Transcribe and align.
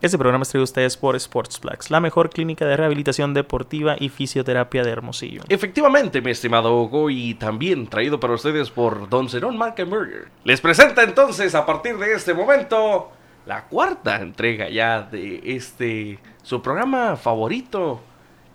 Este 0.00 0.16
programa 0.16 0.42
es 0.42 0.50
traído 0.50 0.62
a 0.62 0.64
ustedes 0.64 0.96
por 0.96 1.18
Sportsplex, 1.18 1.90
la 1.90 1.98
mejor 1.98 2.30
clínica 2.30 2.64
de 2.64 2.76
rehabilitación 2.76 3.34
deportiva 3.34 3.96
y 3.98 4.10
fisioterapia 4.10 4.84
de 4.84 4.90
Hermosillo. 4.90 5.42
Efectivamente, 5.48 6.20
mi 6.22 6.30
estimado 6.30 6.80
Hugo, 6.80 7.10
y 7.10 7.34
también 7.34 7.88
traído 7.88 8.20
para 8.20 8.34
ustedes 8.34 8.70
por 8.70 9.08
Don 9.08 9.28
Zenón 9.28 9.58
Markenberger. 9.58 10.28
Les 10.44 10.60
presenta 10.60 11.02
entonces, 11.02 11.56
a 11.56 11.66
partir 11.66 11.98
de 11.98 12.14
este 12.14 12.32
momento, 12.32 13.10
la 13.44 13.64
cuarta 13.64 14.20
entrega 14.20 14.68
ya 14.68 15.02
de 15.02 15.40
este, 15.42 16.20
su 16.44 16.62
programa 16.62 17.16
favorito, 17.16 18.00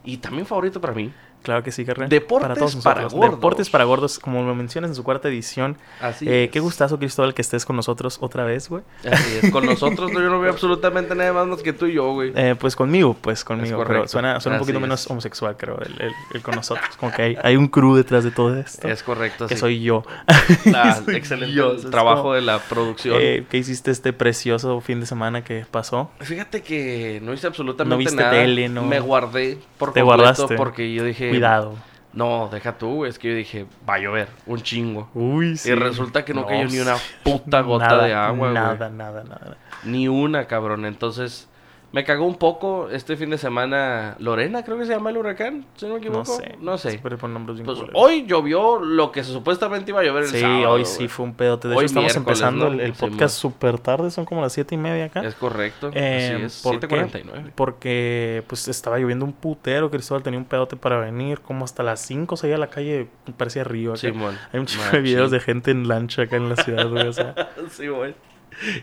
y 0.06 0.16
también 0.18 0.46
favorito 0.46 0.80
para 0.80 0.94
mí, 0.94 1.12
Claro 1.44 1.62
que 1.62 1.72
sí, 1.72 1.86
carnal. 1.86 2.10
Deportes 2.10 2.42
para, 2.48 2.56
todos 2.56 2.76
para 2.78 3.04
gordos. 3.04 3.32
Deportes 3.32 3.70
para 3.70 3.84
gordos, 3.84 4.18
como 4.20 4.44
lo 4.44 4.56
mencionas 4.56 4.90
en 4.92 4.96
su 4.96 5.04
cuarta 5.04 5.28
edición. 5.28 5.78
Así 6.02 6.28
Eh, 6.28 6.46
es. 6.46 6.50
qué 6.52 6.60
gustazo, 6.60 6.98
Cristóbal, 6.98 7.34
que 7.34 7.42
estés 7.42 7.66
con 7.66 7.76
nosotros 7.76 8.18
otra 8.22 8.44
vez, 8.46 8.70
güey. 8.70 8.84
Así 9.12 9.40
es, 9.44 9.52
con 9.52 9.66
nosotros 9.68 10.12
yo 10.12 10.20
no 10.22 10.40
veo 10.40 10.52
absolutamente 10.52 11.14
nada 11.16 11.46
más, 11.46 11.62
que 11.62 11.74
tú 11.74 11.86
y 11.86 11.94
yo, 11.94 12.12
güey. 12.14 12.32
Eh, 12.36 12.56
pues 12.60 12.76
conmigo, 12.76 13.14
pues 13.20 13.44
conmigo. 13.44 13.78
Pero 13.78 13.88
correcto. 13.88 14.08
suena, 14.08 14.40
suena 14.40 14.58
un 14.58 14.62
poquito 14.62 14.80
menos 14.80 15.10
homosexual, 15.10 15.56
creo, 15.58 15.78
el, 15.80 16.02
el- 16.02 16.12
el 16.34 16.42
con 16.42 16.56
nosotros. 16.56 16.96
Como 16.98 17.12
que 17.12 17.22
hay, 17.22 17.38
hay 17.44 17.56
un 17.58 17.68
crew 17.68 17.96
detrás 17.96 18.24
de 18.24 18.32
todo 18.32 18.58
esto. 18.58 18.88
Es 18.88 19.04
correcto, 19.04 19.48
que 19.48 19.56
sí. 19.56 19.60
soy 19.60 19.82
yo. 19.82 20.04
Ah, 20.74 21.00
Soy 21.06 21.16
excelente 21.16 21.54
yo, 21.54 21.76
trabajo 21.90 22.22
como, 22.24 22.34
de 22.34 22.42
la 22.42 22.60
producción. 22.60 23.18
eh, 23.20 23.46
¿Qué 23.50 23.58
hiciste 23.58 23.92
este 23.92 24.14
precioso 24.14 24.80
fin 24.82 25.00
de 25.00 25.06
semana 25.06 25.44
que 25.44 25.66
pasó? 25.70 26.10
Fíjate 26.22 26.62
que 26.62 27.20
no 27.24 27.34
hice 27.34 27.48
absolutamente 27.48 27.94
No 27.94 27.98
viste 27.98 28.16
nada. 28.16 28.32
tele, 28.32 28.70
no- 28.70 28.84
Me 28.84 29.00
guardé 29.00 29.58
por 29.78 29.92
Te 29.94 30.02
completo 30.02 30.06
guardaste. 30.24 30.56
porque 30.56 30.94
yo 30.94 31.04
dije... 31.04 31.32
Cuidado. 31.34 31.76
No, 32.14 32.48
deja 32.52 32.78
tú, 32.78 33.06
es 33.06 33.18
que 33.18 33.30
yo 33.30 33.36
dije, 33.36 33.66
va 33.90 33.96
a 33.96 34.00
llover, 34.00 34.28
un 34.46 34.62
chingo. 34.62 35.10
Uy, 35.16 35.60
Y 35.66 35.72
resulta 35.74 36.24
que 36.24 36.34
no, 36.34 36.46
cayó 36.46 36.68
ni 36.68 36.78
una 36.78 36.96
puta 37.24 37.62
gota 37.62 37.88
nada, 37.88 38.06
de 38.06 38.14
agua, 38.14 38.38
güey. 38.38 38.54
Nada, 38.54 38.90
nada, 38.90 39.24
nada. 39.24 39.58
Ni 39.84 40.08
una, 40.08 40.46
cabrón. 40.46 40.86
Entonces, 40.86 41.50
me 41.94 42.04
cagó 42.04 42.26
un 42.26 42.36
poco 42.36 42.90
este 42.90 43.16
fin 43.16 43.30
de 43.30 43.38
semana. 43.38 44.16
Lorena, 44.18 44.64
creo 44.64 44.80
que 44.80 44.86
se 44.86 44.94
llama 44.94 45.12
el 45.12 45.18
huracán, 45.18 45.64
si 45.76 45.86
no 45.86 45.94
me 45.94 46.00
equivoco. 46.00 46.20
No 46.20 46.26
sé. 46.26 46.56
No 46.60 46.78
sé. 46.80 47.00
Pues 47.00 47.80
hoy 47.94 48.26
llovió 48.26 48.80
lo 48.80 49.12
que 49.12 49.24
supuestamente 49.24 49.92
iba 49.92 50.02
a 50.02 50.04
llover 50.04 50.24
el 50.24 50.30
Sí, 50.30 50.40
sábado. 50.40 50.72
hoy 50.72 50.82
güey. 50.82 50.86
sí 50.86 51.08
fue 51.08 51.26
un 51.26 51.36
pedote. 51.36 51.68
De 51.68 51.76
Hoy 51.76 51.84
hecho, 51.86 51.92
estamos 51.92 52.16
empezando 52.16 52.72
¿no? 52.72 52.82
el, 52.82 52.94
podcast 52.94 53.38
súper 53.38 53.78
tarde, 53.78 54.10
son 54.10 54.26
como 54.26 54.42
las 54.42 54.54
siete 54.54 54.74
y 54.74 54.80
media 54.80 55.06
acá. 55.06 55.22
Es 55.22 55.36
correcto. 55.36 55.92
Eh, 55.94 56.34
así 56.36 56.46
es. 56.46 56.62
¿por 56.64 56.80
qué? 56.80 56.88
7:49. 56.88 57.52
Porque 57.54 58.44
pues 58.48 58.68
estaba 58.68 58.98
lloviendo 58.98 59.24
un 59.24 59.34
putero, 59.34 59.92
Cristóbal 59.92 60.24
tenía 60.24 60.40
un 60.40 60.46
pedote 60.46 60.76
para 60.76 60.98
venir, 61.00 61.42
como 61.42 61.64
hasta 61.64 61.84
las 61.84 62.00
5 62.00 62.38
salía 62.38 62.56
a 62.56 62.60
la 62.60 62.72
calle, 62.72 63.08
parecía 63.38 63.64
río 63.64 63.92
acá. 63.92 64.00
Simón. 64.00 64.36
Hay 64.52 64.60
un 64.60 64.66
chingo 64.66 64.86
de 64.92 65.00
videos 65.02 65.30
de 65.30 65.40
gente 65.40 65.70
en 65.70 65.88
lancha 65.88 66.24
acá 66.24 66.38
en 66.38 66.50
la 66.50 66.56
ciudad, 66.56 66.90
güey, 66.90 67.08
o 67.08 67.14
sea, 67.14 67.36
Sí, 67.70 67.88
güey. 67.88 68.16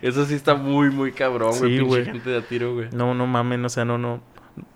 Eso 0.03 0.25
sí 0.27 0.35
está 0.35 0.55
muy, 0.55 0.91
muy 0.91 1.13
cabrón, 1.13 1.51
güey. 1.59 1.73
Sí, 1.73 1.79
pinche 1.79 1.83
güey. 1.85 2.05
gente 2.05 2.31
de 2.31 2.39
a 2.39 2.43
tiro, 2.43 2.75
güey. 2.75 2.89
no, 2.93 3.15
no 3.15 3.27
mamen, 3.27 3.65
o 3.65 3.69
sea, 3.69 3.85
no, 3.85 3.99
no. 3.99 4.23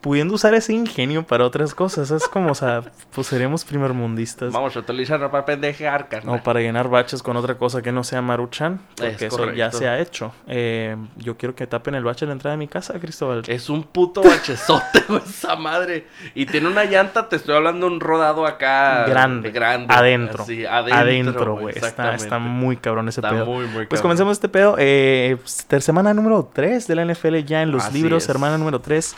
Pudiendo 0.01 0.35
usar 0.35 0.55
ese 0.55 0.73
ingenio 0.73 1.27
para 1.27 1.45
otras 1.45 1.75
cosas, 1.75 2.11
es 2.11 2.29
como, 2.29 2.53
o 2.53 2.55
sea, 2.55 2.83
pues 3.15 3.27
seremos 3.27 3.65
primermundistas. 3.65 4.53
Vamos 4.53 4.77
a 4.77 4.81
utilizarlo 4.81 5.31
para 5.31 5.45
pendejear, 5.45 6.09
carnal. 6.09 6.37
No, 6.37 6.43
para 6.43 6.61
llenar 6.61 6.89
baches 6.89 7.23
con 7.23 7.37
otra 7.37 7.55
cosa 7.57 7.81
que 7.83 7.93
no 7.93 8.05
sea 8.05 8.21
Maruchan, 8.23 8.81
porque 8.97 9.27
Es 9.27 9.33
eso 9.35 9.53
ya 9.53 9.71
se 9.73 9.89
ha 9.89 9.99
hecho. 10.01 10.33
Eh, 10.47 10.97
yo 11.17 11.37
quiero 11.37 11.55
que 11.55 11.67
tapen 11.67 11.95
el 11.95 12.05
bache 12.05 12.25
a 12.25 12.29
la 12.29 12.33
entrada 12.35 12.53
de 12.55 12.59
mi 12.59 12.69
casa, 12.69 12.99
Cristóbal. 13.01 13.43
Es 13.47 13.71
un 13.71 13.83
puto 13.85 14.23
bachezote, 14.23 15.05
güey, 15.09 15.23
esa 15.27 15.57
madre. 15.57 16.07
Y 16.35 16.47
tiene 16.47 16.69
una 16.69 16.85
llanta, 16.85 17.29
te 17.29 17.37
estoy 17.37 17.55
hablando 17.57 17.87
un 17.87 18.01
rodado 18.01 18.47
acá. 18.47 19.07
grande, 19.07 19.51
Grande. 19.51 19.93
adentro, 19.95 20.43
así, 20.43 20.65
adentro, 20.67 21.57
güey. 21.57 21.77
Está, 21.79 22.15
está 22.15 22.39
muy 22.39 22.77
cabrón 22.77 23.09
ese 23.09 23.21
Está 23.21 23.31
pedo. 23.31 23.47
muy, 23.47 23.65
muy 23.67 23.87
Pues 23.87 24.01
cabrón. 24.01 24.03
comencemos 24.03 24.33
este 24.33 24.49
pedo. 24.49 24.77
Eh, 24.79 25.37
pues, 25.41 25.85
semana 25.85 26.13
número 26.15 26.51
3 26.53 26.87
de 26.87 26.95
la 26.95 27.05
NFL 27.05 27.37
ya 27.45 27.63
en 27.63 27.71
los 27.71 27.85
Así 27.85 27.95
libros. 27.95 28.23
es. 28.25 28.33
Semana 28.33 28.59
número 28.59 28.81
3. 28.81 29.15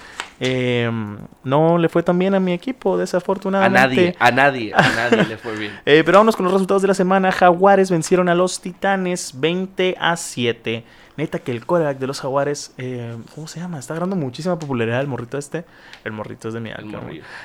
No 1.44 1.78
le 1.78 1.88
fue 1.88 2.02
tan 2.02 2.18
bien 2.18 2.34
a 2.34 2.40
mi 2.40 2.52
equipo, 2.52 2.94
A 2.94 2.98
desafortunadamente. 2.98 3.80
nadie, 3.80 4.16
a 4.18 4.30
nadie, 4.30 4.72
a 4.74 4.82
nadie 5.10 5.24
le 5.24 5.36
fue 5.36 5.56
bien. 5.56 5.72
Eh, 5.84 6.02
pero 6.04 6.18
vámonos 6.18 6.36
con 6.36 6.44
los 6.44 6.52
resultados 6.52 6.82
de 6.82 6.88
la 6.88 6.94
semana. 6.94 7.32
Jaguares 7.32 7.90
vencieron 7.90 8.28
a 8.28 8.34
los 8.34 8.60
Titanes 8.60 9.32
20 9.40 9.96
a 9.98 10.16
7. 10.16 10.84
Neta 11.16 11.38
que 11.38 11.50
el 11.50 11.64
coreback 11.64 11.98
de 11.98 12.06
los 12.06 12.20
Jaguares, 12.20 12.74
eh, 12.76 13.16
¿cómo 13.34 13.48
se 13.48 13.58
llama? 13.58 13.78
Está 13.78 13.94
agarrando 13.94 14.16
muchísima 14.16 14.58
popularidad 14.58 15.00
el 15.00 15.06
morrito 15.06 15.38
este. 15.38 15.64
El 16.04 16.12
morrito 16.12 16.48
es 16.48 16.54
de 16.54 16.60
mi 16.60 16.70
alma. 16.70 17.00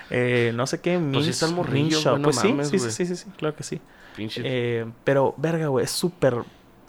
Eh, 0.09 0.51
no 0.53 0.67
sé 0.67 0.81
qué. 0.81 0.99
Pues 1.11 1.27
está 1.27 1.45
el 1.45 1.53
morrillo, 1.55 2.21
Pues 2.21 2.35
sí, 2.37 2.49
mames, 2.49 2.67
sí, 2.69 2.79
sí, 2.79 2.91
sí, 2.91 3.05
sí, 3.05 3.15
sí, 3.15 3.29
claro 3.37 3.55
que 3.55 3.63
sí. 3.63 3.79
Eh, 4.17 4.85
pero, 5.05 5.33
verga, 5.37 5.67
güey, 5.67 5.85
es 5.85 5.91
súper 5.91 6.35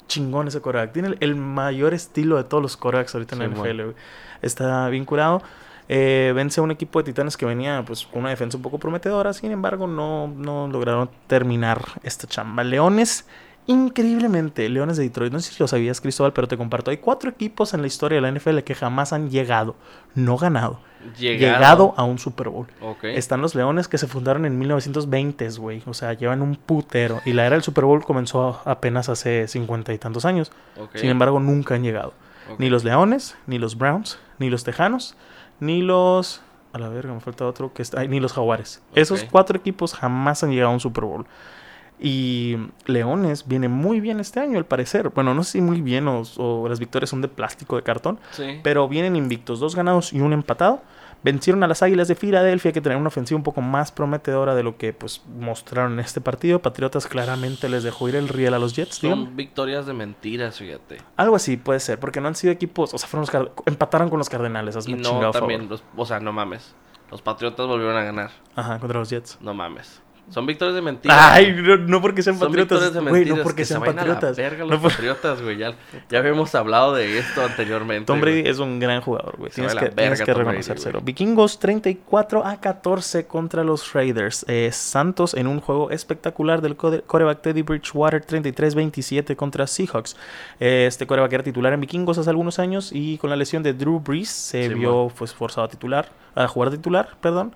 chingón 0.08 0.48
ese 0.48 0.60
coreback. 0.60 0.92
Tiene 0.92 1.08
el, 1.08 1.16
el 1.20 1.36
mayor 1.36 1.94
estilo 1.94 2.36
de 2.36 2.44
todos 2.44 2.60
los 2.62 2.76
corebacks 2.76 3.14
ahorita 3.14 3.36
en 3.36 3.38
la 3.42 3.46
NFL, 3.46 3.82
güey. 3.82 3.94
Está 4.42 4.88
vinculado. 4.88 5.40
Eh, 5.88 6.32
vence 6.34 6.60
a 6.60 6.64
un 6.64 6.70
equipo 6.70 7.00
de 7.00 7.04
titanes 7.04 7.36
que 7.36 7.44
venía 7.44 7.82
pues 7.86 8.06
con 8.06 8.20
una 8.20 8.30
defensa 8.30 8.56
un 8.56 8.62
poco 8.62 8.78
prometedora. 8.78 9.32
Sin 9.32 9.50
embargo, 9.50 9.86
no, 9.86 10.28
no 10.28 10.68
lograron 10.68 11.10
terminar 11.26 11.82
esta 12.02 12.26
chamba. 12.26 12.64
Leones, 12.64 13.26
increíblemente, 13.66 14.68
Leones 14.68 14.96
de 14.96 15.04
Detroit. 15.04 15.32
No 15.32 15.40
sé 15.40 15.52
si 15.52 15.58
lo 15.60 15.68
sabías, 15.68 16.00
Cristóbal, 16.00 16.32
pero 16.32 16.48
te 16.48 16.56
comparto. 16.56 16.90
Hay 16.90 16.98
cuatro 16.98 17.30
equipos 17.30 17.74
en 17.74 17.80
la 17.80 17.86
historia 17.86 18.20
de 18.20 18.22
la 18.22 18.30
NFL 18.30 18.58
que 18.60 18.74
jamás 18.74 19.12
han 19.12 19.30
llegado, 19.30 19.76
no 20.14 20.36
ganado, 20.36 20.80
llegado. 21.18 21.56
llegado 21.56 21.94
a 21.96 22.04
un 22.04 22.18
Super 22.18 22.48
Bowl. 22.48 22.66
Están 23.02 23.40
los 23.40 23.54
Leones 23.54 23.88
que 23.88 23.98
se 23.98 24.06
fundaron 24.06 24.46
en 24.46 24.58
1920, 24.58 25.50
güey. 25.58 25.82
O 25.86 25.94
sea, 25.94 26.12
llevan 26.14 26.42
un 26.42 26.56
putero. 26.56 27.20
Y 27.24 27.32
la 27.32 27.46
era 27.46 27.56
del 27.56 27.62
Super 27.62 27.84
Bowl 27.84 28.04
comenzó 28.04 28.60
apenas 28.64 29.08
hace 29.08 29.48
cincuenta 29.48 29.92
y 29.92 29.98
tantos 29.98 30.24
años. 30.24 30.52
Sin 30.94 31.10
embargo, 31.10 31.40
nunca 31.40 31.74
han 31.74 31.82
llegado. 31.82 32.14
Ni 32.58 32.68
los 32.68 32.84
Leones, 32.84 33.36
ni 33.46 33.58
los 33.58 33.78
Browns, 33.78 34.18
ni 34.38 34.50
los 34.50 34.64
Tejanos, 34.64 35.16
ni 35.62 35.80
los... 35.80 36.42
A 36.72 36.78
la 36.78 36.88
verga, 36.88 37.12
me 37.14 37.20
falta 37.20 37.46
otro 37.46 37.72
que 37.72 37.82
está... 37.82 38.00
ay, 38.00 38.08
ni 38.08 38.18
los 38.18 38.32
Jaguares. 38.32 38.82
Esos 38.94 39.24
cuatro 39.24 39.56
equipos 39.56 39.94
jamás 39.94 40.42
han 40.42 40.50
llegado 40.50 40.70
a 40.70 40.74
un 40.74 40.80
Super 40.80 41.04
Bowl. 41.04 41.26
Y 42.00 42.56
Leones 42.86 43.46
viene 43.46 43.68
muy 43.68 44.00
bien 44.00 44.18
este 44.18 44.40
año, 44.40 44.58
al 44.58 44.64
parecer. 44.64 45.10
Bueno, 45.10 45.34
no 45.34 45.44
sé 45.44 45.52
si 45.52 45.60
muy 45.60 45.80
bien 45.80 46.08
o, 46.08 46.22
o 46.38 46.68
las 46.68 46.80
victorias 46.80 47.10
son 47.10 47.22
de 47.22 47.28
plástico, 47.28 47.76
de 47.76 47.82
cartón. 47.82 48.18
Sí. 48.32 48.58
Pero 48.62 48.88
vienen 48.88 49.14
invictos, 49.14 49.60
dos 49.60 49.76
ganados 49.76 50.12
y 50.12 50.20
un 50.20 50.32
empatado. 50.32 50.82
Vencieron 51.24 51.62
a 51.62 51.68
las 51.68 51.82
Águilas 51.82 52.08
de 52.08 52.14
Filadelfia, 52.14 52.72
que 52.72 52.80
tenían 52.80 53.00
una 53.00 53.08
ofensiva 53.08 53.36
un 53.36 53.44
poco 53.44 53.60
más 53.60 53.92
prometedora 53.92 54.54
de 54.54 54.62
lo 54.62 54.76
que 54.76 54.92
pues 54.92 55.22
mostraron 55.38 55.94
en 55.94 56.00
este 56.00 56.20
partido. 56.20 56.60
Patriotas 56.60 57.06
claramente 57.06 57.68
les 57.68 57.82
dejó 57.84 58.08
ir 58.08 58.16
el 58.16 58.28
riel 58.28 58.54
a 58.54 58.58
los 58.58 58.74
Jets. 58.74 58.96
Son 58.96 59.36
victorias 59.36 59.86
de 59.86 59.92
mentiras, 59.92 60.58
fíjate. 60.58 60.98
Algo 61.16 61.36
así 61.36 61.56
puede 61.56 61.80
ser, 61.80 62.00
porque 62.00 62.20
no 62.20 62.28
han 62.28 62.34
sido 62.34 62.52
equipos, 62.52 62.92
o 62.94 62.98
sea, 62.98 63.08
fueron 63.08 63.28
los 63.32 63.50
empataron 63.66 64.08
con 64.08 64.18
los 64.18 64.28
Cardenales, 64.28 64.76
hazme 64.76 64.92
Y 64.92 64.96
no, 64.96 65.10
chingado 65.10 65.32
también, 65.32 65.62
favor. 65.62 65.80
los, 65.80 65.84
o 65.96 66.06
sea, 66.06 66.20
no 66.20 66.32
mames. 66.32 66.74
Los 67.10 67.22
Patriotas 67.22 67.66
volvieron 67.66 67.96
a 67.96 68.02
ganar. 68.04 68.30
Ajá, 68.56 68.78
contra 68.78 68.98
los 68.98 69.10
Jets. 69.10 69.38
No 69.40 69.54
mames. 69.54 70.00
Son 70.32 70.46
victorias 70.46 70.74
de 70.74 70.80
mentiras. 70.82 71.18
Ay, 71.20 71.52
no, 71.52 71.76
no 71.76 72.00
porque 72.00 72.22
sean 72.22 72.38
Son 72.38 72.48
patriotas, 72.48 72.78
victorias 72.80 72.94
de 72.94 73.00
güey, 73.00 73.12
mentiras. 73.12 73.38
no 73.38 73.44
porque 73.44 73.56
que 73.58 73.64
se 73.66 73.74
sean 73.74 73.80
vayan 73.82 73.98
a 73.98 74.02
la 74.06 74.14
patriotas. 74.14 74.36
verga 74.38 74.64
No 74.64 74.70
los 74.70 74.80
por- 74.80 74.90
patriotas, 74.90 75.42
güey. 75.42 75.56
Ya, 75.58 75.74
ya 76.10 76.18
habíamos 76.18 76.54
hablado 76.54 76.94
de 76.94 77.18
esto 77.18 77.44
anteriormente. 77.44 78.06
Tom 78.06 78.20
Brady 78.20 78.40
güey. 78.40 78.50
es 78.50 78.58
un 78.58 78.80
gran 78.80 79.00
jugador, 79.02 79.36
güey. 79.36 79.50
Tienes 79.52 79.74
que, 79.74 79.88
tienes 79.90 80.22
que 80.22 80.32
reconocérselo. 80.34 81.00
Vikingos 81.02 81.58
34 81.58 82.44
a 82.46 82.56
14 82.60 83.26
contra 83.26 83.62
los 83.62 83.92
Raiders. 83.92 84.44
Eh, 84.48 84.70
Santos 84.72 85.34
en 85.34 85.46
un 85.46 85.60
juego 85.60 85.90
espectacular 85.90 86.62
del 86.62 86.76
core- 86.76 87.02
coreback 87.06 87.42
Teddy 87.42 87.62
Bridgewater 87.62 88.24
33-27 88.24 89.36
contra 89.36 89.66
Seahawks. 89.66 90.16
Eh, 90.60 90.86
este 90.88 91.06
coreback 91.06 91.32
era 91.32 91.42
titular 91.42 91.72
en 91.72 91.80
Vikingos 91.80 92.16
hace 92.18 92.30
algunos 92.30 92.58
años 92.58 92.90
y 92.92 93.18
con 93.18 93.28
la 93.30 93.36
lesión 93.36 93.62
de 93.62 93.74
Drew 93.74 94.00
Brees 94.00 94.30
se 94.30 94.68
Sí, 94.68 94.74
vio 94.74 95.12
pues, 95.16 95.34
forzado 95.34 95.66
a 95.66 95.68
titular, 95.68 96.08
a 96.34 96.48
jugar 96.48 96.70
titular, 96.70 97.10
perdón. 97.20 97.54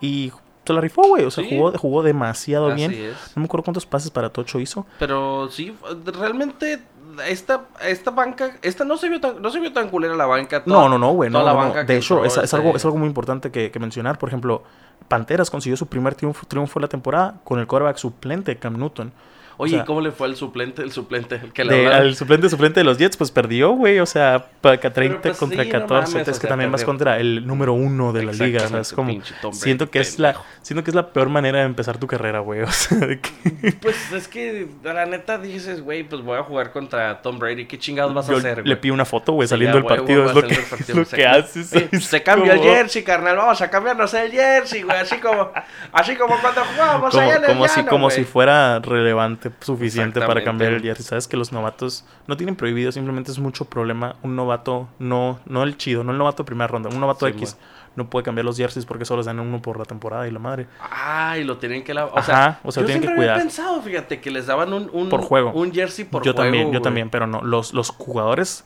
Y 0.00 0.32
se 0.64 0.72
la 0.72 0.80
rifó, 0.80 1.02
güey. 1.08 1.24
O 1.24 1.30
sea, 1.30 1.44
Sí. 1.44 1.50
jugó, 1.56 1.72
jugó 1.78 2.02
demasiado 2.02 2.66
Así 2.68 2.76
bien. 2.76 2.92
es. 2.92 3.16
No 3.36 3.40
me 3.40 3.44
acuerdo 3.46 3.64
cuántos 3.64 3.86
pases 3.86 4.10
para 4.10 4.30
Tocho 4.30 4.60
hizo. 4.60 4.86
Pero 4.98 5.48
sí, 5.50 5.76
realmente 6.04 6.82
esta, 7.26 7.66
esta 7.86 8.10
banca, 8.10 8.56
esta 8.62 8.84
no 8.84 8.96
se 8.96 9.08
vio 9.08 9.20
tan, 9.20 9.42
no 9.42 9.50
se 9.50 9.60
vio 9.60 9.72
tan 9.72 9.88
culera 9.88 10.14
la 10.16 10.26
banca. 10.26 10.62
No, 10.66 10.88
no, 10.88 10.98
no, 10.98 11.12
güey. 11.12 11.30
No, 11.30 11.40
no, 11.40 11.46
no. 11.46 11.54
banca 11.54 11.84
De 11.84 11.96
hecho, 11.96 12.24
es, 12.24 12.36
es 12.36 12.54
algo, 12.54 12.68
este- 12.68 12.78
es 12.78 12.84
algo 12.84 12.96
muy 12.98 13.08
importante 13.08 13.50
que, 13.50 13.70
que 13.70 13.78
mencionar. 13.78 14.18
Por 14.18 14.28
ejemplo, 14.28 14.62
Panteras 15.08 15.50
consiguió 15.50 15.76
su 15.76 15.86
primer 15.86 16.14
triunfo, 16.14 16.46
triunfo 16.46 16.78
de 16.80 16.84
la 16.84 16.88
temporada 16.88 17.34
con 17.44 17.58
el 17.58 17.66
quarterback 17.66 17.96
suplente, 17.98 18.56
Cam 18.56 18.78
Newton. 18.78 19.12
Oye, 19.56 19.74
o 19.74 19.76
sea- 19.76 19.82
¿y 19.82 19.86
cómo 19.86 20.00
le 20.00 20.10
fue 20.12 20.26
al 20.28 20.36
suplente? 20.36 20.82
El 20.82 20.92
suplente, 20.92 21.36
el 21.42 21.52
que 21.52 21.64
le 21.64 21.86
al 21.88 22.14
suplente 22.14 22.48
suplente 22.48 22.80
de 22.80 22.84
los 22.84 22.98
Jets, 22.98 23.16
pues 23.16 23.30
perdió, 23.30 23.70
güey. 23.72 23.98
O 24.00 24.06
sea, 24.06 24.46
pa- 24.60 24.76
que 24.78 24.90
30 24.90 25.20
pues, 25.22 25.38
contra 25.38 25.62
sí, 25.64 25.70
no 25.70 25.80
14. 25.80 26.12
mames, 26.14 26.28
es 26.28 26.34
o 26.36 26.38
que 26.38 26.40
sea, 26.40 26.48
también 26.50 26.70
vas 26.72 26.80
perdió. 26.82 26.92
contra 26.92 27.18
el 27.20 27.46
número 27.46 27.72
uno 27.72 28.12
de 28.12 28.24
la 28.24 28.32
liga. 28.32 28.64
O 28.64 28.68
sea, 28.68 28.80
es 28.80 28.92
como. 28.92 29.12
Siento 29.52 29.90
que 29.90 30.00
es 30.00 30.18
la. 30.18 30.36
Siento 30.62 30.84
que 30.84 30.90
es 30.90 30.94
la 30.94 31.12
peor 31.12 31.28
manera 31.28 31.58
de 31.60 31.64
empezar 31.64 31.98
tu 31.98 32.06
carrera, 32.06 32.40
güey. 32.40 32.62
O 32.62 32.70
sea, 32.70 32.98
de 32.98 33.20
que- 33.20 33.72
Pues 33.80 34.12
es 34.12 34.28
que 34.28 34.68
la 34.82 35.06
neta 35.06 35.38
dices, 35.38 35.80
güey, 35.82 36.02
pues 36.04 36.22
voy 36.22 36.38
a 36.38 36.42
jugar 36.42 36.72
contra 36.72 37.20
Tom 37.22 37.38
Brady. 37.38 37.66
¿Qué 37.66 37.78
chingados 37.78 38.14
vas 38.14 38.28
a 38.28 38.34
hacer, 38.36 38.54
güey? 38.62 38.68
le 38.68 38.76
pido 38.76 38.94
una 38.94 39.04
foto, 39.04 39.32
güey, 39.32 39.46
saliendo 39.48 39.76
del 39.78 39.86
partido. 39.86 40.24
Es 40.26 40.34
lo 40.34 40.42
que, 40.42 40.56
partido, 40.70 40.98
lo 40.98 41.04
se 41.04 41.16
que 41.16 41.22
cambia. 41.22 41.40
haces. 41.42 42.04
Se 42.08 42.22
cambia 42.22 42.52
el 42.54 42.60
jersey, 42.60 43.02
carnal. 43.02 43.36
Vamos 43.36 43.60
a 43.60 43.70
cambiarnos 43.70 44.12
el 44.14 44.30
jersey, 44.32 44.82
güey. 44.82 44.96
Así 44.98 45.16
como, 45.18 45.50
así 45.92 46.16
como 46.16 46.38
cuando 46.40 46.62
jugábamos 46.64 47.14
allá 47.14 47.36
en 47.36 47.44
el 47.44 47.86
como 47.86 48.10
si 48.10 48.24
fuera 48.24 48.78
relevante 48.80 49.41
suficiente, 49.48 49.66
suficiente 49.66 50.20
para 50.20 50.44
cambiar 50.44 50.72
el 50.72 50.82
jersey. 50.82 51.04
Sabes 51.04 51.28
que 51.28 51.36
los 51.36 51.52
novatos 51.52 52.04
no 52.26 52.36
tienen 52.36 52.56
prohibido, 52.56 52.92
simplemente 52.92 53.30
es 53.30 53.38
mucho 53.38 53.64
problema. 53.64 54.16
Un 54.22 54.36
novato, 54.36 54.88
no, 54.98 55.40
no 55.46 55.62
el 55.62 55.76
chido, 55.76 56.04
no 56.04 56.12
el 56.12 56.18
novato 56.18 56.42
de 56.42 56.46
primera 56.46 56.68
ronda, 56.68 56.88
un 56.88 57.00
novato 57.00 57.26
X 57.26 57.56
no 57.94 58.08
puede 58.08 58.24
cambiar 58.24 58.44
los 58.44 58.56
jerseys 58.56 58.86
porque 58.86 59.04
solo 59.04 59.18
les 59.18 59.26
dan 59.26 59.38
uno 59.38 59.60
por 59.60 59.78
la 59.78 59.84
temporada 59.84 60.26
y 60.26 60.30
la 60.30 60.38
madre. 60.38 60.66
Ah, 60.80 61.36
y 61.38 61.44
lo 61.44 61.58
tienen 61.58 61.84
que 61.84 61.92
lavar. 61.92 62.18
O 62.18 62.22
sea, 62.22 62.60
o 62.62 62.72
sea, 62.72 62.82
yo 62.82 62.86
tienen 62.86 63.08
que 63.08 63.14
cuidar. 63.14 63.34
Había 63.34 63.44
pensado, 63.44 63.82
fíjate, 63.82 64.20
que 64.20 64.30
les 64.30 64.46
daban 64.46 64.72
un, 64.72 64.90
un, 64.92 65.08
por 65.08 65.22
juego. 65.22 65.52
un 65.52 65.72
jersey 65.72 66.04
por 66.04 66.22
yo 66.22 66.32
juego. 66.32 66.44
También, 66.44 66.72
yo 66.72 66.80
también, 66.80 67.10
pero 67.10 67.26
no. 67.26 67.42
Los, 67.42 67.74
los 67.74 67.90
jugadores 67.90 68.64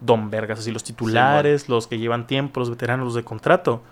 don 0.00 0.30
vergas, 0.30 0.60
así 0.60 0.70
los 0.70 0.84
titulares, 0.84 1.68
los 1.68 1.88
que 1.88 1.98
llevan 1.98 2.26
tiempo, 2.26 2.60
los 2.60 2.70
veteranos, 2.70 3.06
los 3.06 3.14
de 3.14 3.24
contrato. 3.24 3.82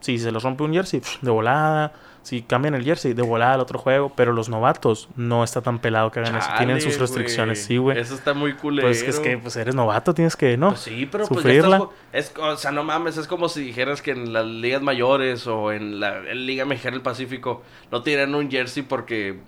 Si 0.00 0.18
se 0.18 0.30
les 0.30 0.42
rompe 0.42 0.62
un 0.62 0.72
jersey, 0.72 1.02
de 1.22 1.30
volada 1.30 1.92
si 2.26 2.42
cambian 2.42 2.74
el 2.74 2.82
jersey, 2.82 3.12
de 3.12 3.22
volada 3.22 3.54
al 3.54 3.60
otro 3.60 3.78
juego, 3.78 4.10
pero 4.16 4.32
los 4.32 4.48
novatos 4.48 5.08
no 5.14 5.44
está 5.44 5.60
tan 5.60 5.78
pelado 5.78 6.10
que 6.10 6.18
hagan 6.18 6.34
eso. 6.34 6.48
Tienen 6.56 6.80
sus 6.80 6.98
restricciones, 6.98 7.62
sí, 7.62 7.76
güey. 7.76 7.96
Eso 7.96 8.16
está 8.16 8.34
muy 8.34 8.54
culero. 8.54 8.88
Pues 8.88 9.00
es 9.04 9.20
que 9.20 9.38
pues 9.38 9.54
eres 9.54 9.76
novato, 9.76 10.12
tienes 10.12 10.34
que, 10.34 10.56
¿no? 10.56 10.70
Pues 10.70 10.80
sí, 10.80 11.08
pero 11.08 11.28
pues 11.28 11.44
ya 11.44 11.88
es, 12.12 12.34
o 12.36 12.56
sea, 12.56 12.72
no 12.72 12.82
mames, 12.82 13.16
es 13.16 13.28
como 13.28 13.48
si 13.48 13.60
dijeras 13.60 14.02
que 14.02 14.10
en 14.10 14.32
las 14.32 14.44
ligas 14.44 14.82
mayores 14.82 15.46
o 15.46 15.70
en 15.70 16.00
la 16.00 16.20
Liga 16.34 16.64
Mexicana 16.64 16.96
del 16.96 17.02
Pacífico 17.02 17.62
no 17.92 18.02
tienen 18.02 18.34
un 18.34 18.50
jersey 18.50 18.82
porque 18.82 19.38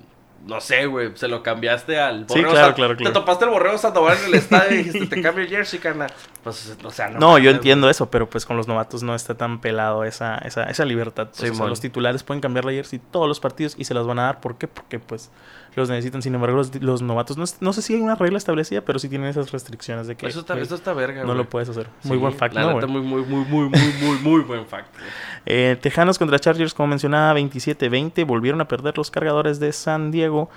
no 0.47 0.61
sé, 0.61 0.87
güey, 0.87 1.11
se 1.15 1.29
lo 1.29 1.43
cambiaste 1.43 1.99
al 1.99 2.25
borrego. 2.25 2.49
Sí, 2.49 2.55
claro, 2.55 2.75
claro, 2.75 2.97
Te 2.97 3.11
topaste 3.11 3.45
el 3.45 3.51
borrego 3.51 3.77
Sandoval 3.77 4.17
en 4.19 4.25
el 4.27 4.35
estadio 4.35 4.81
y 4.81 4.83
dijiste, 4.85 5.07
te 5.17 5.23
cambio 5.23 5.45
el 5.45 5.51
jersey, 5.51 5.79
carnal. 5.79 6.13
Pues, 6.43 6.77
o 6.83 6.91
sea, 6.91 7.09
no. 7.11 7.19
No, 7.19 7.39
yo 7.39 7.51
entiendo 7.51 7.91
eso, 7.91 8.11
pero 8.11 8.29
pues 8.31 8.47
con 8.47 8.57
los 8.57 8.69
novatos 8.69 9.03
no 9.03 9.15
está 9.15 9.35
tan 9.35 9.61
pelado 9.61 10.05
esa, 10.05 10.39
esa, 10.39 10.65
esa 10.65 10.85
libertad. 10.85 11.29
Pues, 11.37 11.57
sí, 11.57 11.59
los 11.59 11.81
titulares 11.81 12.23
pueden 12.23 12.41
cambiar 12.41 12.65
la 12.65 12.73
jersey 12.73 13.01
todos 13.11 13.29
los 13.29 13.41
partidos 13.41 13.75
y 13.77 13.85
se 13.85 13.95
las 13.95 14.07
van 14.07 14.19
a 14.19 14.23
dar. 14.23 14.41
¿Por 14.41 14.57
qué? 14.57 14.69
Porque 14.69 14.99
pues 14.99 15.31
los 15.79 15.89
necesitan. 15.89 16.23
Sin 16.23 16.35
embargo, 16.35 16.63
los, 16.81 17.03
novatos, 17.03 17.37
no, 17.37 17.45
no, 17.61 17.73
sé 17.73 17.83
si 17.83 17.95
hay 17.95 18.01
una 18.01 18.15
regla 18.15 18.39
establecida, 18.39 18.83
pero 18.83 18.99
sí 18.99 19.09
tienen 19.09 19.29
esas 19.29 19.51
restricciones 19.53 20.07
de 20.07 20.17
que. 20.17 20.27
Eso 20.27 20.41
está, 20.41 20.59
eso 20.59 20.75
está 20.75 20.93
verga, 20.93 21.25
No 21.25 21.35
lo 21.35 21.49
puedes 21.49 21.69
hacer. 21.69 21.89
Muy 22.05 22.19
buen 22.19 22.35
fact, 22.35 22.55
la 22.55 22.63
¿no? 22.63 22.89
muy, 22.89 23.01
muy, 23.03 23.23
muy, 23.23 23.45
muy, 23.45 23.69
muy, 23.69 23.93
muy, 24.03 24.19
muy 24.19 24.41
buen 24.43 24.67
fact. 24.67 24.89
eh, 25.47 25.77
Tejanos 25.81 26.19
contra 26.19 26.39
Chargers, 26.39 26.75
como 26.75 26.89
mencionaba, 26.89 27.39
27-20. 27.39 28.27
Volvieron 28.27 28.61
a 28.61 28.69
perder 28.69 28.99
los 28.99 29.11
cargadores 29.11 29.61
de 29.61 29.73
San 29.73 30.11
Diego. 30.11 30.51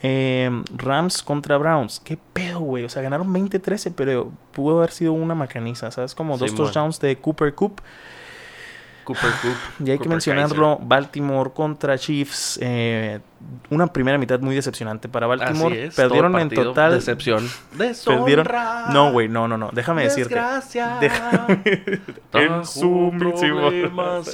Eh, 0.00 0.48
Rams 0.76 1.22
contra 1.22 1.58
Browns. 1.58 2.00
¿Qué 2.00 2.16
pedo, 2.32 2.60
güey? 2.60 2.84
O 2.84 2.88
sea, 2.88 3.02
ganaron 3.02 3.32
20-13, 3.34 3.92
pero 3.96 4.30
pudo 4.52 4.78
haber 4.78 4.92
sido 4.92 5.12
una 5.12 5.34
macaniza, 5.34 5.90
¿sabes? 5.90 6.14
Como 6.14 6.38
dos 6.38 6.54
touchdowns 6.54 7.00
de 7.00 7.16
Cooper 7.16 7.54
Coop. 7.54 7.80
Cooper 9.08 9.30
Coop. 9.40 9.86
Y 9.86 9.90
hay 9.90 9.98
que 9.98 10.06
mencionarlo, 10.06 10.78
Baltimore 10.82 11.50
contra 11.54 11.96
Chiefs. 11.96 12.58
Eh, 12.60 13.20
una 13.70 13.86
primera 13.86 14.18
mitad 14.18 14.38
muy 14.40 14.54
decepcionante 14.54 15.08
para 15.08 15.26
Baltimore. 15.26 15.90
Perdieron 15.96 16.38
en 16.38 16.50
total. 16.50 16.92
Decepción. 16.92 17.48
Perdieron. 17.78 18.46
No, 18.92 19.10
güey, 19.10 19.28
no, 19.28 19.48
no, 19.48 19.56
no. 19.56 19.70
Déjame 19.72 20.02
decirte. 20.02 20.34
Déjame... 21.00 21.62
en 22.34 22.66
su 22.66 23.10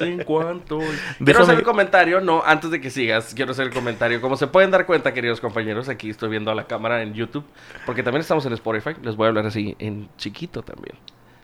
en 0.00 0.24
cuanto. 0.24 0.80
Quiero 1.24 1.42
hacer 1.44 1.58
el 1.58 1.62
comentario, 1.62 2.20
no, 2.20 2.42
antes 2.44 2.72
de 2.72 2.80
que 2.80 2.90
sigas, 2.90 3.32
quiero 3.32 3.52
hacer 3.52 3.66
el 3.68 3.72
comentario. 3.72 4.20
Como 4.20 4.36
se 4.36 4.48
pueden 4.48 4.72
dar 4.72 4.86
cuenta, 4.86 5.14
queridos 5.14 5.40
compañeros, 5.40 5.88
aquí 5.88 6.10
estoy 6.10 6.30
viendo 6.30 6.50
a 6.50 6.54
la 6.56 6.64
cámara 6.64 7.02
en 7.02 7.14
YouTube, 7.14 7.44
porque 7.86 8.02
también 8.02 8.22
estamos 8.22 8.44
en 8.46 8.54
Spotify. 8.54 8.90
Les 9.02 9.14
voy 9.14 9.26
a 9.26 9.28
hablar 9.28 9.46
así 9.46 9.76
en 9.78 10.08
chiquito 10.16 10.62
también. 10.62 10.96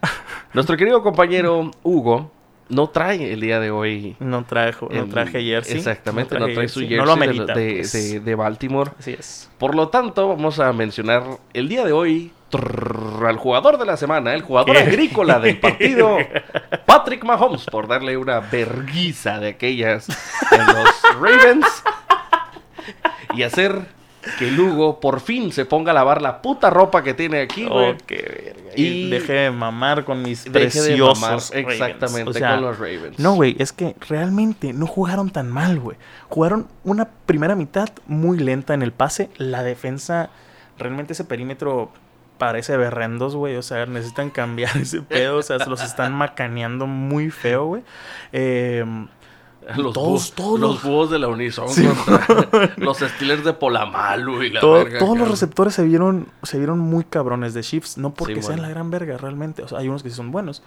Nuestro 0.53 0.77
querido 0.77 1.00
compañero 1.03 1.71
Hugo 1.85 2.32
no 2.70 2.88
trae 2.88 3.32
el 3.32 3.40
día 3.40 3.61
de 3.61 3.70
hoy. 3.70 4.17
No 4.20 4.44
trajo, 4.44 4.88
no 4.90 5.06
traje 5.06 5.43
jersey. 5.43 5.76
Exactamente, 5.76 6.38
no, 6.38 6.46
trae 6.49 6.69
su 6.69 6.81
jersey 6.81 7.38
de, 7.38 7.76
pues. 7.78 8.25
de, 8.25 8.34
Baltimore. 8.34 8.93
Así 8.99 9.12
es. 9.19 9.50
Por 9.58 9.75
lo 9.75 9.88
tanto, 9.88 10.28
vamos 10.28 10.58
a 10.61 10.72
mencionar 10.72 11.25
el 11.52 11.69
día 11.69 11.84
de 11.84 11.93
hoy 11.93 12.32
al 13.26 13.37
jugador 13.37 13.78
de 13.78 13.87
la 13.87 13.96
semana, 13.96 14.34
el 14.34 14.43
jugador 14.43 14.76
agrícola 14.76 15.38
del 15.38 15.58
partido, 15.61 16.19
Patrick 16.87 17.25
Mahomes, 17.25 17.64
por 17.67 17.87
darle 17.87 18.17
una 18.17 18.40
verguiza 18.40 19.38
de 19.38 19.50
aquellas 19.50 20.08
en 20.50 20.67
los 20.67 21.02
Ravens 21.20 21.67
y 23.34 23.43
hacer 23.43 24.00
que 24.38 24.50
Lugo 24.50 25.00
por 25.00 25.20
fin 25.20 25.52
se 25.52 25.64
ponga 25.64 25.93
a 25.93 25.94
lavar 25.94 26.20
la 26.20 26.43
puta 26.43 26.69
ropa 26.70 27.02
que 27.02 27.14
tiene 27.14 27.40
aquí, 27.40 27.64
güey. 27.64 27.93
Oh, 27.93 27.96
qué 28.06 28.52
verga. 28.55 28.70
Y, 28.76 29.08
deje 29.08 29.32
de 29.32 29.50
mamar 29.50 30.05
con 30.05 30.22
mis 30.22 30.44
preciosos 30.44 31.50
Exactamente, 31.52 32.40
con 32.40 32.61
los 32.62 32.78
Ravens. 32.78 33.19
No, 33.19 33.34
güey, 33.34 33.56
es 33.58 33.72
que 33.72 33.96
realmente 34.08 34.72
no 34.72 34.87
jugaron 34.87 35.31
tan 35.31 35.50
mal, 35.50 35.81
güey. 35.81 35.96
Jugaron 36.28 36.69
una 36.84 37.08
primera 37.26 37.55
mitad 37.55 37.88
muy 38.06 38.38
lenta 38.38 38.75
en 38.75 38.82
el 38.82 38.93
pase. 38.93 39.31
La 39.37 39.62
defensa, 39.62 40.31
realmente 40.78 41.14
ese 41.14 41.25
perímetro 41.25 41.90
parece 42.37 42.76
berrendos, 42.76 43.37
güey. 43.37 43.56
O 43.56 43.62
sea, 43.62 43.87
necesitan 43.87 44.31
cambiar 44.31 44.76
ese 44.81 45.00
pedo. 45.00 45.38
O 45.38 45.43
sea, 45.43 45.58
se 45.58 45.70
los 45.70 45.82
están 45.82 46.12
macaneando 46.12 46.87
muy 46.87 47.31
feo, 47.31 47.67
güey. 47.67 47.82
Eh 48.32 48.84
los 49.76 49.92
todos, 49.92 50.32
todos 50.32 50.58
los 50.58 50.82
búhos 50.82 51.10
de 51.10 51.18
la 51.18 51.28
Unison 51.28 51.68
los 52.76 52.98
Steelers 52.98 53.44
de 53.44 53.52
Polamalu 53.52 54.42
y 54.42 54.50
la 54.50 54.60
verga, 54.60 54.98
Todos 54.98 55.18
los 55.18 55.30
receptores 55.30 55.74
se 55.74 55.84
vieron, 55.84 56.28
se 56.42 56.58
vieron 56.58 56.78
muy 56.78 57.04
cabrones 57.04 57.54
de 57.54 57.62
Chiefs, 57.62 57.98
no 57.98 58.14
porque 58.14 58.42
sean 58.42 58.62
la 58.62 58.68
gran 58.68 58.90
verga 58.90 59.16
realmente. 59.16 59.62
O 59.62 59.68
sea, 59.68 59.78
hay 59.78 59.88
unos 59.88 60.02
que 60.02 60.10
sí 60.10 60.16
son 60.16 60.30
buenos, 60.30 60.62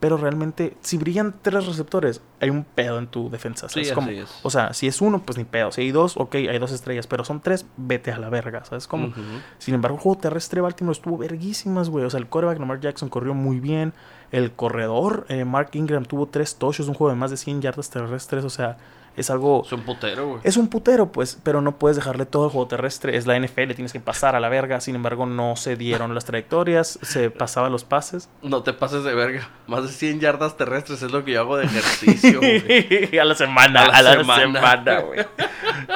pero 0.00 0.18
realmente, 0.18 0.76
si 0.82 0.98
brillan 0.98 1.34
tres 1.40 1.66
receptores, 1.66 2.20
hay 2.40 2.50
un 2.50 2.64
pedo 2.64 2.98
en 2.98 3.06
tu 3.06 3.30
defensa. 3.30 3.68
¿sabes? 3.68 3.92
Como, 3.92 4.10
O 4.42 4.50
sea, 4.50 4.74
si 4.74 4.86
es 4.86 5.00
uno, 5.00 5.22
pues 5.22 5.38
ni 5.38 5.44
pedo. 5.44 5.72
Si 5.72 5.80
hay 5.80 5.92
dos, 5.92 6.16
ok, 6.16 6.34
hay 6.34 6.58
dos 6.58 6.72
estrellas, 6.72 7.06
pero 7.06 7.24
son 7.24 7.40
tres, 7.40 7.64
vete 7.78 8.12
a 8.12 8.18
la 8.18 8.28
verga, 8.28 8.64
¿sabes? 8.64 8.86
Como, 8.86 9.12
sin 9.58 9.74
embargo, 9.74 9.96
el 9.96 10.02
juego 10.02 10.18
terrestre 10.18 10.60
Baltimore 10.60 10.92
estuvo 10.92 11.16
verguísimas, 11.16 11.88
güey. 11.88 12.04
O 12.04 12.10
sea, 12.10 12.20
el 12.20 12.28
coreback 12.28 12.58
Lamar 12.58 12.80
Jackson 12.80 13.08
corrió 13.08 13.32
muy 13.32 13.60
bien. 13.60 13.94
El 14.34 14.50
corredor, 14.50 15.26
eh, 15.28 15.44
Mark 15.44 15.70
Ingram, 15.74 16.04
tuvo 16.04 16.26
tres 16.26 16.56
tochos, 16.56 16.88
un 16.88 16.94
juego 16.94 17.10
de 17.10 17.16
más 17.16 17.30
de 17.30 17.36
100 17.36 17.62
yardas 17.62 17.88
terrestres. 17.88 18.44
O 18.44 18.50
sea, 18.50 18.78
es 19.16 19.30
algo. 19.30 19.62
Es 19.64 19.70
un 19.72 19.82
putero, 19.82 20.26
güey. 20.26 20.40
Es 20.42 20.56
un 20.56 20.66
putero, 20.66 21.12
pues, 21.12 21.38
pero 21.44 21.60
no 21.60 21.78
puedes 21.78 21.94
dejarle 21.94 22.26
todo 22.26 22.46
el 22.46 22.50
juego 22.50 22.66
terrestre. 22.66 23.16
Es 23.16 23.28
la 23.28 23.38
NFL, 23.38 23.74
tienes 23.74 23.92
que 23.92 24.00
pasar 24.00 24.34
a 24.34 24.40
la 24.40 24.48
verga. 24.48 24.80
Sin 24.80 24.96
embargo, 24.96 25.24
no 25.24 25.54
se 25.54 25.76
dieron 25.76 26.12
las 26.16 26.24
trayectorias, 26.24 26.98
se 27.02 27.30
pasaban 27.30 27.70
los 27.70 27.84
pases. 27.84 28.28
No 28.42 28.64
te 28.64 28.72
pases 28.72 29.04
de 29.04 29.14
verga. 29.14 29.48
Más 29.68 29.84
de 29.84 29.90
100 29.90 30.18
yardas 30.18 30.56
terrestres 30.56 31.00
es 31.02 31.12
lo 31.12 31.24
que 31.24 31.30
yo 31.30 31.40
hago 31.40 31.56
de 31.56 31.66
ejercicio, 31.66 32.40
güey. 32.40 33.16
a 33.20 33.24
la 33.24 33.36
semana, 33.36 33.84
a 33.84 34.02
la, 34.02 34.16
semana, 34.24 34.98
güey. 34.98 35.24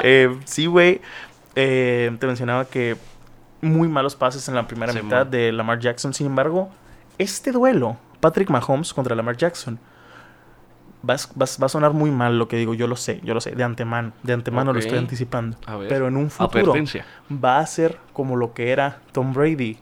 eh, 0.01 0.33
sí, 0.45 0.65
güey. 0.65 1.01
Eh, 1.55 2.15
te 2.17 2.25
mencionaba 2.25 2.63
que 2.63 2.95
muy 3.59 3.89
malos 3.89 4.15
pases 4.15 4.47
en 4.47 4.55
la 4.55 4.65
primera 4.65 4.93
mitad 4.93 5.25
de 5.25 5.51
Lamar 5.51 5.79
Jackson. 5.79 6.13
Sin 6.13 6.27
embargo, 6.27 6.69
este 7.17 7.51
duelo, 7.51 7.97
Patrick 8.19 8.49
Mahomes 8.49 8.93
contra 8.93 9.15
Lamar 9.15 9.37
Jackson 9.37 9.79
Va, 11.07 11.15
a 11.15 11.69
sonar 11.69 11.93
muy 11.93 12.11
mal 12.11 12.37
lo 12.37 12.49
que 12.49 12.57
digo, 12.57 12.73
yo 12.73 12.85
lo 12.85 12.97
sé, 12.97 13.21
yo 13.23 13.33
lo 13.33 13.39
sé, 13.39 13.51
de 13.51 13.63
antemano, 13.63 14.11
de 14.21 14.33
antemano 14.33 14.73
lo 14.73 14.79
estoy 14.79 14.97
anticipando. 14.97 15.57
Pero 15.87 16.09
en 16.09 16.17
un 16.17 16.29
futuro 16.29 16.73
va 17.31 17.59
a 17.59 17.65
ser 17.65 17.97
como 18.11 18.35
lo 18.35 18.53
que 18.53 18.71
era 18.71 18.99
Tom 19.13 19.33
Brady, 19.33 19.77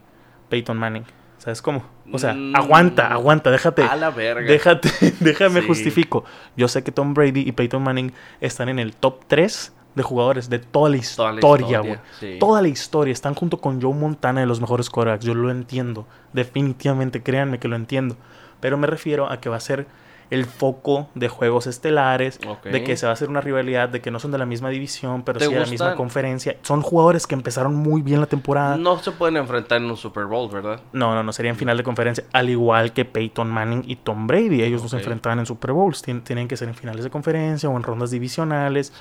Peyton 0.50 0.78
Manning. 0.78 1.06
¿Sabes 1.40 1.62
cómo? 1.62 1.84
O 2.12 2.20
sea, 2.20 2.34
mm. 2.34 2.56
aguanta, 2.56 3.08
aguanta, 3.08 3.50
déjate. 3.50 3.82
A 3.84 3.96
la 3.96 4.12
verga. 4.12 4.48
Déjate, 4.48 4.90
déjame 5.20 5.62
justifico. 5.62 6.24
Yo 6.56 6.68
sé 6.68 6.84
que 6.84 6.92
Tom 6.92 7.14
Brady 7.14 7.42
y 7.42 7.52
Peyton 7.52 7.82
Manning 7.82 8.14
están 8.40 8.70
en 8.70 8.78
el 8.78 8.96
top 8.96 9.26
3 9.28 9.74
de 9.96 10.04
jugadores 10.04 10.50
de 10.50 10.60
toda 10.60 10.90
la 10.90 10.98
historia, 10.98 11.80
güey. 11.80 12.00
Toda, 12.40 12.62
la 12.62 12.68
historia. 12.68 13.12
Están 13.12 13.34
junto 13.34 13.60
con 13.60 13.82
Joe 13.82 13.94
Montana 13.94 14.42
de 14.42 14.46
los 14.46 14.62
mejores 14.62 14.90
quarterbacks. 14.90 15.26
Yo 15.26 15.34
lo 15.34 15.50
entiendo. 15.50 16.06
Definitivamente, 16.34 17.24
créanme 17.24 17.60
que 17.60 17.68
lo 17.68 17.76
entiendo. 17.76 18.16
Pero 18.60 18.78
me 18.78 18.88
refiero 18.88 19.32
a 19.32 19.40
que 19.40 19.50
va 19.50 19.58
a 19.58 19.60
ser 19.60 19.88
el 20.30 20.46
foco 20.46 21.08
de 21.16 21.30
juegos 21.30 21.68
estelares, 21.68 22.40
de 22.64 22.84
que 22.84 22.98
se 22.98 23.06
va 23.06 23.12
a 23.12 23.14
hacer 23.14 23.30
una 23.30 23.42
rivalidad, 23.42 23.90
de 23.90 24.02
que 24.02 24.12
no 24.12 24.20
son 24.20 24.32
de 24.32 24.38
la 24.38 24.46
misma 24.46 24.70
división, 24.70 25.24
pero 25.24 25.40
sí 25.40 25.54
de 25.54 25.60
la 25.60 25.66
misma 25.66 25.96
conferencia. 25.96 26.58
Son 26.64 26.82
jugadores 26.82 27.28
que 27.28 27.36
empezaron 27.36 27.76
muy 27.76 28.02
bien 28.02 28.20
la 28.20 28.26
temporada. 28.26 28.78
No 28.78 29.00
se 29.00 29.12
pueden 29.12 29.38
enfrentar 29.38 29.82
en 29.82 29.90
un 29.90 29.98
Super 29.98 30.26
Bowl, 30.26 30.50
¿verdad? 30.52 30.82
No, 30.92 31.16
no, 31.16 31.24
no, 31.24 31.32
sería 31.32 31.52
en 31.52 31.58
final 31.58 31.78
de 31.78 31.84
conferencia, 31.84 32.26
al 32.34 32.50
igual 32.50 32.94
que 32.94 33.06
Peyton 33.06 33.50
Manning 33.50 33.84
y 33.88 33.98
Tom 33.98 34.28
Brady. 34.28 34.64
Ellos 34.64 34.84
no 34.84 34.90
se 34.90 34.98
enfrentaban 34.98 35.40
en 35.40 35.46
Super 35.46 35.72
Bowls, 35.72 36.02
tienen 36.02 36.48
que 36.48 36.58
ser 36.58 36.68
en 36.68 36.76
finales 36.76 37.04
de 37.04 37.10
conferencia 37.10 37.70
o 37.70 37.78
en 37.78 37.84
rondas 37.84 38.12
divisionales, 38.12 38.94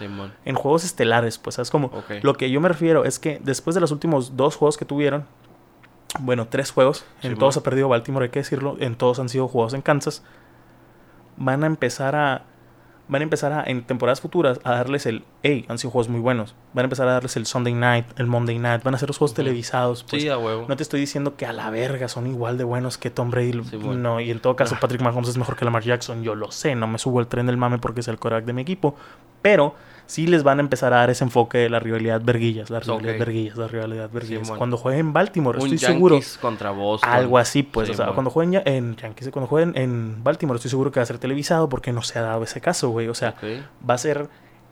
en 0.45 0.55
juegos 0.55 0.85
estelares, 0.85 1.39
pues, 1.39 1.57
¿sabes? 1.57 1.71
Como 1.71 1.91
lo 2.23 2.35
que 2.35 2.51
yo 2.51 2.61
me 2.61 2.69
refiero 2.69 3.05
es 3.05 3.19
que 3.19 3.41
después 3.43 3.75
de 3.75 3.81
los 3.81 3.91
últimos 3.91 4.37
dos 4.37 4.57
juegos 4.57 4.77
que 4.77 4.85
tuvieron, 4.85 5.25
bueno, 6.21 6.47
tres 6.49 6.71
juegos, 6.71 7.05
en 7.23 7.37
todos 7.37 7.57
ha 7.57 7.63
perdido 7.63 7.89
Baltimore, 7.89 8.27
hay 8.27 8.31
que 8.31 8.39
decirlo, 8.39 8.77
en 8.79 8.95
todos 8.95 9.19
han 9.19 9.29
sido 9.29 9.49
jugados 9.49 9.75
en 9.75 9.83
Kansas 9.83 10.23
van 11.37 11.65
a 11.65 11.67
empezar 11.67 12.17
a 12.17 12.43
van 13.09 13.23
a 13.23 13.25
empezar 13.25 13.53
a, 13.53 13.63
en 13.65 13.85
temporadas 13.85 14.21
futuras 14.21 14.61
a 14.65 14.73
darles 14.73 15.07
el, 15.07 15.25
hey, 15.43 15.65
han 15.69 15.79
sido 15.79 15.91
juegos 15.91 16.09
muy 16.09 16.21
buenos, 16.21 16.55
van 16.73 16.85
a 16.85 16.87
empezar 16.87 17.09
a 17.09 17.13
darles 17.13 17.37
el 17.37 17.47
Sunday 17.47 17.75
Night, 17.75 18.07
el 18.19 18.27
Monday 18.27 18.59
Night, 18.59 18.83
van 18.83 18.95
a 18.95 18.99
ser 18.99 19.09
los 19.09 19.19
juegos 19.19 19.35
televisados. 19.35 20.05
Pues. 20.05 20.23
sí, 20.23 20.29
a 20.29 20.39
huevo. 20.39 20.67
No 20.69 20.77
te 20.77 20.83
estoy 20.83 21.01
diciendo 21.01 21.37
que 21.37 21.47
a 21.47 21.53
la 21.53 21.71
verga 21.71 22.09
son 22.09 22.27
igual 22.27 22.59
de 22.59 22.65
buenos 22.65 22.99
que 22.99 23.11
Tom 23.11 23.31
Brady. 23.31 23.63
Sí, 23.65 23.77
bueno. 23.77 23.95
No, 23.95 24.21
y 24.21 24.31
en 24.31 24.41
todo 24.41 24.57
caso 24.57 24.77
Patrick 24.81 25.03
Mahomes 25.03 25.29
es 25.29 25.37
mejor 25.37 25.57
que 25.57 25.65
Lamar 25.65 25.85
Jackson. 25.85 26.23
Yo 26.23 26.35
lo 26.35 26.51
sé, 26.51 26.75
no 26.75 26.87
me 26.87 26.99
subo 26.99 27.21
al 27.21 27.29
tren 27.29 27.47
del 27.47 27.57
mame 27.57 27.79
porque 27.79 28.01
es 28.01 28.09
el 28.09 28.19
coreback 28.19 28.45
de 28.45 28.53
mi 28.53 28.63
equipo. 28.63 28.97
Pero 29.43 29.75
sí 30.07 30.27
les 30.27 30.43
van 30.43 30.59
a 30.59 30.63
empezar 30.63 30.93
a 30.93 30.99
dar 30.99 31.11
ese 31.11 31.25
enfoque 31.25 31.59
de 31.59 31.69
la 31.69 31.79
rivalidad 31.81 32.21
verguillas, 32.23 32.71
la 32.71 32.81
rivalidad 32.81 33.13
Ok. 33.15 33.19
verguillas, 33.19 33.57
la 33.57 33.69
rivalidad 33.69 34.11
verguillas. 34.11 34.51
Cuando 34.51 34.77
jueguen 34.77 35.01
en 35.07 35.13
Baltimore, 35.13 35.59
Un 35.59 35.65
estoy 35.65 35.79
seguro. 35.79 36.21
contra 36.41 36.71
Boston. 36.71 37.11
Algo 37.11 37.39
así, 37.39 37.63
pues. 37.63 37.89
Sí, 37.89 37.93
o 37.93 37.97
sea, 37.97 38.05
bueno. 38.07 38.15
cuando 38.15 38.31
jueguen 38.31 38.53
ya- 38.53 38.63
en 38.65 38.97
Yankees, 38.97 39.31
cuando 39.31 39.49
jueguen 39.49 39.73
en 39.77 40.23
Baltimore, 40.23 40.57
estoy 40.57 40.71
seguro 40.71 40.91
que 40.93 41.01
va 41.01 41.05
a 41.05 41.07
ser 41.07 41.19
televisado 41.19 41.69
porque 41.69 41.93
no 41.93 42.03
se 42.03 42.19
ha 42.19 42.23
dado 42.23 42.43
ese 42.45 42.61
caso, 42.61 42.91
güey. 42.91 43.09
O 43.09 43.15
sea, 43.15 43.35
va 43.89 43.95
a 43.95 43.99
ser. 43.99 44.29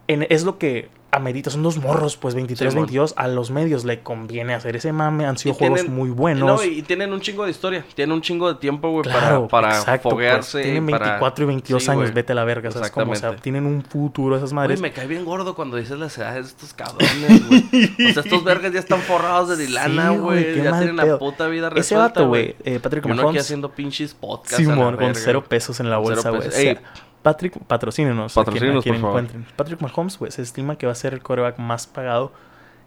En- 0.08 0.26
es 0.30 0.44
lo 0.44 0.58
que 0.58 0.88
amerita. 1.10 1.48
Son 1.48 1.62
dos 1.62 1.76
morros, 1.76 2.16
pues 2.16 2.34
23, 2.34 2.72
Simón. 2.72 2.86
22. 2.86 3.14
A 3.16 3.28
los 3.28 3.52
medios 3.52 3.84
le 3.84 4.00
conviene 4.02 4.52
hacer 4.52 4.74
ese 4.74 4.92
mame. 4.92 5.26
Han 5.26 5.38
sido 5.38 5.54
juegos 5.54 5.88
muy 5.88 6.10
buenos. 6.10 6.60
No, 6.60 6.64
y 6.68 6.82
tienen 6.82 7.12
un 7.12 7.20
chingo 7.20 7.44
de 7.44 7.52
historia. 7.52 7.84
Tienen 7.94 8.12
un 8.16 8.20
chingo 8.20 8.52
de 8.52 8.58
tiempo, 8.58 8.90
güey, 8.90 9.04
Claro, 9.04 9.46
para, 9.46 9.68
para 9.68 9.78
exacto, 9.78 10.08
pues, 10.08 10.12
foguearse. 10.14 10.62
tienen 10.62 10.86
para- 10.88 11.04
24 11.10 11.44
y 11.44 11.46
22 11.46 11.84
Sí, 11.84 11.90
años, 11.92 12.12
vete 12.12 12.32
a 12.32 12.34
la 12.34 12.42
verga, 12.42 12.68
¿sabes 12.72 12.90
cómo? 12.90 13.12
O 13.12 13.14
sea, 13.14 13.36
tienen 13.36 13.64
un 13.64 13.84
futuro 13.84 14.36
esas 14.36 14.52
madres. 14.52 14.80
me 14.80 14.90
cae 14.92 15.06
bien 15.06 15.24
gordo 15.24 15.54
cuando 15.54 15.76
dices 15.76 15.96
las 15.96 16.18
edades 16.18 16.46
de 16.46 16.50
estos 16.50 16.74
cabrones, 16.74 17.46
güey. 17.48 17.62
O 18.10 18.12
sea, 18.12 18.22
estos 18.24 18.42
vergas 18.42 18.72
ya 18.72 18.80
están 18.80 18.98
forrados 18.98 19.56
de 19.56 19.68
lana, 19.68 20.10
Sí, 20.14 20.18
güey, 20.18 20.56
ya 20.64 20.78
tienen 20.78 20.96
pedo. 20.96 21.12
la 21.12 21.18
puta 21.20 21.46
vida 21.46 21.70
resuelta, 21.70 21.80
Ese 21.80 21.94
vato, 21.94 22.26
güey, 22.26 22.56
eh, 22.64 22.80
Patrick 22.82 23.04
Y 23.04 23.06
uno 23.12 23.14
aquí 23.14 23.22
Mahomes, 23.22 23.42
haciendo 23.42 23.70
pinches 23.70 24.14
podcasts. 24.14 24.56
Simón, 24.56 24.96
con 24.96 25.06
verga. 25.06 25.14
cero 25.14 25.44
pesos 25.48 25.78
en 25.78 25.90
la 25.90 25.98
bolsa, 25.98 26.30
güey. 26.30 26.76
Patrick, 27.24 27.58
patrocínenos. 27.66 28.32
a 28.32 28.34
quien- 28.34 28.42
a 28.42 28.44
Patrocínenos, 28.44 28.82
quien 28.84 28.94
por 28.96 29.02
favor. 29.02 29.20
encuentren. 29.22 29.46
Patrick 29.56 29.80
Mahomes, 29.80 30.18
güey, 30.18 30.30
se 30.30 30.42
estima 30.42 30.76
que 30.76 30.86
va 30.86 30.92
a 30.92 30.94
ser 30.94 31.12
el 31.14 31.22
coreback 31.22 31.58
más 31.58 31.88
pagado 31.88 32.32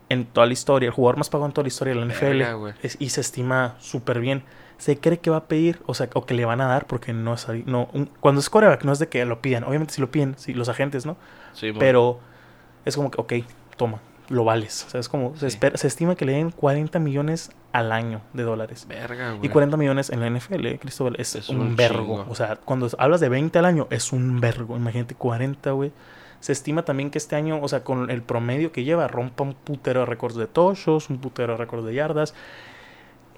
en 0.09 0.25
toda 0.25 0.47
la 0.47 0.53
historia. 0.53 0.87
El 0.87 0.93
jugador 0.93 1.17
más 1.17 1.29
pagado 1.29 1.47
en 1.47 1.51
toda 1.53 1.63
la 1.63 1.67
historia 1.67 1.93
de 1.93 1.99
la 1.99 2.05
NFL. 2.05 2.37
Verga, 2.37 2.53
güey. 2.53 2.73
Es- 2.81 2.95
y 2.99 3.09
se 3.09 3.19
estima 3.19 3.75
súper 3.79 4.21
bien. 4.21 4.43
Se 4.77 4.97
cree 4.99 5.19
que 5.19 5.29
va 5.31 5.37
a 5.37 5.43
pedir, 5.47 5.81
o 5.87 5.93
sea, 5.95 6.07
o 6.13 6.25
que 6.25 6.33
le 6.35 6.45
van 6.45 6.61
a 6.61 6.67
dar, 6.67 6.85
porque 6.85 7.11
no 7.11 7.33
es 7.33 7.49
ahí- 7.49 7.63
no, 7.65 7.89
un- 7.93 8.09
cuando 8.19 8.39
es 8.39 8.49
coreback 8.49 8.83
no 8.85 8.93
es 8.93 8.99
de 8.99 9.09
que 9.09 9.25
lo 9.25 9.41
pidan. 9.41 9.63
Obviamente 9.65 9.93
si 9.95 10.01
lo 10.01 10.11
piden, 10.11 10.35
sí, 10.37 10.53
los 10.53 10.69
agentes, 10.69 11.05
¿no? 11.05 11.17
Sí. 11.53 11.71
Pero 11.77 12.19
es 12.85 12.95
como 12.95 13.09
que, 13.11 13.19
ok, 13.19 13.33
toma, 13.75 13.99
lo 14.29 14.43
vales. 14.43 14.85
O 14.85 14.89
sea, 14.89 14.99
es 14.99 15.09
como, 15.09 15.35
se, 15.35 15.47
espera, 15.47 15.77
se 15.77 15.87
estima 15.87 16.15
que 16.15 16.25
le 16.25 16.33
den 16.33 16.51
40 16.51 16.99
millones 16.99 17.51
al 17.71 17.91
año 17.91 18.21
de 18.33 18.43
dólares. 18.43 18.85
Verga, 18.87 19.31
güey. 19.31 19.45
Y 19.45 19.49
40 19.49 19.77
millones 19.77 20.09
en 20.09 20.19
la 20.19 20.29
NFL, 20.29 20.65
eh, 20.65 20.79
Cristóbal, 20.79 21.15
es, 21.19 21.35
Es 21.35 21.49
un, 21.49 21.59
un 21.59 21.75
vergo. 21.75 22.25
O 22.29 22.35
sea, 22.35 22.57
cuando 22.57 22.89
hablas 22.97 23.19
de 23.19 23.29
20 23.29 23.57
al 23.59 23.65
año, 23.65 23.87
es 23.89 24.11
un 24.11 24.39
vergo. 24.39 24.75
Imagínate 24.75 25.15
40, 25.15 25.71
güey. 25.71 25.91
Se 26.39 26.51
estima 26.51 26.83
también 26.83 27.09
que 27.09 27.17
este 27.17 27.35
año, 27.35 27.59
o 27.61 27.67
sea, 27.67 27.83
con 27.83 28.09
el 28.11 28.21
promedio 28.21 28.71
que 28.71 28.83
lleva, 28.83 29.07
rompa 29.07 29.43
un 29.43 29.53
putero 29.53 30.01
de 30.01 30.05
récords 30.05 30.35
de 30.35 30.47
tochos, 30.47 31.09
un 31.09 31.17
putero 31.17 31.53
de 31.53 31.57
récords 31.57 31.85
de 31.85 31.93
yardas. 31.93 32.35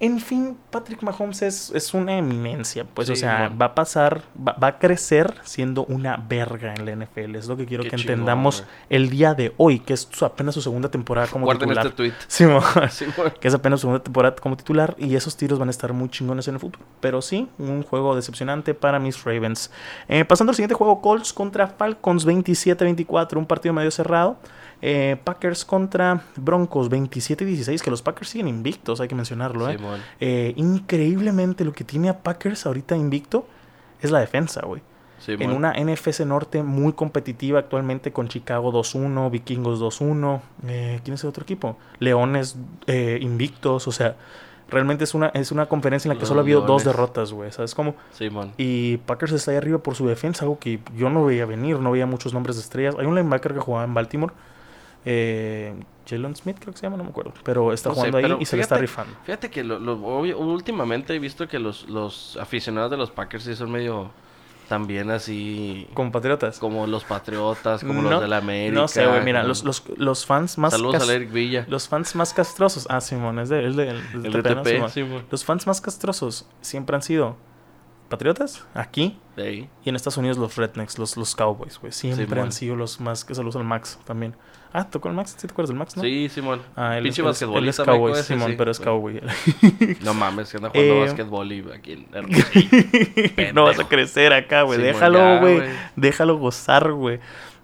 En 0.02 0.18
fin, 0.18 0.56
Patrick 0.70 1.02
Mahomes 1.02 1.42
es, 1.42 1.70
es 1.74 1.92
una 1.92 2.16
eminencia. 2.16 2.84
Pues, 2.94 3.10
o 3.10 3.14
sea, 3.16 3.50
va 3.50 3.66
a 3.66 3.74
pasar, 3.74 4.22
va, 4.36 4.52
va 4.54 4.68
a 4.68 4.78
crecer 4.78 5.34
siendo 5.44 5.84
una 5.84 6.16
verga 6.16 6.72
en 6.74 6.86
la 6.86 7.04
NFL. 7.04 7.36
Es 7.36 7.46
lo 7.48 7.56
que 7.58 7.66
quiero 7.66 7.82
Qué 7.84 7.90
que 7.90 7.96
chingón, 7.96 8.12
entendamos 8.14 8.64
el 8.88 9.10
día 9.10 9.34
de 9.34 9.52
hoy, 9.58 9.78
que 9.80 9.92
es 9.92 10.08
su- 10.10 10.24
apenas 10.24 10.54
su 10.54 10.62
segunda 10.62 10.90
temporada 10.90 11.26
como 11.26 11.44
Guarden 11.44 11.68
titular. 11.68 11.86
este 11.86 11.96
tweet. 11.96 12.12
Sí, 12.28 12.44
que 13.40 13.48
es 13.48 13.52
apenas 13.54 13.80
su 13.80 13.82
segunda 13.82 14.02
temporada 14.02 14.34
como 14.36 14.56
titular 14.56 14.94
y 14.98 15.14
esos 15.16 15.36
tiros 15.36 15.58
van 15.58 15.68
a 15.68 15.70
estar 15.70 15.92
muy 15.92 16.08
chingones 16.08 16.48
en 16.48 16.54
el 16.54 16.60
futuro. 16.60 16.82
Pero 17.00 17.20
sí, 17.20 17.48
un 17.58 17.82
juego 17.82 18.16
decepcionante 18.16 18.72
para 18.72 18.98
mis 18.98 19.22
Ravens. 19.22 19.70
Eh, 20.08 20.24
pasando 20.24 20.50
al 20.52 20.56
siguiente 20.56 20.74
juego, 20.74 21.02
Colts 21.02 21.34
contra 21.34 21.66
Falcons 21.66 22.26
27-24, 22.26 23.36
un 23.36 23.44
partido 23.46 23.74
medio 23.74 23.90
cerrado. 23.90 24.38
Eh, 24.82 25.16
Packers 25.22 25.64
contra 25.64 26.22
Broncos 26.36 26.90
27-16, 26.90 27.80
que 27.80 27.90
los 27.90 28.02
Packers 28.02 28.30
siguen 28.30 28.48
invictos, 28.48 29.00
hay 29.00 29.08
que 29.08 29.14
mencionarlo. 29.14 29.68
¿eh? 29.68 29.78
Eh, 30.20 30.52
increíblemente 30.56 31.64
lo 31.64 31.72
que 31.72 31.84
tiene 31.84 32.08
a 32.08 32.18
Packers 32.18 32.66
ahorita 32.66 32.96
invicto 32.96 33.46
es 34.00 34.10
la 34.10 34.20
defensa, 34.20 34.62
güey. 34.64 34.82
En 35.26 35.50
una 35.50 35.74
NFC 35.74 36.20
Norte 36.24 36.62
muy 36.62 36.92
competitiva 36.92 37.58
actualmente 37.58 38.12
con 38.12 38.28
Chicago 38.28 38.72
2-1, 38.72 39.30
Vikingos 39.30 39.80
2-1. 39.80 40.40
Eh, 40.66 41.00
¿Quién 41.04 41.14
es 41.14 41.22
el 41.24 41.28
otro 41.28 41.42
equipo? 41.42 41.76
Leones 41.98 42.56
eh, 42.86 43.18
invictos. 43.20 43.86
O 43.86 43.92
sea, 43.92 44.16
realmente 44.70 45.04
es 45.04 45.14
una, 45.14 45.28
es 45.28 45.52
una 45.52 45.66
conferencia 45.66 46.08
en 46.08 46.10
la 46.10 46.14
que 46.14 46.20
Los 46.20 46.28
solo 46.28 46.40
ha 46.40 46.42
habido 46.42 46.62
dos 46.62 46.84
derrotas, 46.84 47.32
güey. 47.32 47.52
¿Sabes 47.52 47.74
cómo? 47.74 47.94
Y 48.56 48.96
Packers 48.98 49.32
está 49.32 49.50
ahí 49.50 49.56
arriba 49.58 49.78
por 49.78 49.94
su 49.94 50.06
defensa, 50.06 50.44
algo 50.44 50.58
que 50.58 50.80
yo 50.96 51.10
no 51.10 51.24
veía 51.24 51.44
venir. 51.44 51.78
No 51.78 51.90
veía 51.90 52.06
muchos 52.06 52.32
nombres 52.32 52.56
de 52.56 52.62
estrellas. 52.62 52.94
Hay 52.98 53.06
un 53.06 53.14
linebacker 53.14 53.52
que 53.52 53.60
jugaba 53.60 53.84
en 53.84 53.94
Baltimore. 53.94 54.32
Eh, 55.04 55.74
Jalen 56.08 56.34
Smith 56.36 56.56
creo 56.60 56.72
que 56.72 56.78
se 56.78 56.86
llama, 56.86 56.96
no 56.96 57.04
me 57.04 57.10
acuerdo. 57.10 57.32
Pero 57.44 57.72
está 57.72 57.88
No 57.90 57.94
sé, 57.94 58.00
jugando 58.10 58.18
ahí 58.18 58.36
y 58.40 58.44
se 58.46 58.56
le 58.56 58.62
está 58.62 58.76
rifando. 58.76 59.14
Fíjate 59.24 59.50
que 59.50 59.62
lo, 59.64 59.78
lo- 59.78 59.94
obvio- 60.00 60.38
últimamente 60.38 61.14
he 61.14 61.18
visto 61.18 61.46
que 61.48 61.58
los, 61.58 61.88
los 61.88 62.36
aficionados 62.36 62.90
de 62.90 62.96
los 62.96 63.10
Packers 63.10 63.44
sí 63.44 63.54
son 63.56 63.70
medio 63.70 64.10
también 64.68 65.10
así 65.10 65.88
Como 65.94 66.12
Patriotas. 66.12 66.58
como 66.60 66.86
los 66.86 67.02
Patriotas, 67.04 67.82
como 67.82 68.02
No, 68.02 68.10
los 68.10 68.20
de 68.22 68.28
la 68.28 68.36
América. 68.38 68.80
No 68.80 68.88
sé, 68.88 69.04
güey. 69.06 69.22
Mira, 69.24 69.42
los, 69.42 69.64
los, 69.64 69.82
los 69.96 70.26
fans 70.26 70.58
más... 70.58 70.72
Saludos 70.72 71.08
a 71.08 71.12
Eric 71.12 71.32
Villa. 71.32 71.64
Los 71.68 71.88
fans 71.88 72.14
más 72.14 72.32
castrosos. 72.32 72.86
Ah, 72.88 73.00
Simón, 73.00 73.38
es 73.40 73.48
de, 73.48 73.66
es 73.66 73.74
de, 73.76 73.88
es 73.90 74.22
de 74.22 74.28
el 74.28 74.42
TP, 74.42 74.64
Simón. 74.74 74.90
Simón. 74.90 75.24
Los 75.30 75.44
fans 75.44 75.66
más 75.66 75.80
castrosos 75.80 76.46
siempre 76.60 76.94
han 76.96 77.02
sido 77.02 77.36
patriotas, 78.08 78.64
aquí, 78.74 79.18
y 79.36 79.88
en 79.88 79.94
Estados 79.96 80.16
Unidos 80.16 80.36
los 80.36 80.56
rednecks, 80.56 80.98
los, 80.98 81.16
los 81.16 81.36
cowboys, 81.36 81.78
güey. 81.78 81.92
Siempre 81.92 82.40
han 82.40 82.50
sido 82.52 82.74
los 82.76 83.00
más 83.00 83.24
que 83.24 83.34
saludos 83.36 83.54
al 83.56 83.64
Max 83.64 83.98
también. 84.04 84.34
Ah, 84.72 84.88
tocó 84.88 85.08
el 85.08 85.14
Max, 85.14 85.34
¿sí 85.36 85.46
te 85.46 85.52
acuerdas 85.52 85.70
del 85.70 85.78
Max, 85.78 85.96
no? 85.96 86.02
Sí, 86.04 86.28
Simón. 86.28 86.62
Ah, 86.76 86.96
él, 86.96 87.02
Pinche 87.02 87.22
es- 87.28 87.42
él 87.42 87.68
es 87.68 87.76
cowboy, 87.80 88.12
ese, 88.12 88.22
Simón, 88.22 88.50
sí. 88.50 88.54
pero 88.56 88.70
es 88.70 88.78
cowboy. 88.78 89.20
No 90.04 90.14
mames, 90.14 90.50
que 90.50 90.58
anda 90.58 90.68
jugando 90.72 90.94
Eh, 90.94 91.00
básquetbol 91.00 91.52
y 91.52 91.64
aquí 91.74 92.06
no 93.54 93.64
vas 93.64 93.78
a 93.80 93.88
crecer 93.88 94.32
acá, 94.32 94.62
güey. 94.62 94.80
Déjalo, 94.80 95.40
güey. 95.40 95.62
Déjalo 95.96 96.38
gozar, 96.38 96.92
güey. 96.92 97.18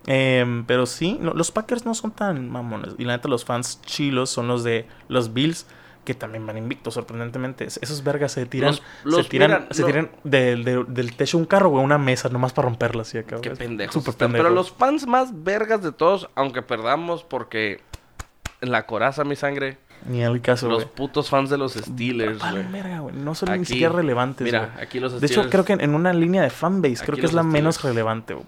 Em, 0.08 0.64
pero 0.66 0.86
sí, 0.86 1.18
no, 1.20 1.32
los 1.34 1.50
Packers 1.50 1.84
no 1.84 1.94
son 1.94 2.12
tan 2.12 2.48
mamones. 2.48 2.94
Y 2.98 3.04
la 3.04 3.16
neta, 3.16 3.28
los 3.28 3.44
fans 3.44 3.80
chilos 3.82 4.30
son 4.30 4.46
los 4.48 4.62
de 4.64 4.86
los 5.08 5.32
Bills, 5.34 5.66
que 6.06 6.14
también 6.14 6.46
van 6.46 6.56
invictos, 6.56 6.94
sorprendentemente. 6.94 7.64
Es- 7.66 7.78
Esos 7.82 8.02
vergas 8.02 8.32
se 8.32 8.46
tiran, 8.46 8.70
Los- 8.70 8.82
los- 9.04 9.24
se 9.24 9.28
tiran, 9.28 9.50
mira, 9.50 9.66
se 9.72 9.82
no. 9.82 9.86
tiran 9.88 10.10
del, 10.24 10.64
del- 10.64 10.86
del 10.88 11.14
techo 11.16 11.36
de 11.36 11.42
un 11.42 11.46
carro, 11.46 11.68
güey, 11.68 11.84
una 11.84 11.98
mesa, 11.98 12.30
nomás 12.30 12.54
para 12.54 12.68
romperla 12.68 13.02
así 13.02 13.18
acá. 13.18 13.36
Qué 13.42 13.50
pendejos. 13.50 14.06
Están. 14.08 14.32
Pero 14.32 14.48
los 14.48 14.70
fans 14.72 15.06
más 15.06 15.42
vergas 15.44 15.82
de 15.82 15.92
todos, 15.92 16.30
aunque 16.34 16.62
perdamos 16.62 17.22
porque 17.24 17.82
en 18.62 18.70
la 18.72 18.86
coraza 18.86 19.24
mi 19.24 19.36
sangre, 19.36 19.76
Ni 20.08 20.22
el 20.22 20.40
caso, 20.40 20.68
los 20.68 20.84
güey. 20.84 20.94
putos 20.94 21.28
fans 21.30 21.50
de 21.50 21.58
los 21.58 21.72
Steelers, 21.74 22.38
güey. 22.38 23.14
No 23.14 23.34
son 23.34 23.48
ni 23.50 23.54
Aquí, 23.56 23.64
siquiera 23.64 23.92
relevantes, 23.94 24.44
Mira, 24.44 24.74
aquí 24.80 25.00
los 25.00 25.20
De 25.20 25.26
hecho, 25.26 25.42
Steelers- 25.42 25.50
creo 25.50 25.64
que 25.64 25.72
en 25.72 25.94
una 25.94 26.12
línea 26.12 26.42
de 26.42 26.50
fanbase, 26.50 27.04
creo 27.04 27.18
que 27.18 27.26
es 27.26 27.32
la 27.32 27.42
menos 27.42 27.76
Steelers. 27.76 27.94
relevante, 27.96 28.34
güey. 28.34 28.46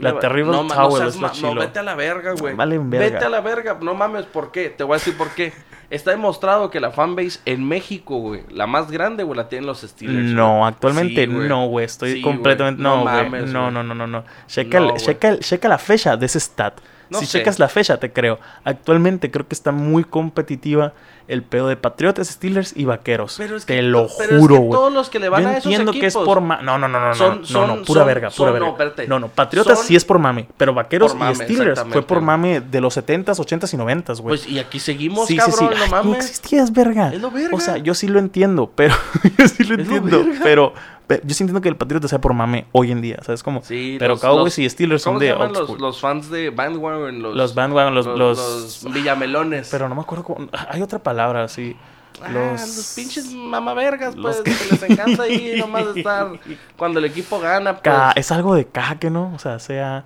La 0.00 0.12
No, 0.12 0.18
Terrible 0.18 0.52
no, 0.52 0.66
Towel 0.66 1.02
no 1.04 1.08
es 1.08 1.20
la 1.20 1.30
chilo. 1.32 1.54
No, 1.54 1.60
vete 1.60 1.78
a 1.78 1.82
la 1.82 1.94
verga, 1.94 2.32
güey. 2.32 2.54
Verga. 2.56 2.84
Vete 2.98 3.24
a 3.24 3.28
la 3.28 3.40
verga. 3.40 3.78
No 3.80 3.94
mames, 3.94 4.26
¿por 4.26 4.50
qué? 4.52 4.70
Te 4.70 4.84
voy 4.84 4.94
a 4.94 4.98
decir 4.98 5.16
por 5.16 5.30
qué. 5.30 5.52
Está 5.90 6.10
demostrado 6.10 6.68
que 6.68 6.80
la 6.80 6.90
fanbase 6.90 7.40
en 7.46 7.66
México, 7.66 8.18
güey, 8.18 8.42
la 8.50 8.66
más 8.66 8.90
grande, 8.90 9.22
güey, 9.22 9.36
la 9.38 9.48
tienen 9.48 9.66
los 9.66 9.80
Steelers. 9.80 10.32
No, 10.32 10.66
actualmente 10.66 11.24
Sí, 11.24 11.32
no, 11.32 11.66
güey. 11.68 11.86
Estoy 11.86 12.14
Sí, 12.14 12.20
completamente. 12.22 12.82
No, 12.82 13.02
güey. 13.04 13.46
no, 13.46 13.70
no, 13.70 13.82
no, 13.82 13.94
no, 13.94 14.06
no. 14.06 14.24
Checa, 14.48 14.78
el- 14.78 14.94
checa, 14.96 15.28
el- 15.28 15.38
checa 15.40 15.66
la 15.68 15.78
fecha 15.78 16.16
de 16.16 16.26
ese 16.26 16.40
stat. 16.40 16.78
No 17.10 17.20
si 17.20 17.26
sé. 17.26 17.38
checas 17.38 17.58
la 17.58 17.68
fecha, 17.68 17.98
te 17.98 18.12
creo. 18.12 18.38
Actualmente 18.64 19.30
creo 19.30 19.46
que 19.48 19.54
está 19.54 19.72
muy 19.72 20.04
competitiva 20.04 20.92
el 21.28 21.42
pedo 21.42 21.68
de 21.68 21.76
Patriotas, 21.76 22.26
Steelers 22.28 22.72
y 22.76 22.84
Vaqueros. 22.86 23.34
Pero 23.38 23.56
es 23.56 23.66
te 23.66 23.76
que 23.76 23.82
lo 23.82 24.06
to- 24.06 24.12
pero 24.18 24.36
es 24.36 24.40
juro, 24.40 24.54
que 24.54 24.60
güey. 24.60 24.70
todos 24.72 24.92
los 24.92 25.10
que 25.10 25.18
le 25.18 25.28
van 25.28 25.42
Yo 25.42 25.48
a 25.48 25.52
esos 25.52 25.66
entiendo 25.66 25.92
que 25.92 26.06
es 26.06 26.14
por 26.14 26.40
ma- 26.40 26.62
No, 26.62 26.78
no, 26.78 26.88
no, 26.88 26.98
no, 26.98 27.08
no, 27.08 27.14
son- 27.14 27.40
no, 27.40 27.46
son- 27.46 27.68
no, 27.80 27.84
pura 27.84 28.00
son- 28.00 28.06
verga, 28.06 28.30
pura 28.30 28.48
no, 28.48 28.54
verga. 28.54 28.68
espérate. 28.70 29.06
No, 29.06 29.20
no, 29.20 29.28
Patriotas 29.28 29.82
sí 29.84 29.94
es 29.94 30.04
por 30.04 30.18
mame, 30.18 30.48
pero 30.56 30.74
Vaqueros 30.74 31.14
mame, 31.14 31.32
y 31.32 31.34
Steelers 31.36 31.80
fue 31.90 32.02
por 32.02 32.20
mame 32.20 32.60
de 32.60 32.80
los 32.80 32.94
70s, 32.96 33.38
80s 33.38 33.72
y 33.74 33.76
90s, 33.76 34.20
güey. 34.20 34.36
Pues 34.38 34.48
y 34.48 34.58
aquí 34.58 34.80
seguimos, 34.80 35.26
Sí, 35.28 35.34
sí, 35.34 35.38
cabrón, 35.38 35.70
sí. 35.72 35.78
no 35.78 35.84
Ay, 35.84 35.90
mames. 35.90 36.24
existías, 36.24 36.72
verga. 36.72 37.12
Es 37.12 37.20
lo 37.20 37.30
verga. 37.30 37.54
O 37.56 37.60
sea, 37.60 37.76
yo 37.76 37.94
sí 37.94 38.08
lo 38.08 38.18
entiendo, 38.18 38.72
pero. 38.74 38.94
yo 39.38 39.48
sí 39.48 39.64
lo 39.64 39.74
entiendo. 39.74 40.24
Pero, 40.42 40.72
pe- 41.06 41.20
yo 41.24 41.34
sí 41.34 41.42
entiendo 41.42 41.60
que 41.60 41.68
el 41.68 41.76
Patriota 41.76 42.08
sea 42.08 42.20
por 42.20 42.32
mame 42.34 42.66
hoy 42.72 42.90
en 42.90 43.00
día, 43.02 43.18
¿sabes 43.22 43.42
cómo? 43.42 43.62
Sí, 43.62 43.96
pero 43.98 44.14
los- 44.14 44.20
Cowboys 44.22 44.44
los- 44.44 44.58
y 44.60 44.70
Steelers 44.70 45.02
son 45.02 45.14
¿Cómo 45.14 45.20
se 45.20 45.26
de 45.26 45.32
old 45.34 45.78
los, 45.80 46.00
fans 46.00 46.30
de 46.30 46.50
Bandwagon? 46.50 47.22
Los, 47.22 47.36
Los 47.36 47.54
bandwagon, 47.54 47.94
los- 47.94 48.06
los- 48.06 48.86
Villamelones. 48.92 49.68
Pero 49.70 49.88
no 49.88 49.94
me 49.94 50.00
acuerdo 50.02 50.24
cómo. 50.24 50.48
Hay 50.70 50.80
otra 50.82 50.98
palabra 50.98 51.17
así. 51.18 51.76
Ah, 52.22 52.30
los... 52.30 52.60
los... 52.60 52.92
pinches 52.96 53.32
mamavergas, 53.32 54.16
los 54.16 54.36
pues, 54.40 54.58
que- 54.58 54.64
que 54.66 54.72
les 54.72 54.82
encanta 54.90 55.22
ahí 55.22 55.54
nomás 55.58 55.84
estar 55.96 56.28
cuando 56.76 56.98
el 56.98 57.04
equipo 57.04 57.38
gana, 57.38 57.72
pues. 57.74 57.82
Ca- 57.82 58.12
Es 58.16 58.32
algo 58.32 58.54
de 58.54 58.66
caja 58.66 58.98
que 58.98 59.08
no, 59.10 59.32
o 59.34 59.38
sea, 59.38 59.58
sea. 59.58 60.04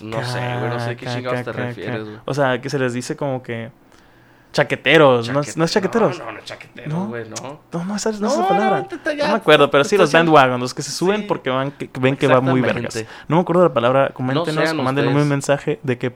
No 0.00 0.24
sé, 0.24 0.38
güey, 0.38 0.70
no 0.70 0.80
sé 0.80 0.96
qué 0.96 1.06
chingados 1.06 1.42
te 1.44 1.52
refieres, 1.52 2.04
güey. 2.04 2.16
O 2.24 2.34
sea, 2.34 2.60
que 2.60 2.70
se 2.70 2.78
les 2.78 2.92
dice 2.94 3.16
como 3.16 3.42
que. 3.42 3.70
Chaqueteros, 4.52 5.30
¿no, 5.30 5.40
es- 5.40 5.56
no 5.56 5.64
es 5.64 5.72
chaqueteros? 5.72 6.18
No, 6.18 6.26
no, 6.26 6.32
no 6.32 6.38
es 6.38 6.44
chaqueteros, 6.44 6.92
¿No? 6.92 7.06
güey, 7.06 7.24
no. 7.26 7.60
No, 7.72 7.84
no, 7.86 7.96
esa 7.96 8.10
no, 8.10 8.14
es 8.16 8.20
No, 8.20 8.28
esa 8.28 8.48
palabra. 8.48 8.78
no, 8.80 8.86
te- 8.86 8.98
te- 8.98 9.10
No, 9.14 9.18
ya, 9.18 9.28
me 9.28 9.34
acuerdo, 9.34 9.70
pero 9.70 9.82
sí, 9.82 9.96
los 9.96 10.12
bandwagon, 10.12 10.60
los 10.60 10.74
que 10.74 10.82
se 10.82 10.90
suben 10.90 11.22
Sí. 11.22 11.26
porque 11.26 11.48
van, 11.48 11.70
que, 11.70 11.88
ven 11.98 12.16
que 12.16 12.26
va 12.26 12.42
muy 12.42 12.60
vergas. 12.60 13.02
No 13.28 13.36
me 13.36 13.42
acuerdo 13.42 13.62
de 13.62 13.68
la 13.70 13.74
palabra, 13.74 14.10
coméntenos, 14.12 14.74
mándenme 14.74 15.22
un 15.22 15.28
mensaje 15.28 15.80
de 15.82 15.96
qué 15.96 16.12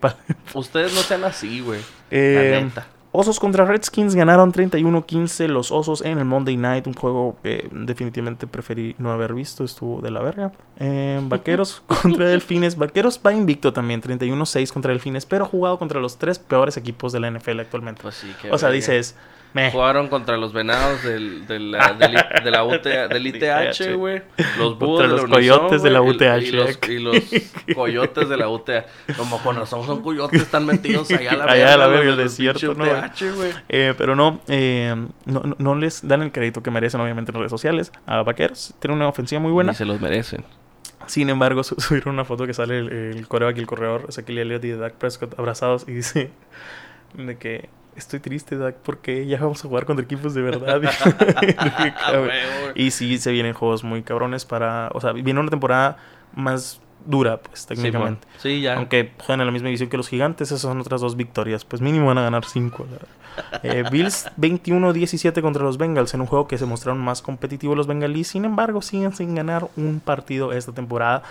Ustedes 0.52 0.95
no 0.95 1.00
sean 1.00 1.25
así, 1.25 1.61
güey. 1.61 1.81
Eh, 2.11 2.50
La 2.52 2.61
neta. 2.61 2.87
Osos 3.16 3.40
contra 3.40 3.64
Redskins 3.64 4.14
ganaron 4.14 4.52
31-15 4.52 5.49
los 5.49 5.70
Osos 5.73 6.02
en 6.02 6.18
el 6.18 6.25
Monday 6.25 6.56
Night, 6.56 6.87
un 6.87 6.94
juego 6.94 7.37
que 7.42 7.68
definitivamente 7.73 8.46
preferí 8.46 8.94
no 8.99 9.11
haber 9.12 9.35
visto, 9.35 9.64
estuvo 9.64 10.00
de 10.00 10.11
la 10.11 10.20
verga. 10.20 10.52
Eh, 10.78 11.20
Vaqueros 11.25 11.82
contra 11.87 12.26
Delfines, 12.28 12.76
Vaqueros 12.76 13.20
va 13.25 13.32
invicto 13.32 13.73
también, 13.73 14.02
31-6 14.02 14.73
contra 14.73 14.92
Delfines, 14.92 15.26
pero 15.26 15.44
ha 15.44 15.49
jugado 15.49 15.78
contra 15.78 16.00
los 16.00 16.18
tres 16.18 16.38
peores 16.38 16.76
equipos 16.76 17.12
de 17.12 17.20
la 17.20 17.30
NFL 17.30 17.61
actualmente. 17.61 18.02
Pues 18.02 18.14
sí, 18.16 18.32
o 18.50 18.58
sea, 18.58 18.68
verga. 18.68 18.76
dices, 18.76 19.16
meh. 19.54 19.70
Jugaron 19.70 20.08
contra 20.08 20.37
los 20.37 20.52
venados 20.52 21.02
del, 21.02 21.46
del, 21.46 21.73
del, 21.73 22.14
I- 22.14 22.44
de 22.44 22.50
la 22.50 22.64
UT, 22.64 22.82
del 22.85 23.26
ITH, 23.26 23.94
güey. 23.96 24.23
Los 24.58 24.78
búhos 24.78 25.00
de 25.02 25.08
los 25.08 25.23
Unison, 25.23 25.30
coyotes 25.30 25.82
de 25.82 25.90
la 25.90 26.02
UTH. 26.02 26.42
Y, 26.42 26.46
y 26.49 26.52
los, 26.52 26.78
y 26.88 26.99
los 26.99 27.23
coyotes 27.75 28.28
de 28.28 28.37
la 28.37 28.49
UTH. 28.50 28.70
Como 29.16 29.38
con 29.42 29.56
razón 29.56 29.87
son 29.87 30.02
coyotes, 30.02 30.42
están 30.42 30.66
metidos 30.66 31.11
allá 31.11 31.30
a 31.32 31.37
la 31.37 31.44
Allá 31.44 31.75
a 31.75 31.76
la 31.78 31.87
verga, 31.87 32.11
el 32.11 32.16
del 32.18 32.26
desierto, 32.26 32.75
¿no, 32.75 32.85
Güey. 33.36 33.52
Eh, 33.68 33.94
pero 33.96 34.14
no, 34.16 34.40
eh, 34.48 34.94
no, 35.25 35.40
no- 35.40 35.56
no 35.58 35.75
les 35.75 36.06
dan 36.06 36.22
el 36.22 36.32
crédito 36.32 36.62
que 36.62 36.70
merecen, 36.70 37.00
obviamente, 37.00 37.32
en 37.32 37.38
redes 37.38 37.50
sociales 37.50 37.92
a 38.06 38.22
Vaqueros. 38.22 38.75
Tienen 38.78 38.96
una 38.98 39.08
ofensiva 39.08 39.40
muy 39.40 39.52
buena. 39.52 39.72
Y 39.72 39.75
se 39.75 39.84
los 39.84 40.00
merecen. 40.00 40.44
Sin 41.06 41.28
embargo, 41.30 41.62
su- 41.64 41.76
subieron 41.80 42.14
una 42.14 42.25
foto 42.25 42.46
que 42.46 42.54
sale 42.54 42.78
el, 42.78 42.92
el 42.92 43.28
coreback 43.28 43.56
y 43.56 43.60
el 43.60 43.66
corredor, 43.66 44.06
Ezequiel 44.08 44.38
Elliott 44.38 44.64
y 44.64 44.72
Dak 44.72 44.94
Prescott 44.94 45.38
abrazados 45.38 45.84
y 45.88 45.92
dice 45.92 46.30
de 47.14 47.36
que 47.38 47.68
estoy 47.96 48.20
triste, 48.20 48.56
Dak, 48.58 48.76
porque 48.82 49.26
ya 49.26 49.38
vamos 49.40 49.64
a 49.64 49.68
jugar 49.68 49.86
contra 49.86 50.04
equipos 50.04 50.34
de 50.34 50.42
verdad. 50.42 50.80
Y 52.75 52.90
sí, 52.90 53.18
se 53.18 53.32
vienen 53.32 53.54
juegos 53.54 53.84
muy 53.84 54.02
cabrones 54.02 54.44
para... 54.44 54.90
O 54.92 55.00
sea, 55.00 55.12
viene 55.12 55.40
una 55.40 55.50
temporada 55.50 55.96
más 56.34 56.80
dura, 57.05 57.38
pues, 57.38 57.67
técnicamente. 57.67 58.26
Sí, 58.38 58.61
ya. 58.61 58.76
Aunque 58.76 59.12
juegan 59.19 59.41
en 59.41 59.47
la 59.47 59.53
misma 59.53 59.69
división 59.69 59.88
que 59.88 59.97
los 59.97 60.09
gigantes, 60.09 60.49
esas 60.49 60.61
son 60.61 60.81
otras 60.81 61.00
dos 61.00 61.17
victorias. 61.17 61.65
Pues 61.65 61.83
mínimo 61.83 62.07
van 62.07 62.19
a 62.19 62.23
ganar 62.23 62.45
cinco. 62.45 62.87
Eh, 63.62 63.85
Bills 63.91 64.31
21-17 64.38 65.43
contra 65.43 65.62
los 65.62 65.76
Bengals 65.76 66.15
en 66.15 66.23
un 66.23 66.26
juego 66.26 66.49
que 66.49 66.57
se 66.57 66.65
mostraron 66.65 67.03
más 67.03 67.21
competitivos 67.21 67.76
los 67.76 67.87
Bengalís. 67.87 68.29
Sin 68.29 68.47
embargo, 68.47 68.81
siguen 68.81 69.15
sin 69.15 69.35
ganar 69.35 69.69
un 69.76 70.00
partido 70.00 70.55
esta 70.55 70.73
temporada. 70.73 71.23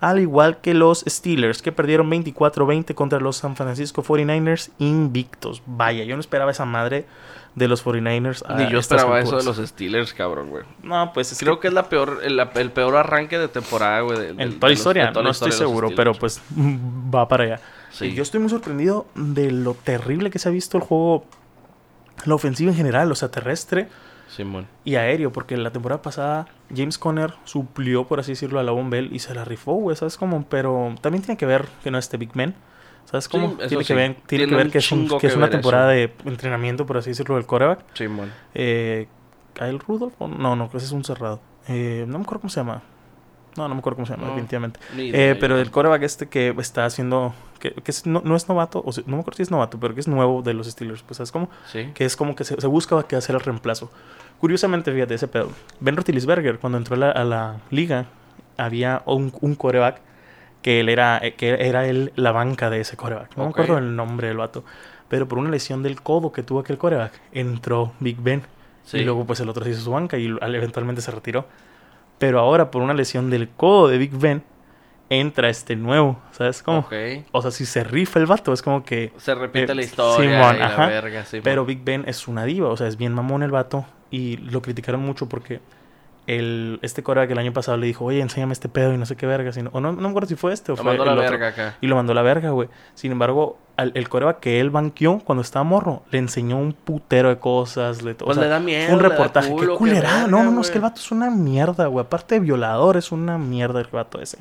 Al 0.00 0.18
igual 0.20 0.62
que 0.62 0.72
los 0.72 1.04
Steelers, 1.06 1.60
que 1.60 1.70
perdieron 1.70 2.10
24-20 2.10 2.94
contra 2.94 3.20
los 3.20 3.36
San 3.36 3.56
Francisco 3.56 4.02
49ers 4.02 4.70
invictos. 4.78 5.62
Vaya, 5.66 6.04
yo 6.04 6.16
no 6.16 6.20
esperaba 6.20 6.50
esa 6.50 6.64
madre 6.64 7.04
de 7.54 7.66
los 7.68 7.84
49ers. 7.84 8.42
a 8.46 8.54
Ni 8.56 8.70
yo 8.70 8.78
esperaba 8.78 9.20
eso 9.20 9.36
de 9.38 9.44
los 9.44 9.56
Steelers, 9.56 10.14
cabrón, 10.14 10.50
güey. 10.50 10.64
No, 10.82 11.12
pues 11.12 11.32
es 11.32 11.38
Creo 11.38 11.56
que 11.56 11.62
que 11.62 11.68
es 11.68 11.74
la 11.74 11.88
peor, 11.88 12.20
el, 12.22 12.38
el 12.38 12.70
peor 12.70 12.96
arranque 12.96 13.38
de 13.38 13.48
temporada, 13.48 14.00
güey. 14.00 14.18
de- 14.18 14.32
de- 14.34 14.42
en 14.42 14.54
toda 14.60 14.68
la 14.68 14.74
historia, 14.74 15.12
toda 15.12 15.24
no 15.24 15.30
estoy 15.30 15.48
historia 15.48 15.66
seguro, 15.68 15.88
Steelers. 15.88 15.96
pero 15.96 16.14
pues 16.20 16.40
va 17.14 17.26
para 17.28 17.44
allá. 17.44 17.60
Sí. 17.90 18.06
Y 18.06 18.14
yo 18.14 18.22
estoy 18.22 18.40
muy 18.40 18.50
sorprendido 18.50 19.06
de 19.16 19.50
lo 19.50 19.74
terrible 19.74 20.30
que 20.30 20.38
se 20.38 20.48
ha 20.48 20.52
visto 20.52 20.76
el 20.76 20.84
juego, 20.84 21.24
la 22.24 22.34
ofensiva 22.36 22.70
en 22.70 22.76
general, 22.76 23.10
o 23.10 23.14
sea, 23.16 23.30
terrestre 23.30 23.88
Simón. 24.28 24.66
y 24.84 24.94
aéreo, 24.94 25.32
porque 25.32 25.56
la 25.56 25.70
temporada 25.72 26.00
pasada 26.02 26.46
James 26.74 26.98
Conner 26.98 27.34
suplió, 27.44 28.04
por 28.06 28.20
así 28.20 28.32
decirlo, 28.32 28.60
a 28.60 28.62
la 28.62 28.72
Bell 28.72 29.10
y 29.12 29.18
se 29.18 29.34
la 29.34 29.44
rifó, 29.44 29.72
güey, 29.74 29.96
¿sabes 29.96 30.16
cómo? 30.16 30.44
Pero 30.48 30.94
también 31.00 31.22
tiene 31.24 31.36
que 31.36 31.46
ver 31.46 31.66
que 31.82 31.90
no 31.90 31.98
es 31.98 32.04
este 32.04 32.16
Big 32.16 32.36
Man. 32.36 32.54
¿Sabes 33.10 33.28
cómo? 33.28 33.50
Sí, 33.62 33.68
tiene, 33.68 33.82
sí. 33.84 33.88
que 33.88 33.94
ver, 33.94 34.14
tiene 34.14 34.24
Tiene 34.26 34.46
que 34.46 34.54
ver 34.56 34.70
que 34.70 34.78
es, 34.78 34.92
un- 34.92 35.08
que 35.18 35.26
es 35.26 35.36
una 35.36 35.50
temporada 35.50 35.94
eso. 35.96 36.12
de 36.24 36.30
entrenamiento, 36.30 36.86
por 36.86 36.96
así 36.98 37.10
decirlo, 37.10 37.34
del 37.36 37.46
coreback. 37.46 37.80
Simón. 37.94 38.30
Eh, 38.54 39.08
Kyle 39.54 39.78
Rudolph, 39.80 40.14
no, 40.20 40.54
no, 40.56 40.66
ese 40.74 40.86
es 40.86 40.92
un 40.92 41.04
cerrado. 41.04 41.40
Eh, 41.68 42.04
no 42.06 42.18
me 42.18 42.24
acuerdo 42.24 42.42
cómo 42.42 42.50
se 42.50 42.60
llama. 42.60 42.82
No, 43.56 43.66
no 43.68 43.74
me 43.74 43.80
acuerdo 43.80 43.96
cómo 43.96 44.06
se 44.06 44.12
llama, 44.12 44.24
No. 44.26 44.30
definitivamente. 44.30 44.78
Ni 44.94 45.10
Eh, 45.12 45.36
pero 45.40 45.58
el 45.58 45.70
coreback 45.72 46.02
este 46.04 46.28
que 46.28 46.54
está 46.58 46.84
haciendo, 46.84 47.34
que, 47.58 47.72
que 47.74 47.90
es- 47.90 48.06
no, 48.06 48.22
no 48.24 48.36
es 48.36 48.48
novato, 48.48 48.80
o 48.86 48.92
sea, 48.92 49.02
no 49.08 49.16
me 49.16 49.20
acuerdo 49.22 49.38
si 49.38 49.42
es 49.42 49.50
novato, 49.50 49.78
pero 49.80 49.92
que 49.92 50.00
es 50.00 50.06
nuevo 50.08 50.40
de 50.42 50.54
los 50.54 50.68
Steelers, 50.68 51.02
pues 51.02 51.18
es 51.18 51.32
como 51.32 51.50
Sí. 51.66 51.90
que 51.94 52.04
es 52.04 52.14
como 52.16 52.36
que 52.36 52.44
se, 52.44 52.60
se 52.60 52.66
busca 52.68 53.02
que 53.02 53.16
hacer 53.16 53.34
el 53.34 53.40
reemplazo. 53.40 53.90
Curiosamente, 54.38 54.92
fíjate 54.92 55.14
ese 55.14 55.26
pedo. 55.26 55.50
Ben 55.80 55.96
Roethlisberger, 55.96 56.60
cuando 56.60 56.78
entró 56.78 56.94
a 56.94 56.98
la, 56.98 57.10
a 57.10 57.24
la 57.24 57.56
liga, 57.70 58.06
había 58.56 59.02
un, 59.04 59.32
un 59.40 59.56
coreback 59.56 60.00
que 60.62 60.80
él 60.80 60.88
era, 60.88 61.18
eh, 61.22 61.34
que 61.34 61.66
era 61.66 61.86
él 61.86 62.12
la 62.16 62.32
banca 62.32 62.70
de 62.70 62.80
ese 62.80 62.96
coreback. 62.96 63.36
No 63.36 63.44
me 63.44 63.50
acuerdo 63.50 63.78
el 63.78 63.94
nombre 63.96 64.28
del 64.28 64.36
vato. 64.36 64.64
Pero 65.08 65.26
por 65.26 65.38
una 65.38 65.50
lesión 65.50 65.82
del 65.82 66.00
codo 66.02 66.30
que 66.32 66.42
tuvo 66.42 66.60
aquel 66.60 66.78
coreback, 66.78 67.12
entró 67.32 67.92
Big 68.00 68.18
Ben. 68.20 68.42
Sí. 68.84 68.98
Y 68.98 69.04
luego 69.04 69.24
pues 69.24 69.40
el 69.40 69.48
otro 69.48 69.64
se 69.64 69.70
hizo 69.70 69.80
su 69.80 69.90
banca 69.90 70.16
y 70.18 70.34
al- 70.40 70.54
eventualmente 70.54 71.02
se 71.02 71.10
retiró. 71.10 71.46
Pero 72.18 72.38
ahora 72.38 72.70
por 72.70 72.82
una 72.82 72.94
lesión 72.94 73.30
del 73.30 73.48
codo 73.48 73.88
de 73.88 73.98
Big 73.98 74.12
Ben, 74.12 74.42
entra 75.08 75.48
este 75.48 75.74
nuevo. 75.74 76.20
¿Sabes 76.32 76.62
cómo? 76.62 76.80
Ok. 76.80 76.92
O 77.32 77.42
sea, 77.42 77.50
si 77.50 77.66
se 77.66 77.82
rifa 77.82 78.20
el 78.20 78.26
vato, 78.26 78.52
es 78.52 78.62
como 78.62 78.84
que... 78.84 79.12
Se 79.16 79.34
repite 79.34 79.72
Eh, 79.72 79.74
la 79.74 79.82
historia 79.82 80.54
y 80.54 80.58
la 80.58 80.66
ajá. 80.66 80.86
verga. 80.86 81.24
Pero 81.42 81.64
Big 81.64 81.82
Ben 81.82 82.04
es 82.06 82.28
una 82.28 82.44
diva, 82.44 82.68
o 82.68 82.76
sea, 82.76 82.86
es 82.86 82.96
bien 82.96 83.12
mamón 83.14 83.42
el 83.42 83.50
vato. 83.50 83.84
Y 84.12 84.36
lo 84.38 84.60
criticaron 84.62 85.00
mucho 85.00 85.28
porque 85.28 85.60
el, 86.26 86.78
este 86.82 87.02
coreback 87.02 87.28
que 87.28 87.32
el 87.32 87.38
año 87.38 87.52
pasado 87.52 87.76
le 87.78 87.86
dijo, 87.86 88.04
oye, 88.04 88.20
enséñame 88.20 88.52
este 88.52 88.68
pedo 88.68 88.92
y 88.94 88.98
no 88.98 89.06
sé 89.06 89.16
qué 89.16 89.26
verga. 89.26 89.52
sino- 89.52 89.70
o 89.72 89.80
no, 89.80 89.92
no 89.92 90.00
me 90.02 90.08
acuerdo 90.08 90.28
si 90.28 90.36
fue 90.36 90.52
este 90.52 90.70
o 90.72 90.76
Lo 90.76 90.82
fue 90.82 90.92
mandó 90.96 91.02
el 91.04 91.08
la 91.08 91.14
otro. 91.14 91.30
verga 91.30 91.48
acá. 91.48 91.76
Y 91.80 91.86
lo 91.88 91.96
mandó 91.96 92.12
a 92.12 92.14
la 92.14 92.22
verga, 92.22 92.50
güey. 92.50 92.68
Sin 92.94 93.10
embargo, 93.10 93.58
al- 93.76 93.90
el 93.94 94.08
coreback 94.08 94.38
que 94.40 94.60
él 94.60 94.70
banqueó 94.70 95.18
cuando 95.24 95.42
estaba 95.42 95.64
morro, 95.64 96.02
le 96.10 96.18
enseñó 96.18 96.56
un 96.58 96.72
putero 96.72 97.30
de 97.30 97.38
cosas. 97.38 98.02
Le, 98.02 98.12
o 98.12 98.16
Pues 98.18 98.36
sea, 98.36 98.44
le 98.44 98.50
da 98.50 98.60
miedo. 98.60 98.92
un 98.94 98.98
le 99.02 99.02
da 99.02 99.08
reportaje. 99.08 99.48
culo, 99.50 99.60
qué 99.60 99.66
qué 99.72 99.78
culerada. 99.78 100.26
No, 100.28 100.44
no, 100.44 100.50
no, 100.52 100.60
es 100.60 100.70
que 100.70 100.78
el 100.78 100.82
vato 100.82 101.00
es 101.00 101.10
una 101.10 101.30
mierda, 101.30 101.86
güey. 101.86 102.04
Aparte 102.04 102.36
de 102.36 102.40
violador, 102.40 102.96
es 102.96 103.10
una 103.10 103.36
mierda 103.38 103.80
el 103.80 103.88
vato 103.90 104.20
ese. 104.20 104.38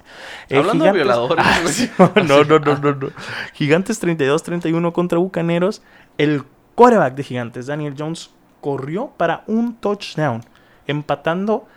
Eh, 0.50 0.58
Hablando 0.58 0.86
de 0.86 0.92
violadores, 0.92 1.44
Ah, 1.48 1.60
sí, 1.68 1.90
no, 1.98 2.44
no, 2.44 2.60
no, 2.60 2.76
no, 2.76 2.94
no. 2.94 3.08
Gigantes 3.54 4.00
32-31 4.04 4.92
contra 4.92 5.18
Bucaneros. 5.18 5.82
El 6.18 6.44
coreback 6.76 7.16
de 7.16 7.24
Gigantes, 7.24 7.66
Daniel 7.68 7.96
Jones, 7.98 8.30
corrió 8.62 9.12
para 9.18 9.44
un 9.48 9.74
touchdown, 9.76 10.42
empatando 10.90 11.68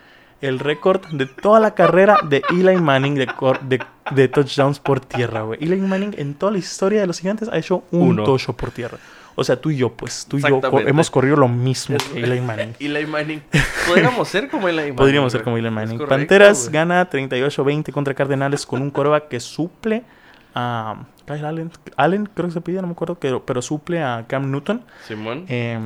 el 0.40 0.58
récord 0.58 1.02
de 1.12 1.26
toda 1.26 1.60
la 1.60 1.74
carrera 1.74 2.18
de 2.28 2.42
Eli 2.50 2.76
Manning 2.76 3.14
de, 3.14 3.26
cor- 3.28 3.60
de, 3.60 3.80
de 4.10 4.26
touchdowns 4.28 4.80
por 4.80 4.98
tierra, 5.00 5.42
güey. 5.42 5.62
Eli 5.62 5.76
Manning 5.76 6.14
en 6.18 6.34
toda 6.34 6.50
la 6.52 6.58
historia 6.58 7.00
de 7.00 7.06
los 7.06 7.20
Gigantes 7.20 7.48
ha 7.48 7.56
hecho 7.58 7.84
un 7.92 8.08
Uno. 8.08 8.24
touchdown 8.24 8.56
por 8.56 8.70
tierra. 8.72 8.98
O 9.34 9.44
sea, 9.44 9.56
tú 9.58 9.70
y 9.70 9.76
yo, 9.78 9.90
pues, 9.90 10.26
tú 10.28 10.36
y 10.38 10.42
yo 10.42 10.60
co- 10.60 10.80
hemos 10.80 11.10
corrido 11.10 11.36
lo 11.36 11.48
mismo 11.48 11.96
que 12.12 12.20
Eli 12.22 12.40
Manning. 12.40 12.74
Eli 12.80 13.06
Manning. 13.06 13.42
Podríamos 13.86 14.28
ser 14.28 14.50
como 14.50 14.68
Eli 14.68 14.78
Manning. 14.78 14.96
Podríamos 14.96 15.32
ser 15.32 15.42
como 15.42 15.56
Eli 15.56 15.70
Manning. 15.70 15.96
correcto, 15.98 16.14
Panteras 16.16 16.62
güey. 16.64 16.72
gana 16.74 17.08
38-20 17.08 17.92
contra 17.92 18.12
Cardenales 18.12 18.66
con 18.66 18.82
un 18.82 18.90
coreback 18.90 19.28
que 19.28 19.38
suple 19.40 20.02
a 20.54 20.96
Kyle 21.24 21.46
Allen. 21.46 21.70
Allen, 21.96 22.28
creo 22.34 22.48
que 22.48 22.52
se 22.52 22.60
pide, 22.60 22.80
no 22.82 22.88
me 22.88 22.92
acuerdo, 22.92 23.14
pero, 23.14 23.46
pero 23.46 23.62
suple 23.62 24.02
a 24.02 24.24
Cam 24.26 24.50
Newton. 24.50 24.82
Simón. 25.06 25.46
Eh, 25.48 25.78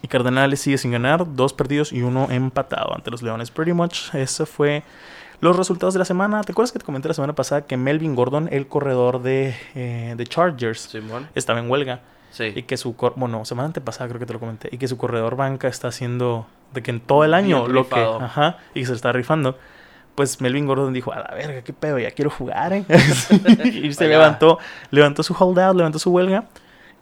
y 0.00 0.08
Cardenales 0.08 0.60
sigue 0.60 0.78
sin 0.78 0.92
ganar, 0.92 1.34
dos 1.34 1.52
perdidos 1.52 1.92
y 1.92 2.02
uno 2.02 2.28
empatado 2.30 2.94
ante 2.94 3.10
los 3.10 3.22
Leones. 3.22 3.50
Pretty 3.50 3.72
much, 3.72 4.14
eso 4.14 4.46
fue 4.46 4.82
los 5.40 5.56
resultados 5.56 5.94
de 5.94 5.98
la 5.98 6.04
semana. 6.04 6.40
¿Te 6.42 6.52
acuerdas 6.52 6.72
que 6.72 6.78
te 6.78 6.84
comenté 6.84 7.08
la 7.08 7.14
semana 7.14 7.34
pasada 7.34 7.62
que 7.66 7.76
Melvin 7.76 8.14
Gordon, 8.14 8.48
el 8.50 8.66
corredor 8.68 9.22
de, 9.22 9.54
eh, 9.74 10.14
de 10.16 10.26
Chargers, 10.26 10.80
Simón. 10.82 11.28
estaba 11.34 11.58
en 11.60 11.70
huelga? 11.70 12.00
Y 12.30 12.34
Sí. 12.34 12.62
que 12.62 12.76
su 12.78 12.94
bueno, 13.16 13.44
semana 13.44 13.66
antepasada 13.66 14.08
creo 14.08 14.18
que 14.18 14.24
te 14.26 14.32
lo 14.32 14.40
comenté. 14.40 14.70
Y 14.72 14.78
que 14.78 14.88
su 14.88 14.96
corredor 14.96 15.36
banca 15.36 15.68
está 15.68 15.88
haciendo 15.88 16.46
de 16.72 16.82
que 16.82 16.90
en 16.90 17.00
todo 17.00 17.24
el 17.24 17.34
año 17.34 17.62
Bien 17.64 17.74
lo 17.74 17.88
que. 17.88 18.00
Ajá. 18.00 18.56
Y 18.74 18.80
que 18.80 18.86
se 18.86 18.94
está 18.94 19.12
rifando. 19.12 19.58
Pues 20.14 20.40
Melvin 20.40 20.66
Gordon 20.66 20.92
dijo, 20.94 21.12
a 21.12 21.20
la 21.20 21.34
verga, 21.34 21.62
qué 21.62 21.72
pedo, 21.72 21.98
ya 21.98 22.10
quiero 22.10 22.30
jugar, 22.30 22.72
¿eh? 22.72 22.84
y 23.64 23.92
se 23.92 24.04
Allá. 24.04 24.12
levantó, 24.18 24.58
levantó 24.90 25.22
su 25.22 25.34
holdout, 25.38 25.76
levantó 25.76 25.98
su 25.98 26.10
huelga. 26.10 26.44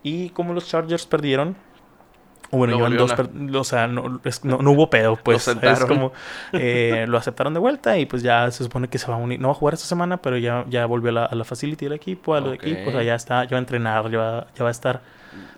Y 0.02 0.30
como 0.30 0.52
los 0.54 0.66
Chargers 0.68 1.06
perdieron, 1.06 1.56
o 2.52 2.56
bueno, 2.58 2.72
Lo 2.72 2.88
llevan 2.88 2.96
dos, 2.96 3.60
o 3.60 3.64
sea, 3.64 3.86
no, 3.86 4.20
es- 4.24 4.44
no, 4.44 4.58
no 4.58 4.72
hubo 4.72 4.90
pedo, 4.90 5.16
pues. 5.16 5.36
es 5.38 5.42
sentaron. 5.44 5.86
como, 5.88 6.12
eh, 6.52 7.04
lo 7.08 7.16
aceptaron 7.18 7.54
de 7.54 7.60
vuelta 7.60 7.96
y 7.98 8.06
pues 8.06 8.22
ya 8.22 8.50
se 8.50 8.64
supone 8.64 8.88
que 8.88 8.98
se 8.98 9.06
va 9.08 9.14
a 9.14 9.18
unir, 9.18 9.40
no 9.40 9.48
va 9.48 9.52
a 9.52 9.56
jugar 9.56 9.74
esta 9.74 9.86
semana, 9.86 10.16
pero 10.18 10.36
ya, 10.36 10.64
ya 10.68 10.84
volvió 10.86 11.10
a 11.10 11.12
la, 11.12 11.24
a 11.26 11.34
la 11.34 11.44
facility 11.44 11.84
del 11.86 11.94
equipo, 11.94 12.34
a 12.34 12.40
los 12.40 12.54
Ok. 12.54 12.62
equipos, 12.64 12.88
o 12.88 12.92
sea, 12.92 13.02
ya 13.04 13.14
está, 13.14 13.44
ya 13.44 13.50
va 13.52 13.56
a 13.56 13.60
entrenar, 13.60 14.10
ya 14.10 14.18
va, 14.18 14.46
ya 14.54 14.62
va 14.64 14.68
a 14.68 14.72
estar, 14.72 15.00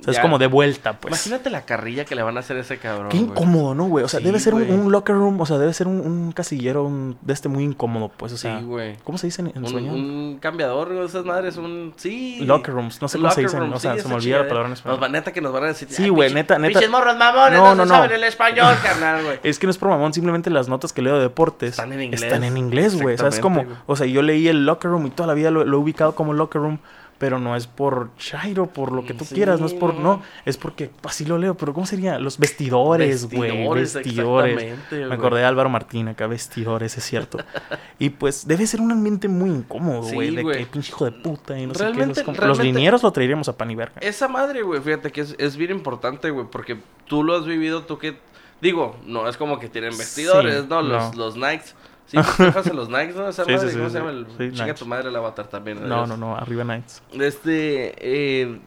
o 0.01 0.05
sea, 0.05 0.12
es 0.12 0.18
como 0.21 0.38
de 0.38 0.47
vuelta, 0.47 0.95
pues. 0.99 1.12
Imagínate 1.12 1.51
la 1.51 1.62
carrilla 1.62 2.05
que 2.05 2.14
le 2.14 2.23
van 2.23 2.37
a 2.37 2.40
hacer 2.40 2.57
a 2.57 2.61
ese 2.61 2.79
cabrón. 2.79 3.09
Qué 3.11 3.18
güey. 3.18 3.31
incómodo, 3.31 3.75
¿no, 3.75 3.85
güey? 3.85 4.05
O 4.05 4.09
sea, 4.09 4.21
Sí, 4.21 4.25
debe 4.27 4.38
ser 4.40 4.55
un, 4.55 4.90
locker 4.92 5.14
room, 5.14 5.40
o 5.40 5.47
sea, 5.47 5.59
debe 5.59 5.73
ser 5.75 5.87
un, 5.88 6.01
un 6.01 6.33
casillero 6.33 6.85
un- 6.85 7.16
de 7.23 7.33
este 7.33 7.49
muy 7.49 7.64
incómodo, 7.64 8.11
pues, 8.16 8.33
o 8.33 8.37
sea. 8.37 8.59
Sí, 8.59 8.64
güey. 8.64 8.97
¿Cómo 9.05 9.18
se 9.18 9.27
dice 9.29 9.42
en, 9.42 9.49
en 9.55 9.64
Un, 9.64 9.68
sueño? 9.71 9.92
un 9.92 10.38
cambiador, 10.40 10.92
esas 11.05 11.25
madres, 11.25 11.57
un... 11.57 11.92
Sí. 11.97 12.40
Locker 12.45 12.75
rooms, 12.75 13.01
no 13.03 13.09
sé 13.09 13.18
cómo 13.18 13.31
se 13.31 13.42
dicen, 13.42 13.61
room, 13.61 13.73
o 13.73 13.79
sea, 13.79 13.95
sí, 13.95 14.01
se 14.01 14.09
me 14.09 14.14
olvida 14.14 14.38
la 14.38 14.45
chingadera. 14.45 14.49
palabra 14.49 14.66
en 14.66 14.71
Nos 14.71 14.79
español. 14.81 15.03
va 15.03 15.09
neta 15.09 15.33
que 15.33 15.40
nos 15.40 15.53
van 15.53 15.64
a 15.64 15.66
decir... 15.68 15.88
Sí, 15.90 16.05
"Ay, 16.05 16.09
güey, 16.11 16.33
neta, 16.35 16.59
neta. 16.59 16.73
Pinches 16.79 16.90
morros 16.90 17.16
mamones, 17.16 17.59
No, 17.59 17.75
no, 17.75 17.85
no, 17.85 17.87
saben 17.87 18.12
el 18.12 18.25
español, 18.25 18.75
carnal, 18.83 19.25
güey. 19.25 19.38
Es 19.42 19.59
que 19.59 19.66
no 19.66 19.71
es 19.71 19.79
por 19.79 19.88
mamón, 19.88 20.12
simplemente 20.12 20.51
las 20.51 20.68
notas 20.68 20.92
que 20.92 21.03
leo 21.03 21.16
de 21.16 21.23
deportes 21.23 21.71
Están 21.71 21.92
en 21.92 22.03
inglés. 22.03 22.23
están 22.23 22.45
en 22.45 22.57
inglés, 22.57 22.95
güey. 23.01 23.16
¿Sabes 23.16 23.37
Exactamente, 23.37 23.40
cómo? 23.42 23.77
güey. 23.77 23.85
O 23.87 23.97
sea, 23.97 24.07
yo 24.07 24.23
leí 24.23 24.49
el 24.49 24.64
locker 24.66 24.90
room 24.90 25.07
y 25.07 25.11
toda 25.11 25.27
la 25.27 25.35
vida 25.35 25.51
lo, 25.51 25.64
lo 25.64 25.77
he 25.77 25.81
ubicado 25.81 26.14
como 26.14 26.33
locker 26.33 26.61
room, 26.61 26.79
pero 27.22 27.38
no 27.38 27.54
es 27.54 27.68
por 27.68 28.11
Chairo, 28.16 28.66
por 28.66 28.90
lo 28.90 29.04
que 29.04 29.14
tú 29.14 29.24
Sí, 29.24 29.37
quieras, 29.37 29.61
no 29.61 29.66
es 29.66 29.74
por, 29.74 29.94
no. 29.94 30.22
es 30.44 30.56
porque, 30.56 30.90
así 31.04 31.24
lo 31.24 31.38
leo, 31.38 31.56
pero 31.56 31.72
¿cómo 31.72 31.87
sería? 31.87 32.18
Los 32.18 32.37
vestidores, 32.37 33.30
güey, 33.30 33.52
Vestidores, 33.52 33.94
vestidores. 33.94 34.52
exactamente, 34.61 35.06
Me 35.06 35.14
acordé 35.14 35.38
de 35.38 35.46
Álvaro 35.46 35.68
Martín 35.70 36.08
acá, 36.08 36.26
vestidores, 36.26 36.98
es 36.98 37.04
cierto. 37.04 37.38
y 38.00 38.11
pues 38.11 38.48
debe 38.48 38.66
ser 38.66 38.80
un 38.80 38.90
ambiente 38.90 39.28
muy 39.28 39.50
incómodo, 39.50 40.02
Sí, 40.02 40.16
güey, 40.16 40.35
de 40.35 40.42
güey. 40.42 40.58
que 40.58 40.66
pinche 40.66 40.88
hijo 40.90 41.04
de 41.04 41.12
puta 41.12 41.56
y 41.56 41.64
no 41.68 41.74
sé 41.74 41.78
qué. 41.78 41.92
Realmente- 41.92 42.24
Los 42.24 42.37
realmente- 42.37 42.64
linieros 42.64 43.04
lo 43.04 43.12
traeríamos 43.12 43.48
a 43.48 43.56
pan 43.56 43.70
y 43.70 43.76
verga. 43.76 44.00
Esa 44.00 44.26
madre, 44.26 44.62
güey, 44.62 44.80
fíjate 44.80 45.12
que 45.12 45.20
es, 45.20 45.37
es 45.38 45.56
bien 45.56 45.70
importante, 45.70 46.28
güey, 46.30 46.46
porque 46.50 46.76
tú 47.06 47.22
lo 47.22 47.37
has 47.37 47.46
vivido, 47.46 47.82
tú 47.85 47.98
que... 47.98 48.18
Digo, 48.61 48.96
no 49.06 49.28
es 49.28 49.37
como 49.37 49.61
que 49.61 49.68
tienen 49.68 49.96
vestidores, 49.96 50.62
Sí, 50.62 50.66
¿no? 50.68 50.82
Los, 50.82 51.16
no. 51.16 51.24
los 51.24 51.37
Nikes. 51.37 51.76
Sí, 52.06 52.18
¿te 52.36 52.70
en 52.70 52.76
los 52.76 52.88
Nikes, 52.88 53.16
¿no? 53.16 53.28
Esa 53.28 53.44
Sí, 53.44 53.52
madre, 53.52 53.70
sí, 53.70 53.76
¿cómo 53.76 53.88
sí, 53.88 53.92
se 53.92 53.98
llama? 53.98 54.10
El, 54.10 54.26
Sí, 54.36 54.52
chinga 54.52 54.74
tu 54.74 54.86
madre 54.86 55.08
el 55.08 55.16
avatar 55.16 55.46
también. 55.46 55.88
No, 55.88 56.06
no, 56.06 56.16
no, 56.16 56.36
arriba 56.36 56.64
Knights. 56.64 57.02
Este, 57.12 57.94
eh, 57.98 58.60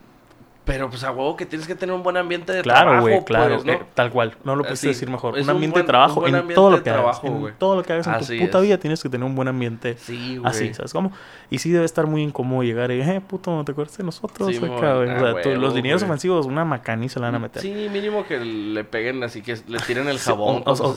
pero 0.66 0.90
pues 0.90 1.02
a 1.04 1.12
huevo 1.12 1.36
que 1.36 1.46
tienes 1.46 1.66
que 1.66 1.74
tener 1.74 1.94
un 1.94 2.02
buen 2.02 2.16
ambiente 2.18 2.52
de 2.52 2.60
Claro, 2.62 2.90
trabajo, 2.90 3.02
güey, 3.02 3.24
claro, 3.24 3.54
pues, 3.54 3.64
¿no? 3.64 3.72
eh, 3.72 3.82
tal 3.94 4.10
cual. 4.10 4.36
No 4.44 4.56
lo 4.56 4.64
Así, 4.66 4.88
decir 4.88 5.08
mejor. 5.08 5.38
Un 5.38 5.48
ambiente 5.48 5.74
buen- 5.76 5.82
de 5.84 5.86
trabajo 5.86 6.20
un 6.20 6.34
en 6.34 6.48
todo 6.54 6.70
lo 6.70 6.82
que 6.82 6.90
hagas. 6.90 7.00
trabajo, 7.02 7.26
En 7.28 7.40
güey. 7.40 7.54
todo 7.56 7.76
lo 7.76 7.82
que 7.84 7.92
hagas 7.92 8.06
en 8.08 8.14
Así 8.14 8.36
tu 8.38 8.44
puta 8.44 8.58
es. 8.58 8.64
vida 8.64 8.78
tienes 8.78 9.02
que 9.02 9.08
tener 9.08 9.24
un 9.24 9.34
buen 9.34 9.46
ambiente. 9.48 9.96
Sí, 9.96 10.36
güey. 10.36 10.50
Así, 10.50 10.74
¿sabes 10.74 10.92
cómo? 10.92 11.12
Y 11.50 11.58
sí 11.60 11.70
debe 11.70 11.84
estar 11.84 12.06
muy 12.06 12.22
incómodo 12.22 12.64
llegar 12.64 12.90
y, 12.90 13.00
eh, 13.00 13.22
puto, 13.26 13.52
¿no 13.54 13.64
te 13.64 13.72
acuerdas 13.72 13.96
de 13.96 14.04
nosotros? 14.04 14.48
Sí, 14.50 14.56
acá, 14.56 14.96
güey? 14.96 15.08
ah, 15.08 15.14
O 15.16 15.20
sea, 15.20 15.42
tú- 15.42 15.48
huevo, 15.50 15.60
los 15.62 15.74
dineros 15.74 16.02
güey. 16.02 16.10
ofensivos, 16.10 16.46
una 16.46 16.64
macaniza 16.64 17.20
la 17.20 17.26
van 17.28 17.36
a 17.36 17.38
meter. 17.38 17.62
Sí, 17.62 17.88
mínimo 17.92 18.26
que 18.26 18.38
le 18.40 18.82
peguen 18.84 19.22
así, 19.22 19.42
que 19.42 19.56
le 19.68 19.78
tiren 19.78 20.08
el 20.08 20.18
jabón 20.18 20.62
o- 20.66 20.96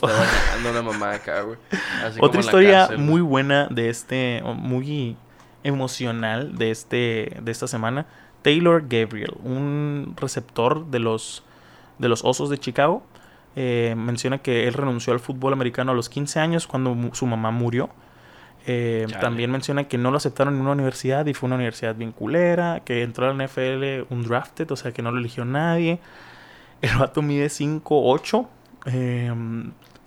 una 0.68 0.82
mamá 0.82 1.12
acá, 1.14 1.42
güey. 1.44 1.58
Otra 2.20 2.40
en 2.40 2.46
historia 2.46 2.88
güey. 2.88 2.98
muy 2.98 3.22
buena 3.22 3.68
de 3.70 3.90
este, 3.90 4.42
muy 4.44 5.16
emocional 5.64 6.58
de 6.58 6.72
este, 6.72 7.38
de 7.42 7.52
esta 7.52 7.68
semana. 7.68 8.06
Taylor 8.42 8.84
Gabriel, 8.88 9.34
un 9.44 10.14
receptor 10.18 10.86
de 10.88 11.00
los, 11.00 11.44
de 11.98 12.10
los 12.10 12.24
Osos 12.24 12.50
de 12.50 12.58
Chicago, 12.58 13.04
eh, 13.56 13.96
menciona 13.98 14.38
que 14.38 14.68
él 14.68 14.74
renunció 14.74 15.12
al 15.14 15.20
fútbol 15.20 15.54
americano 15.54 15.92
a 15.92 15.96
los 15.96 16.08
15 16.10 16.40
años 16.40 16.68
cuando 16.68 16.94
mu- 16.96 17.14
su 17.14 17.26
mamá 17.26 17.52
murió. 17.52 17.90
Eh, 18.68 19.06
también 19.20 19.52
menciona 19.52 19.86
que 19.86 19.98
no 19.98 20.12
lo 20.12 20.18
aceptaron 20.18 20.56
en 20.56 20.62
una 20.62 20.72
universidad 20.74 21.26
y 21.26 21.34
fue 21.34 21.48
una 21.48 21.56
universidad 21.56 21.96
bien 21.96 22.12
culera, 22.12 22.82
que 22.86 23.02
entró 23.04 23.26
a 23.30 23.34
la 23.34 23.44
NFL 23.46 24.06
un 24.10 24.24
drafted, 24.24 24.70
o 24.72 24.76
sea 24.76 24.92
que 24.92 25.02
no 25.02 25.12
lo 25.12 25.20
eligió 25.20 25.44
nadie. 25.46 26.00
El 26.82 26.96
vato 26.98 27.22
mide 27.22 27.48
5'8". 27.50 28.48
Eh, 28.86 29.34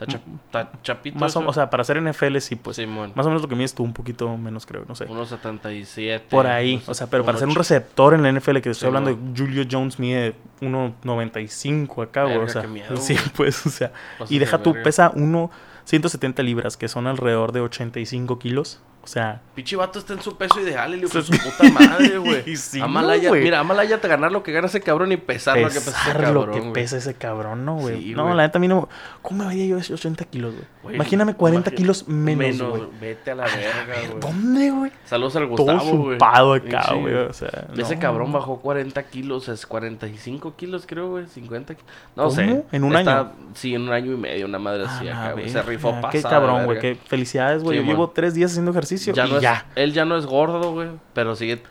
Está, 0.03 0.13
cha- 0.19 0.23
está 0.47 0.73
chapito. 0.83 1.19
más 1.19 1.37
o, 1.37 1.53
sea, 1.53 1.71
para 1.71 1.85
ser 1.85 2.01
NFL 2.03 2.39
sí, 2.41 2.57
pues. 2.57 2.79
Más 2.87 3.27
o 3.27 3.29
menos 3.29 3.43
lo 3.43 3.49
que 3.49 3.55
mides 3.57 3.75
tú, 3.75 3.83
un 3.83 3.93
poquito 3.93 4.37
menos, 4.37 4.67
creo, 4.67 4.85
no 4.87 4.95
sé. 4.95 5.05
Unos 5.07 5.29
77. 5.29 6.27
Por 6.31 6.47
ahí, 6.47 6.75
unos- 6.77 6.89
o 6.89 6.95
sea, 6.95 7.07
pero 7.09 7.25
para 7.25 7.39
ser 7.39 7.49
un 7.49 7.55
receptor 7.55 8.15
en 8.15 8.23
la 8.23 8.29
NFL, 8.33 8.61
que 8.61 8.71
estoy 8.71 8.75
Sí, 8.75 8.87
hablando 8.87 9.11
de 9.11 9.17
Julio 9.37 9.65
Jones 9.71 9.99
mide 9.99 10.35
1.95 10.61 12.03
acá, 12.03 12.25
güey. 12.25 12.37
O 12.39 12.49
sea, 12.49 12.65
sí, 12.97 13.17
pues, 13.37 13.67
o 13.67 13.71
sea. 13.71 13.93
Y 14.29 14.35
de 14.35 14.41
deja 14.41 14.63
tú, 14.63 14.73
verga. 14.73 14.85
pesa 14.85 15.13
1, 15.15 15.51
170 15.85 16.43
libras, 16.43 16.77
que 16.77 16.89
son 16.89 17.07
alrededor 17.07 17.53
de 17.53 17.61
85 17.61 18.39
kilos. 18.39 18.81
O 19.05 19.07
sea, 19.09 19.41
Pinche 19.55 19.77
vato 19.77 19.99
está 19.99 20.15
en 20.15 20.23
su 20.23 20.37
peso 20.39 20.61
ideal, 20.61 20.95
y 20.95 21.07
Sí. 21.09 21.23
su 21.23 21.33
puta 21.33 21.69
madre, 21.73 22.17
güey. 22.19 22.57
Sí, 22.57 22.81
Amalaya, 22.81 23.31
mira, 23.33 23.59
Amalaya 23.59 24.01
te 24.01 24.09
ganar 24.09 24.31
lo 24.33 24.43
que 24.43 24.53
gana 24.53 24.69
ese 24.69 24.81
cabrón 24.81 25.13
y 25.13 25.17
pesar 25.19 25.59
lo 25.59 25.69
que 25.69 25.75
pesa 25.75 25.91
ese 25.91 25.91
pesar 25.91 26.21
cabrón. 26.23 26.47
lo 26.47 26.53
que 26.53 26.61
güey. 26.61 26.73
pesa 26.73 26.97
ese 26.97 27.15
cabrón, 27.15 27.65
¿no, 27.65 27.77
güey? 27.77 28.01
Sí, 28.03 28.15
no, 28.15 28.33
la 28.33 28.45
neta 28.45 28.59
a 28.59 28.61
mí 28.61 28.69
no... 28.69 28.89
¿Cómo 29.21 29.43
me 29.45 29.51
veía 29.51 29.67
yo 29.67 29.77
esos 29.79 30.01
80 30.01 30.25
kilos, 30.27 30.55
güey? 30.83 30.95
Imagíname 30.95 31.35
40 31.35 31.71
imagi- 31.71 31.75
kilos 31.75 32.09
menos, 32.09 32.61
güey. 32.71 32.83
Vete 33.01 33.33
a 33.33 33.35
la 33.35 33.45
verga, 33.45 33.95
güey. 34.09 34.21
¿Dónde, 34.21 34.71
güey? 34.71 34.93
Saludos 35.05 35.37
al 35.37 35.43
Todo 35.49 35.57
Gustavo, 35.65 35.97
güey. 35.99 36.17
chupado 36.17 36.55
acá, 36.55 36.85
Sí, 36.89 36.95
güey. 37.01 37.15
O 37.15 37.33
sea, 37.33 37.67
Ese 37.77 37.95
no. 37.97 38.01
cabrón 38.01 38.33
bajó 38.33 38.61
40 38.61 39.03
kilos, 39.03 39.49
es 39.49 39.67
45 39.67 40.55
kilos 40.57 40.85
creo, 40.87 41.11
güey, 41.11 41.27
50 41.27 41.75
kilos. 41.75 41.91
No 42.17 42.23
¿Cómo? 42.25 42.35
sé. 42.37 42.63
¿En 42.73 42.85
un 42.85 42.97
Está- 42.97 43.21
año? 43.21 43.33
Sí, 43.55 43.75
en 43.75 43.83
un 43.83 43.91
año 43.93 44.13
y 44.13 44.17
medio, 44.17 44.47
una 44.47 44.59
madre 44.59 44.85
así 44.87 45.09
Ah, 45.09 45.25
acá, 45.25 45.33
güey. 45.33 45.49
Se 45.51 45.61
rifó 45.63 45.91
pasada. 45.91 46.11
Qué 46.11 46.23
cabrón, 46.23 46.65
güey. 46.65 46.79
Qué 46.81 46.95
felicidades, 47.07 47.63
güey. 47.63 47.79
Sí, 47.79 47.85
Yo 47.85 47.91
llevo 47.91 48.09
tres 48.11 48.35
días 48.35 48.53
haciendo 48.53 48.71
ejercicio 48.71 48.92
Ya 49.13 49.27
y 49.27 49.31
no 49.31 49.37
es- 49.37 49.43
ya. 49.43 49.67
él 49.75 49.93
ya 49.93 50.05
no 50.05 50.17
es 50.17 50.27
gordo, 50.27 50.73
güey, 50.73 50.89
pero 51.15 51.35
sigue 51.37 51.63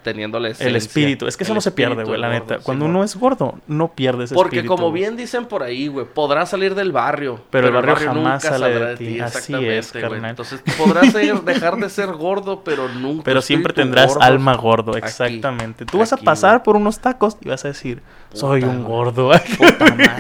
esencia. 0.50 0.68
El 0.68 0.76
espíritu. 0.76 1.28
Es 1.28 1.38
que 1.38 1.44
eso 1.44 1.54
no 1.54 1.62
se 1.62 1.72
pierde, 1.72 2.04
güey, 2.04 2.20
la 2.20 2.28
gordo, 2.28 2.40
neta. 2.42 2.58
sí, 2.58 2.62
Cuando 2.64 2.86
uno 2.86 3.04
es 3.04 3.16
gordo, 3.16 3.56
no 3.68 3.94
pierde 3.94 4.26
ese 4.26 4.36
Porque 4.36 4.58
espíritu, 4.58 4.76
como 4.76 4.92
bien 4.92 5.16
dicen 5.16 5.46
por 5.46 5.64
ahí, 5.64 5.88
güey, 5.88 6.06
podrás 6.06 6.50
salir 6.50 6.76
del 6.76 6.92
barrio. 6.92 7.40
Pero 7.50 7.68
el 7.68 7.74
barrio 7.74 7.96
jamás 7.96 8.16
nunca 8.16 8.40
sale 8.40 8.58
saldrá 8.74 8.90
de 8.90 8.98
ti. 8.98 9.20
Así 9.20 9.38
exactamente, 9.38 9.78
es, 9.78 9.92
güey. 9.92 10.02
carnal. 10.04 10.30
Entonces 10.32 10.64
podrás 10.78 11.12
ser- 11.12 11.42
dejar 11.44 11.78
de 11.78 11.90
ser 11.90 12.12
gordo, 12.14 12.64
pero 12.64 12.88
nunca. 12.90 13.24
Pero 13.24 13.42
siempre 13.42 13.74
tendrás 13.74 14.18
alma 14.20 14.56
gordo, 14.56 14.96
exactamente. 14.96 15.86
Tú 15.86 16.00
vas 16.00 16.14
a 16.14 16.18
pasar 16.18 16.58
güey. 16.58 16.64
por 16.64 16.76
unos 16.76 17.00
tacos 17.00 17.38
y 17.42 17.50
vas 17.50 17.64
a 17.66 17.70
decir, 17.70 18.02
soy 18.34 18.64
un 18.64 18.84
güey. 18.84 18.92
gordo. 18.98 19.32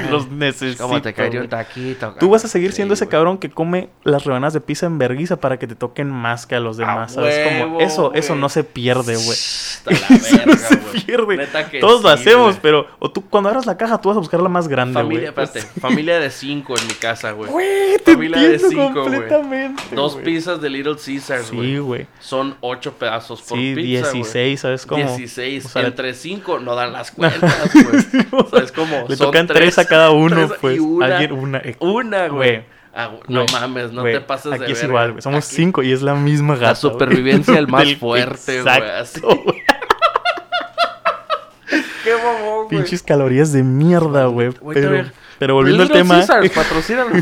Los 0.09 0.29
necesito. 0.29 0.83
Como 0.83 1.01
te 1.01 1.13
caería 1.13 1.41
un 1.41 1.47
güey. 1.47 1.63
taquito. 1.63 2.15
Tú 2.19 2.29
vas 2.29 2.43
a 2.45 2.47
seguir 2.47 2.71
Sí, 2.71 2.77
siendo 2.77 2.93
ese 2.93 3.05
güey. 3.05 3.11
cabrón 3.11 3.37
que 3.37 3.49
come 3.49 3.89
las 4.03 4.23
rebanadas 4.25 4.53
de 4.53 4.61
pizza 4.61 4.85
en 4.85 4.97
verguiza 4.97 5.37
para 5.37 5.57
que 5.57 5.67
te 5.67 5.75
toquen 5.75 6.09
más 6.09 6.45
que 6.45 6.55
a 6.55 6.59
los 6.59 6.77
demás. 6.77 7.13
¿Sabes? 7.13 7.39
Como 7.47 7.75
huevo, 7.75 7.79
eso, 7.81 8.13
eso 8.13 8.29
güey. 8.33 8.41
no 8.41 8.49
se 8.49 8.63
pierde, 8.63 9.15
güey. 9.15 9.37
Eso 9.81 10.37
no 10.45 10.53
se 10.55 10.75
güey. 10.75 11.03
pierde. 11.05 11.47
Todos 11.79 12.03
lo 12.03 12.09
hacemos, 12.09 12.49
güey. 12.49 12.59
pero 12.61 12.87
o 12.99 13.09
tú 13.11 13.23
cuando 13.27 13.49
abras 13.49 13.65
la 13.65 13.77
caja 13.77 13.99
tú 13.99 14.09
vas 14.09 14.15
a 14.17 14.19
buscar 14.19 14.39
la 14.39 14.49
más 14.49 14.67
grande, 14.67 14.93
güey. 15.01 15.25
Familia, 15.25 15.29
espérate, 15.29 15.61
familia 15.79 16.19
de 16.19 16.29
cinco 16.29 16.75
en 16.79 16.87
mi 16.87 16.93
casa, 16.93 17.31
güey. 17.31 17.49
Güey, 17.49 17.97
Familia 18.05 18.41
de 18.41 18.59
cinco, 18.59 18.75
güey. 18.91 18.93
completamente. 18.93 19.83
Dos 19.95 20.13
güey. 20.13 20.25
pizzas 20.25 20.61
de 20.61 20.69
Little 20.69 20.95
Caesars, 21.03 21.47
Sí, 21.47 21.55
güey. 21.55 21.79
güey. 21.79 22.07
Son 22.19 22.55
ocho 22.61 22.93
pedazos 22.93 23.41
por 23.41 23.57
Sí, 23.57 23.73
pizza, 23.75 24.01
güey. 24.09 24.13
16, 24.21 24.59
¿sabes 24.59 24.85
cómo? 24.85 25.03
16. 25.03 25.65
O 25.65 25.69
sea, 25.69 25.81
Entre 25.87 26.13
cinco 26.13 26.59
no 26.59 26.75
dan 26.75 26.93
las 26.93 27.09
cuentas, 27.11 27.71
güey. 27.73 28.00
¿Sabes 28.49 28.71
cómo? 28.71 29.05
Le 29.07 29.15
Son 29.15 29.27
tocan 29.27 29.47
tres 29.47 29.77
a 29.77 29.85
cada 29.85 30.11
uno, 30.11 30.35
tres 30.47 30.51
pues. 30.59 30.79
Una, 30.79 31.05
Alguien, 31.05 31.31
una. 31.33 31.57
eh, 31.59 31.75
una, 31.79 32.27
güey. 32.27 32.63
Ah, 32.93 33.09
no 33.29 33.43
Güey, 33.43 33.53
mames, 33.53 33.91
no 33.93 34.01
güey, 34.01 34.15
te 34.15 34.19
pases 34.21 34.51
Aquí 34.51 34.65
de 34.65 34.71
es 34.73 34.79
verga. 34.81 34.87
igual, 34.87 35.11
güey. 35.11 35.21
Somos 35.21 35.45
Aquí- 35.47 35.55
cinco 35.55 35.81
y 35.81 35.93
es 35.93 36.01
la 36.01 36.13
misma 36.13 36.55
gata. 36.55 36.67
La 36.67 36.75
supervivencia 36.75 37.53
del 37.53 37.67
más 37.69 37.85
Del- 37.85 37.97
fuerte, 37.97 38.61
güey. 38.63 38.75
Qué 42.03 42.13
güey. 42.13 42.67
Pinches 42.69 43.03
calorías 43.03 43.51
de 43.51 43.63
mierda, 43.63 44.25
güey. 44.25 44.51
Pero, 44.73 45.05
pero 45.39 45.55
volviendo 45.55 45.83
al 45.83 45.91
tema. 45.91 46.15
Caesars, 46.15 46.51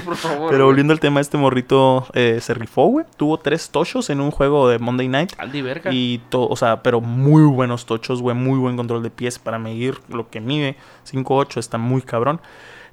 por 0.05 0.15
favor. 0.15 0.51
Pero 0.51 0.65
volviendo 0.65 0.93
al 0.93 0.99
tema, 0.99 1.21
este 1.21 1.37
morrito 1.37 2.07
eh, 2.13 2.39
se 2.41 2.53
rifó, 2.53 2.85
güey. 2.85 3.05
Tuvo 3.17 3.37
tres 3.39 3.69
tochos 3.69 4.09
en 4.09 4.21
un 4.21 4.31
juego 4.31 4.69
de 4.69 4.79
Monday 4.79 5.07
Night. 5.07 5.33
Andy 5.37 5.61
Verga. 5.61 5.91
Y 5.93 6.21
todo, 6.29 6.47
o 6.47 6.55
sea, 6.55 6.83
pero 6.83 7.01
muy 7.01 7.43
buenos 7.43 7.85
tochos, 7.85 8.21
güey. 8.21 8.35
Muy 8.35 8.59
buen 8.59 8.77
control 8.77 9.03
de 9.03 9.09
pies 9.09 9.39
para 9.39 9.59
medir 9.59 9.99
lo 10.09 10.29
que 10.29 10.39
mide. 10.39 10.75
5'8 11.09 11.57
está 11.57 11.77
muy 11.77 12.01
cabrón. 12.01 12.41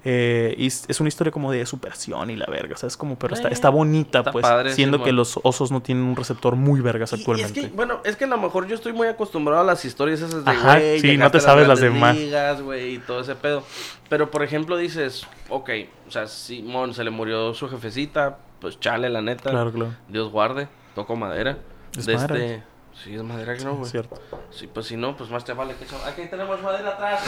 Eh, 0.05 0.55
y 0.57 0.67
es 0.67 0.85
es 0.87 0.99
una 0.99 1.07
historia 1.09 1.31
como 1.31 1.51
de 1.51 1.65
superación 1.65 2.29
y 2.29 2.35
la 2.35 2.45
verga, 2.45 2.75
o 2.75 2.77
sea, 2.77 2.87
es 2.87 2.95
como, 2.95 3.17
pero 3.17 3.33
está, 3.33 3.49
Eh, 3.49 3.53
está 3.53 3.69
bonita, 3.69 4.19
está 4.19 4.31
pues, 4.31 4.43
padre, 4.43 4.73
siendo 4.73 4.99
sí, 4.99 5.03
que 5.05 5.11
los 5.11 5.39
osos 5.43 5.71
no 5.71 5.81
tienen 5.81 6.03
un 6.05 6.15
receptor 6.15 6.55
muy 6.55 6.79
vergas 6.81 7.11
Y- 7.11 7.15
y 7.15 7.19
actualmente. 7.19 7.59
es 7.61 7.67
que, 7.67 7.75
bueno, 7.75 7.99
es 8.05 8.15
que 8.15 8.23
a 8.25 8.27
lo 8.27 8.37
mejor 8.37 8.67
yo 8.67 8.75
estoy 8.75 8.93
muy 8.93 9.07
acostumbrado 9.07 9.61
a 9.61 9.65
las 9.65 9.83
historias 9.85 10.21
esas 10.21 10.45
de, 10.45 10.51
Ajá, 10.51 10.77
güey, 10.77 10.99
sí, 10.99 11.17
no 11.17 11.29
te 11.31 11.37
a 11.39 11.41
sabes 11.41 11.67
las 11.67 11.79
demás. 11.81 12.15
ligas, 12.15 12.61
güey, 12.61 12.95
y 12.95 12.99
todo 12.99 13.21
ese 13.21 13.35
pedo. 13.35 13.63
Pero, 14.09 14.31
por 14.31 14.43
ejemplo, 14.43 14.77
dices, 14.77 15.25
ok, 15.49 15.69
o 16.07 16.11
sea, 16.11 16.27
Simón 16.27 16.93
se 16.93 17.03
le 17.03 17.09
murió 17.09 17.53
su 17.53 17.67
jefecita, 17.67 18.37
pues 18.61 18.79
chale, 18.79 19.09
la 19.09 19.21
neta. 19.21 19.49
Claro, 19.49 19.71
claro. 19.73 19.93
Dios 20.07 20.31
guarde, 20.31 20.67
toco 20.95 21.15
madera. 21.15 21.57
Es 21.97 22.05
de 22.05 22.15
madera. 22.15 22.35
este... 22.35 22.63
Sí, 23.03 23.13
es 23.13 23.21
madera 23.21 23.55
que 23.55 23.63
no, 23.63 23.73
Es 23.73 23.77
güey. 23.77 23.91
cierto. 23.91 24.19
Sí, 24.49 24.65
pues 24.65 24.87
si 24.87 24.97
no, 24.97 25.15
pues 25.15 25.29
más 25.29 25.45
te 25.45 25.53
vale 25.53 25.75
que 25.75 25.83
eso. 25.83 25.95
Aquí 26.07 26.23
tenemos 26.31 26.59
madera 26.63 26.89
atrás. 26.89 27.21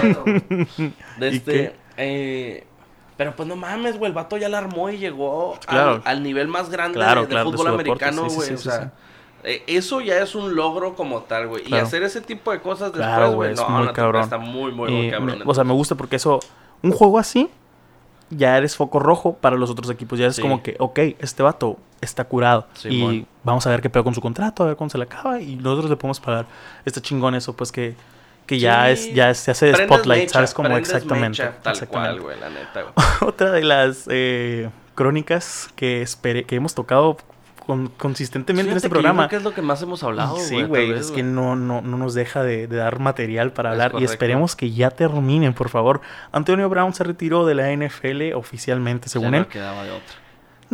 pedo. 0.00 0.24
De 1.18 1.30
¿Y 1.30 1.36
este, 1.36 1.52
qué? 1.52 1.76
Eh, 1.96 2.66
pero 3.16 3.36
pues 3.36 3.48
no 3.48 3.56
mames, 3.56 3.98
güey, 3.98 4.08
el 4.10 4.14
vato 4.14 4.36
ya 4.36 4.48
la 4.48 4.58
armó 4.58 4.88
y 4.90 4.98
llegó 4.98 5.58
Claro. 5.66 5.94
al, 5.96 6.02
al 6.04 6.22
nivel 6.22 6.48
más 6.48 6.70
grande 6.70 6.96
Claro, 6.98 7.22
de, 7.22 7.28
claro, 7.28 7.50
fútbol 7.50 7.68
americano, 7.68 8.24
sí, 8.24 8.30
sí, 8.30 8.36
güey. 8.36 8.48
sí, 8.48 8.54
o 8.54 8.58
sea, 8.58 8.92
eh, 9.44 9.62
eso 9.66 10.00
ya 10.00 10.18
es 10.22 10.34
un 10.34 10.54
logro 10.54 10.94
como 10.94 11.20
tal, 11.22 11.48
güey. 11.48 11.64
Y 11.68 11.74
hacer 11.74 12.02
ese 12.02 12.20
tipo 12.20 12.50
de 12.52 12.60
cosas 12.60 12.92
después, 12.92 13.34
güey, 13.34 13.54
no, 13.54 13.68
muy 13.68 13.86
no, 13.86 13.92
cabrón. 13.92 14.22
está 14.22 14.38
muy, 14.38 14.72
muy, 14.72 14.90
muy 14.90 15.02
me- 15.06 15.10
cabrón. 15.10 15.42
o 15.44 15.54
sea, 15.54 15.64
me 15.64 15.72
gusta 15.72 15.94
porque 15.94 16.16
eso, 16.16 16.40
un 16.82 16.92
juego 16.92 17.18
así, 17.18 17.48
ya 18.30 18.56
eres 18.56 18.76
foco 18.76 18.98
rojo 18.98 19.34
para 19.34 19.56
los 19.56 19.68
otros 19.68 19.90
equipos. 19.90 20.18
Ya 20.18 20.26
es 20.28 20.40
como 20.40 20.62
que, 20.62 20.74
ok, 20.78 20.98
este 21.18 21.42
vato 21.42 21.76
está 22.00 22.24
curado. 22.24 22.66
Y 22.84 23.26
vamos 23.44 23.66
a 23.66 23.70
ver 23.70 23.82
qué 23.82 23.90
pedo 23.90 24.04
con 24.04 24.14
su 24.14 24.20
contrato, 24.22 24.62
a 24.62 24.66
ver 24.68 24.76
cuándo 24.76 24.92
se 24.92 24.98
le 24.98 25.04
acaba. 25.04 25.38
Y 25.40 25.56
nosotros 25.56 25.90
le 25.90 25.96
podemos 25.96 26.18
pagar. 26.18 26.46
Está 26.86 27.02
chingón 27.02 27.34
eso, 27.34 27.52
pues 27.54 27.70
que, 27.70 27.94
que 28.46 28.58
ya 28.58 28.86
Sí. 28.96 29.08
es, 29.10 29.14
ya 29.14 29.34
se 29.34 29.50
hace 29.52 29.66
de 29.66 29.74
spotlight, 29.84 30.22
mecha, 30.24 30.32
¿sabes? 30.34 30.54
Como 30.54 30.76
exactamente. 30.76 31.42
mecha, 31.42 31.58
tal 31.62 31.72
exactamente. 31.74 31.86
cual, 31.88 32.20
güey, 32.20 32.40
la 32.40 32.50
neta, 32.50 32.82
güey. 32.82 32.92
Otra 33.28 33.50
de 33.52 33.62
las 33.62 34.06
eh, 34.10 34.68
crónicas 34.94 35.68
que 35.76 36.02
esperé, 36.02 36.44
que 36.44 36.56
hemos 36.56 36.74
tocado 36.74 37.16
con- 37.66 37.88
consistentemente 37.88 38.72
en 38.72 38.76
este 38.76 38.88
que 38.88 38.90
yo 38.90 38.94
programa. 38.94 39.28
creo 39.28 39.30
que 39.30 39.36
es 39.36 39.42
lo 39.44 39.54
que 39.54 39.62
más 39.62 39.80
hemos 39.82 40.02
hablado. 40.02 40.36
Sí, 40.36 40.62
güey, 40.64 40.90
es 40.90 41.10
que 41.12 41.22
no, 41.22 41.54
no, 41.56 41.80
no 41.80 41.96
nos 41.96 42.12
deja 42.14 42.42
de, 42.42 42.66
de 42.66 42.76
dar 42.76 42.98
material 42.98 43.52
para 43.52 43.70
Es 43.70 43.72
hablar 43.80 43.92
y 44.00 44.04
esperemos 44.04 44.56
que 44.56 44.72
ya 44.72 44.90
terminen, 44.90 45.54
por 45.54 45.68
favor. 45.68 46.00
Antonio 46.32 46.68
Brown 46.68 46.92
se 46.92 47.04
retiró 47.04 47.46
de 47.46 47.54
la 47.54 47.70
NFL 47.72 48.34
oficialmente, 48.34 49.06
Ya 49.06 49.12
según 49.12 49.30
no 49.30 49.36
él. 49.38 49.46
quedaba 49.46 49.84
de 49.84 49.90
otra. 49.92 50.14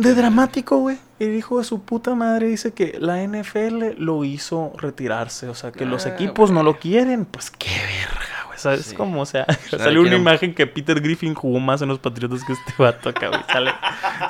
De 0.01 0.15
dramático, 0.15 0.77
güey. 0.77 0.97
El 1.19 1.35
hijo 1.35 1.57
de 1.57 1.65
su 1.65 1.81
puta 1.81 2.15
madre 2.15 2.47
dice 2.47 2.73
que 2.73 2.97
la 2.99 3.21
NFL 3.21 3.95
lo 3.97 4.23
hizo 4.23 4.71
retirarse. 4.77 5.49
O 5.49 5.55
sea, 5.55 5.71
que 5.73 5.85
los 5.85 6.05
Ah, 6.05 6.09
equipos 6.09 6.51
no 6.51 6.63
lo 6.63 6.79
quieren. 6.79 7.25
Pues 7.25 7.51
qué 7.51 7.69
verga, 7.69 8.45
güey. 8.47 8.57
¿Sabes 8.57 8.85
Sí. 8.85 8.95
cómo? 8.95 9.21
O 9.21 9.25
sea, 9.25 9.45
nadie 9.47 9.83
salió 9.83 9.99
una 10.01 10.09
quiere- 10.11 10.21
imagen 10.21 10.55
que 10.55 10.65
Peter 10.67 11.01
Griffin 11.01 11.33
jugó 11.33 11.59
más 11.59 11.81
en 11.81 11.89
los 11.89 11.99
Patriotas 11.99 12.43
que 12.45 12.53
este 12.53 12.73
vato 12.77 13.09
acá, 13.09 13.27
güey. 13.27 13.41
Sale, 13.51 13.71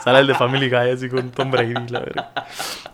sale 0.04 0.20
el 0.20 0.28
de 0.28 0.34
Family 0.36 0.70
Guy 0.70 0.90
así 0.90 1.08
con 1.10 1.30
Tom 1.30 1.52
Brady, 1.52 1.74
la 1.90 2.00
verga. 2.00 2.32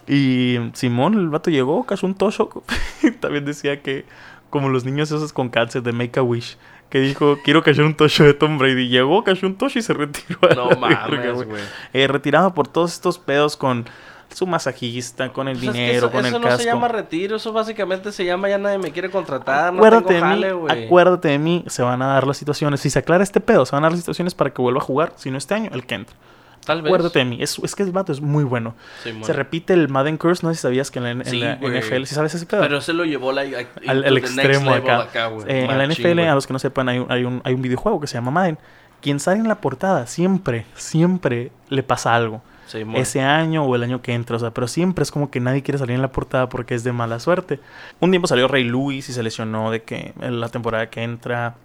Y 0.08 0.58
Simón, 0.74 1.14
el 1.14 1.30
vato 1.30 1.50
llegó, 1.50 1.86
cayó 1.86 2.08
un 2.08 2.16
tosho. 2.16 2.50
También 3.22 3.46
decía 3.46 3.82
que, 3.82 4.06
como 4.50 4.68
los 4.70 4.84
niños 4.86 5.12
esos 5.12 5.32
con 5.34 5.48
cáncer 5.50 5.82
de 5.84 5.94
Make 5.94 6.20
a 6.20 6.24
Wish, 6.24 6.58
que 6.96 7.02
dijo, 7.02 7.40
quiero 7.44 7.62
callar 7.62 7.86
un 7.86 7.94
tosho 7.94 8.24
de 8.24 8.34
Tom 8.34 8.58
Brady. 8.58 8.88
Llegó, 8.88 9.22
cayó 9.26 9.50
un 9.50 9.56
tosho 9.58 9.80
y 9.80 9.82
se 9.82 9.92
retiró. 9.94 10.40
No 10.56 10.70
mames, 10.80 11.44
güey. 11.44 11.62
Eh, 11.92 12.08
retirado 12.08 12.54
por 12.54 12.70
todos 12.70 12.94
estos 12.94 13.20
pedos 13.20 13.58
con 13.58 13.86
su 14.34 14.48
masajista, 14.48 15.34
con 15.34 15.50
el 15.50 15.58
Pues 15.58 15.68
es 15.68 15.74
que 15.74 15.78
dinero, 15.82 15.98
eso, 16.08 16.12
con 16.12 16.26
eso 16.26 16.38
el 16.38 16.42
no 16.42 16.48
casco. 16.48 16.64
se 16.64 16.70
llama 16.70 16.88
retiro, 16.88 17.36
eso 17.36 17.52
básicamente 17.52 18.14
se 18.14 18.24
llama 18.24 18.48
ya 18.48 18.58
nadie 18.58 18.78
me 18.78 18.92
quiere 18.92 19.10
contratar, 19.10 19.74
no 19.74 19.80
acuérdate 19.80 20.06
tengo 20.14 20.26
de 20.26 20.30
jale, 20.32 20.54
mí, 20.54 20.60
güey. 20.62 20.86
acuérdate 20.86 21.28
de 21.28 21.38
mí, 21.38 21.66
se 21.68 21.84
van 21.84 22.02
a 22.02 22.08
dar 22.08 22.26
las 22.26 22.38
situaciones. 22.38 22.80
Si 22.80 22.90
se 22.90 23.00
aclara 23.00 23.26
este 23.26 23.42
pedo, 23.42 23.66
se 23.66 23.76
van 23.76 23.84
a 23.84 23.88
dar 23.88 23.92
las 23.92 24.00
situaciones 24.00 24.34
para 24.34 24.52
que 24.52 24.62
vuelva 24.62 24.80
a 24.80 24.84
jugar, 24.84 25.12
si 25.18 25.32
no 25.32 25.38
este 25.38 25.54
año, 25.54 25.70
el 25.74 25.86
que 25.86 25.96
entra. 25.96 26.16
Tal 26.66 26.82
vez. 26.82 26.90
Acuérdate 26.90 27.20
de 27.20 27.26
mí, 27.26 27.38
es, 27.42 27.60
es 27.64 27.76
que 27.76 27.84
el 27.84 27.92
vato 27.92 28.12
es 28.12 28.22
muy 28.22 28.44
bueno. 28.44 28.76
Se 29.22 29.34
repite 29.34 29.74
el 29.74 29.88
Madden 29.88 30.18
Curse, 30.18 30.46
no 30.46 30.50
sé 30.52 30.56
si 30.56 30.62
sabías 30.64 30.92
que 30.92 31.00
en 31.00 31.04
la, 31.04 31.12
en 31.12 31.26
Sí, 31.26 31.40
la 31.40 31.56
güey. 31.56 31.80
NFL, 31.80 32.04
si 32.06 32.16
sabes 32.16 32.34
ese 32.34 32.46
pedo. 32.46 32.62
Pero 32.62 32.82
se 32.82 32.94
lo 32.94 33.06
llevó 33.06 33.32
la, 33.32 33.42
al, 33.42 33.50
into 33.50 34.08
al 34.08 34.18
extremo 34.18 34.72
acá. 34.72 35.28
güey. 35.28 35.46
Eh, 35.48 35.66
en 35.70 35.78
la 35.78 35.86
NFL, 35.88 36.20
a 36.22 36.36
los 36.36 36.48
que 36.48 36.54
no 36.54 36.60
sepan, 36.60 36.90
hay 36.90 37.00
un, 37.00 37.12
hay, 37.12 37.24
un, 37.24 37.42
hay 37.44 37.54
un 37.54 37.62
videojuego 37.62 38.00
que 38.00 38.08
se 38.08 38.16
llama 38.16 38.32
Madden. 38.32 38.58
Quien 39.02 39.20
sale 39.20 39.40
en 39.40 39.48
la 39.48 39.62
portada, 39.62 40.08
siempre, 40.08 40.66
siempre 40.76 41.52
le 41.70 41.84
pasa 41.84 42.16
algo. 42.16 42.42
Ese 42.96 43.22
año 43.22 43.64
o 43.64 43.76
el 43.76 43.84
año 43.84 44.02
que 44.02 44.14
entra, 44.14 44.36
o 44.38 44.40
sea, 44.40 44.50
pero 44.52 44.68
siempre 44.68 45.04
es 45.04 45.12
como 45.12 45.30
que 45.30 45.40
nadie 45.40 45.62
quiere 45.62 45.78
salir 45.78 45.96
en 45.96 46.02
la 46.02 46.12
portada 46.12 46.50
porque 46.50 46.74
es 46.74 46.84
de 46.84 46.92
mala 46.92 47.20
suerte. 47.20 47.60
Un 48.00 48.10
tiempo 48.10 48.28
salió 48.28 48.48
Ray 48.48 48.64
Lewis 48.64 49.08
y 49.08 49.14
se 49.14 49.22
lesionó 49.22 49.70
de 49.70 49.84
que 49.84 50.14
en 50.20 50.40
la 50.42 50.50
temporada 50.50 50.90
que 50.90 51.04
entra 51.04 51.56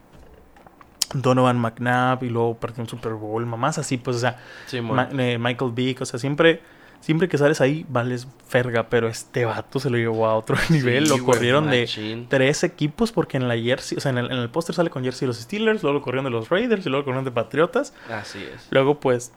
Donovan 1.14 1.59
McNabb 1.59 2.23
y 2.25 2.29
luego 2.31 2.55
partió 2.57 2.83
un 2.83 2.88
Super 2.88 3.12
Bowl, 3.14 3.44
mamás 3.46 3.79
así, 3.79 3.96
pues, 3.96 4.16
o 4.16 4.20
sea. 4.20 4.38
Ma- 4.83 5.09
eh, 5.18 5.38
Michael 5.38 5.73
Vick, 5.73 6.01
o 6.01 6.05
sea, 6.07 6.18
siempre 6.18 6.62
siempre 7.01 7.31
que 7.31 7.38
sales 7.38 7.62
ahí 7.62 7.87
vales 7.88 8.29
verga, 8.53 8.90
pero 8.90 9.09
este 9.09 9.46
vato 9.46 9.81
se 9.81 9.88
lo 9.88 9.96
llevó 9.96 10.27
a 10.27 10.37
otro 10.37 10.57
nivel, 10.68 11.07
Sí, 11.09 11.16
lo 11.18 11.25
corrieron 11.25 11.70
de 11.70 12.27
tres 12.29 12.62
equipos 12.62 13.11
porque 13.11 13.38
en 13.38 13.49
la 13.49 13.57
jersey, 13.57 13.96
o 13.96 14.01
sea, 14.03 14.11
en 14.11 14.18
el, 14.18 14.27
en 14.31 14.37
el 14.38 14.51
póster 14.51 14.75
sale 14.75 14.90
con 14.90 15.03
jersey 15.03 15.20
de 15.23 15.29
los 15.29 15.38
Steelers, 15.38 15.83
luego 15.83 15.99
lo 15.99 16.03
corrieron 16.05 16.25
de 16.27 16.31
los 16.31 16.51
Raiders 16.51 16.85
y 16.85 16.90
luego 16.90 17.01
lo 17.01 17.05
corrieron 17.07 17.25
de 17.25 17.31
Patriotas. 17.31 17.94
Así 18.12 18.38
es. 18.42 18.68
Luego, 18.70 19.01
pues, 19.01 19.33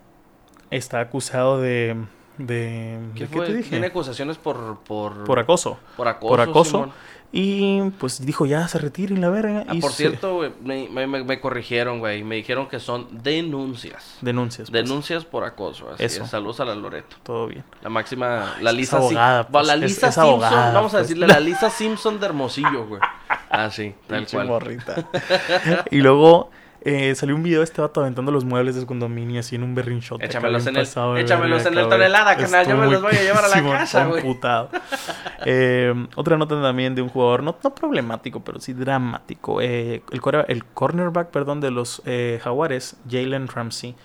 está 0.71 0.99
acusado 0.99 1.61
de. 1.61 1.95
de 2.37 2.99
¿Qué 3.15 3.21
¿de 3.21 3.27
fue? 3.27 3.45
te 3.45 3.53
dije? 3.55 3.69
Tiene 3.69 3.87
acusaciones 3.87 4.37
por... 4.37 4.79
Por, 4.79 5.23
Por 5.23 5.39
acoso. 5.39 5.77
por 5.95 6.07
acoso. 6.09 6.27
por 6.29 6.41
acoso. 6.41 6.69
Simón. 6.71 6.91
Y 7.35 7.81
pues 7.97 8.23
dijo, 8.23 8.45
ya 8.45 8.67
se 8.67 8.77
retiren 8.77 9.19
la 9.19 9.29
verga. 9.31 9.65
Ah, 9.67 9.73
y 9.73 9.79
por 9.81 9.91
se- 9.91 10.03
cierto, 10.07 10.35
güey, 10.35 10.51
me, 10.63 10.87
me- 11.07 11.39
corrigieron, 11.41 11.97
güey. 11.97 12.23
Me 12.23 12.35
dijeron 12.35 12.67
que 12.69 12.79
son 12.79 13.07
denuncias. 13.23 14.17
Denuncias. 14.21 14.69
pues, 14.69 14.83
Denuncias 14.83 15.25
por 15.25 15.43
acoso. 15.43 15.89
Así 15.89 16.03
Eso. 16.03 16.23
es. 16.25 16.29
Saludos 16.29 16.59
a 16.59 16.65
la 16.65 16.75
Loreto. 16.75 17.15
Todo 17.23 17.47
bien. 17.47 17.63
La 17.81 17.89
máxima, 17.89 18.53
la 18.61 18.71
Lisa 18.71 18.99
pues, 18.99 19.65
la 19.67 19.73
es- 19.73 19.79
Lisa 19.81 20.09
es 20.09 20.13
Simpson, 20.13 20.23
abogada, 20.29 20.73
vamos 20.73 20.93
a 20.93 20.97
pues. 20.97 21.07
decirle 21.07 21.25
la 21.25 21.39
Lisa 21.39 21.71
Simpson 21.71 22.19
de 22.19 22.25
Hermosillo, 22.27 22.85
güey. 22.85 23.01
Ah, 23.49 23.71
sí, 23.71 23.95
tal 24.07 24.27
cual. 24.27 24.47
morrita. 24.47 25.09
y 25.89 25.97
luego 26.01 26.51
eh, 26.85 27.15
salió 27.15 27.35
un 27.35 27.43
video 27.43 27.59
de 27.59 27.65
este 27.65 27.81
vato 27.81 28.01
aventando 28.01 28.31
los 28.31 28.45
muebles 28.45 28.75
de 28.75 28.81
su 28.81 28.87
condominio 28.87 29.39
así 29.39 29.55
en 29.55 29.63
un 29.63 29.73
berrinshot. 29.75 30.17
acá 30.21 30.25
Échamelos 30.25 30.67
en 30.67 30.75
el- 30.75 30.81
pasado 30.83 31.17
échamelos 31.17 31.65
en 31.65 31.77
el 31.77 31.87
tonelada, 31.89 32.35
carnal, 32.37 32.67
yo 32.67 32.77
me 32.77 32.87
los 32.87 33.01
voy 33.01 33.15
a 33.15 33.21
llevar 33.21 33.45
a 33.45 33.47
la 33.47 33.63
casa, 33.63 34.05
güey. 34.05 34.21
Eh, 35.45 35.93
otra 36.15 36.37
nota 36.37 36.61
también 36.61 36.95
de 36.95 37.01
un 37.01 37.09
jugador, 37.09 37.43
no, 37.43 37.55
no 37.63 37.75
problemático, 37.75 38.41
pero 38.43 38.59
sí 38.59 38.73
dramático. 38.73 39.61
Eh, 39.61 40.01
el, 40.11 40.21
el 40.47 40.65
cornerback, 40.65 41.29
perdón, 41.29 41.59
de 41.61 41.71
los 41.71 42.01
eh, 42.05 42.39
Jaguares, 42.43 42.95
Jalen 43.09 43.47
Ramsey. 43.47 43.95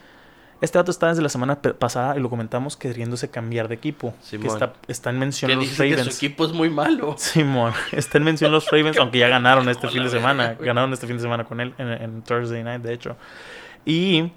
Este 0.61 0.77
vato 0.77 0.91
está 0.91 1.09
desde 1.09 1.23
la 1.23 1.29
semana 1.29 1.61
pasada 1.61 2.17
y 2.17 2.21
lo 2.21 2.29
comentamos 2.29 2.77
queriéndose 2.77 3.31
cambiar 3.31 3.69
de 3.69 3.77
equipo. 3.77 4.13
Que 4.23 4.27
Simón. 4.27 4.47
está, 4.49 4.73
está 4.89 5.11
en 5.11 5.19
mención 5.21 5.49
Que 5.51 5.55
los 5.55 5.65
dice 5.65 5.85
que 5.89 5.97
Ravens. 5.97 6.15
su 6.15 6.27
equipo 6.27 6.45
es 6.47 6.53
muy 6.53 6.69
malo. 6.69 7.15
Simón, 7.19 7.73
está 7.93 8.19
en 8.19 8.25
mención 8.25 8.51
los 8.51 8.69
Ravens, 8.71 8.97
aunque 9.01 9.19
ya 9.19 9.29
ganaron 9.29 9.69
este 9.69 9.87
fin 9.89 10.03
de 10.03 10.11
semana. 10.11 10.49
verga. 10.49 10.65
Ganaron 10.65 10.93
este 10.93 11.07
fin 11.07 11.17
de 11.17 11.23
semana 11.23 11.45
con 11.45 11.61
él 11.61 11.75
en, 11.79 11.89
en 11.89 12.23
Thursday 12.23 12.65
night, 12.65 12.83
de 12.83 12.93
hecho. 12.93 13.17
Y 13.85 14.33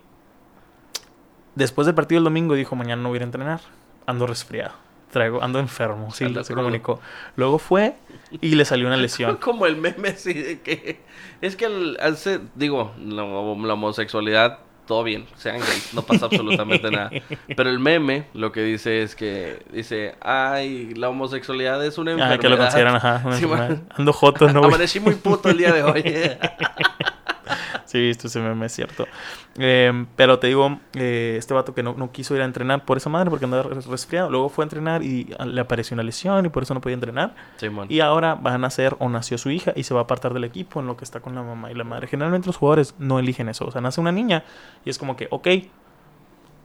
después 1.56 1.86
del 1.88 1.96
partido 1.96 2.18
del 2.20 2.26
domingo 2.26 2.54
dijo, 2.56 2.76
mañana 2.76 3.02
no 3.02 3.10
voy 3.10 3.16
a 3.16 3.18
ir 3.18 3.22
a 3.24 3.26
entrenar. 3.26 3.62
Ando 4.06 4.28
resfriado. 4.28 4.74
Traigo, 5.12 5.44
ando 5.44 5.60
enfermo. 5.60 6.12
Sí, 6.12 6.34
se 6.44 6.54
comunicó. 6.54 7.02
Luego 7.36 7.60
fue 7.60 7.96
y 8.40 8.56
le 8.56 8.64
salió 8.64 8.88
una 8.88 8.96
lesión. 8.98 9.38
Como 9.38 9.66
el 9.66 9.76
meme 9.76 10.10
así 10.10 10.34
de 10.34 10.62
que... 10.62 11.02
Es 11.42 11.56
que 11.56 11.66
el, 11.66 11.98
hace, 12.00 12.40
digo, 12.56 12.94
la, 12.98 13.24
la 13.24 13.74
homosexualidad, 13.74 14.60
todo 14.92 15.06
bien, 15.06 15.26
sean 15.38 15.58
gays, 15.60 15.94
no 15.94 16.02
pasa 16.02 16.26
absolutamente 16.26 16.92
nada. 16.92 17.10
Pero 17.56 17.70
el 17.70 17.80
meme 17.80 18.26
lo 18.34 18.52
que 18.52 18.62
dice 18.62 19.04
es 19.04 19.16
que 19.16 19.64
dice, 19.72 20.16
ay, 20.20 20.94
la 20.96 21.08
homosexualidad 21.08 21.82
es 21.86 21.98
una 21.98 22.12
enfermedad. 22.12 22.38
Ah, 22.38 22.42
que 22.42 22.50
lo 22.50 22.58
consideran, 22.58 22.96
ajá. 22.98 23.22
una 23.24 23.38
Sí, 23.38 23.46
enfermedad. 23.46 23.80
Ando 23.96 24.12
joto, 24.12 24.52
no 24.52 24.66
Amanecí 24.66 25.00
muy 25.00 25.16
puto 25.16 25.48
el 25.50 25.58
día 25.60 25.72
de 25.72 25.84
hoy. 25.84 26.04
Sí, 27.92 28.10
esto 28.10 28.30
se 28.30 28.40
me 28.40 28.66
es 28.66 28.72
cierto. 28.72 29.06
Eh, 29.58 30.06
pero 30.16 30.40
te 30.40 30.48
digo, 30.48 30.80
eh, 30.94 31.36
este 31.38 31.54
vato 31.54 31.74
que 31.76 31.84
no, 31.84 31.94
no 31.94 32.10
quiso 32.14 32.34
ir 32.36 32.42
a 32.42 32.46
entrenar 32.46 32.86
por 32.86 32.96
esa 32.96 33.10
madre 33.10 33.30
porque 33.30 33.44
andaba 33.44 33.64
res- 33.64 33.86
resfriado. 33.86 34.30
Luego 34.30 34.48
fue 34.48 34.64
a 34.64 34.66
entrenar 34.68 35.04
y 35.04 35.36
ah, 35.38 35.46
le 35.46 35.60
apareció 35.60 35.96
una 35.96 36.04
lesión 36.04 36.46
y 36.46 36.50
por 36.50 36.64
eso 36.64 36.74
no 36.74 36.80
podía 36.80 36.94
entrenar. 36.94 37.36
Simón. 37.58 37.88
Y 37.90 38.00
ahora 38.00 38.36
van 38.36 38.54
a 38.54 38.58
nacer 38.60 38.96
o 39.00 39.10
nació 39.10 39.38
su 39.38 39.50
hija 39.50 39.74
y 39.76 39.84
se 39.84 39.94
va 39.94 40.00
a 40.00 40.04
apartar 40.04 40.34
del 40.34 40.46
equipo 40.46 40.80
en 40.80 40.88
lo 40.88 40.96
que 40.96 41.04
está 41.04 41.20
con 41.20 41.36
la 41.36 41.44
mamá 41.44 41.70
y 41.70 41.76
la 41.76 41.84
madre. 41.84 42.08
Generalmente 42.08 42.48
los 42.48 42.56
jugadores 42.56 42.96
no 42.98 43.20
eligen 43.20 43.50
eso. 43.50 43.66
O 43.66 43.72
sea, 43.72 43.82
nace 43.82 44.00
una 44.00 44.14
niña 44.14 44.46
y 44.86 44.90
es 44.90 44.98
como 44.98 45.18
que, 45.18 45.28
ok, 45.30 45.48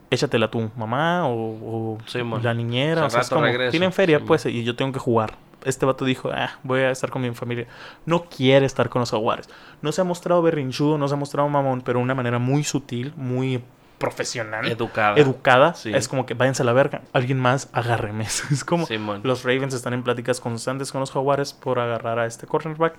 échatela 0.09 0.49
tu 0.49 0.69
mamá 0.75 1.27
o, 1.27 1.33
o 1.33 1.97
Sí, 2.05 2.19
la 2.41 2.53
niñera. 2.53 3.05
O 3.05 3.09
sea, 3.09 3.21
es 3.21 3.29
como, 3.29 3.45
tienen 3.71 3.91
feria, 3.93 4.19
Sí, 4.19 4.25
pues, 4.25 4.45
y 4.45 4.63
yo 4.63 4.75
tengo 4.75 4.91
que 4.91 4.99
jugar. 4.99 5.33
Este 5.65 5.85
vato 5.85 6.05
dijo, 6.05 6.29
ah, 6.33 6.51
voy 6.63 6.81
a 6.81 6.91
estar 6.91 7.09
con 7.09 7.21
mi 7.21 7.31
familia. 7.31 7.67
No 8.05 8.25
quiere 8.25 8.65
estar 8.65 8.89
con 8.89 8.99
los 9.01 9.11
jaguares. 9.11 9.49
No 9.81 9.91
se 9.91 10.01
ha 10.01 10.03
mostrado 10.03 10.41
berrinchudo, 10.41 10.97
no 10.97 11.07
se 11.07 11.15
ha 11.15 11.17
mostrado 11.17 11.49
mamón, 11.49 11.81
pero 11.81 11.99
de 11.99 12.03
una 12.03 12.15
manera 12.15 12.39
muy 12.39 12.63
sutil, 12.63 13.11
muy 13.17 13.61
profesional, 13.97 14.67
Educada. 14.67 15.17
educada. 15.17 15.73
Sí. 15.73 15.91
Es 15.93 16.07
como 16.07 16.25
que 16.27 16.35
váyanse 16.35 16.61
a 16.61 16.65
la 16.65 16.73
verga. 16.73 17.01
Alguien 17.13 17.39
más, 17.39 17.69
agárreme. 17.73 18.23
Es 18.51 18.63
como 18.63 18.85
Simón. 18.85 19.21
los 19.23 19.43
Ravens 19.43 19.73
están 19.73 19.93
en 19.93 20.03
pláticas 20.03 20.39
constantes 20.39 20.91
con 20.91 21.01
los 21.01 21.11
Jaguares 21.11 21.53
por 21.53 21.79
agarrar 21.79 22.19
a 22.19 22.27
este 22.27 22.45
cornerback. 22.45 22.93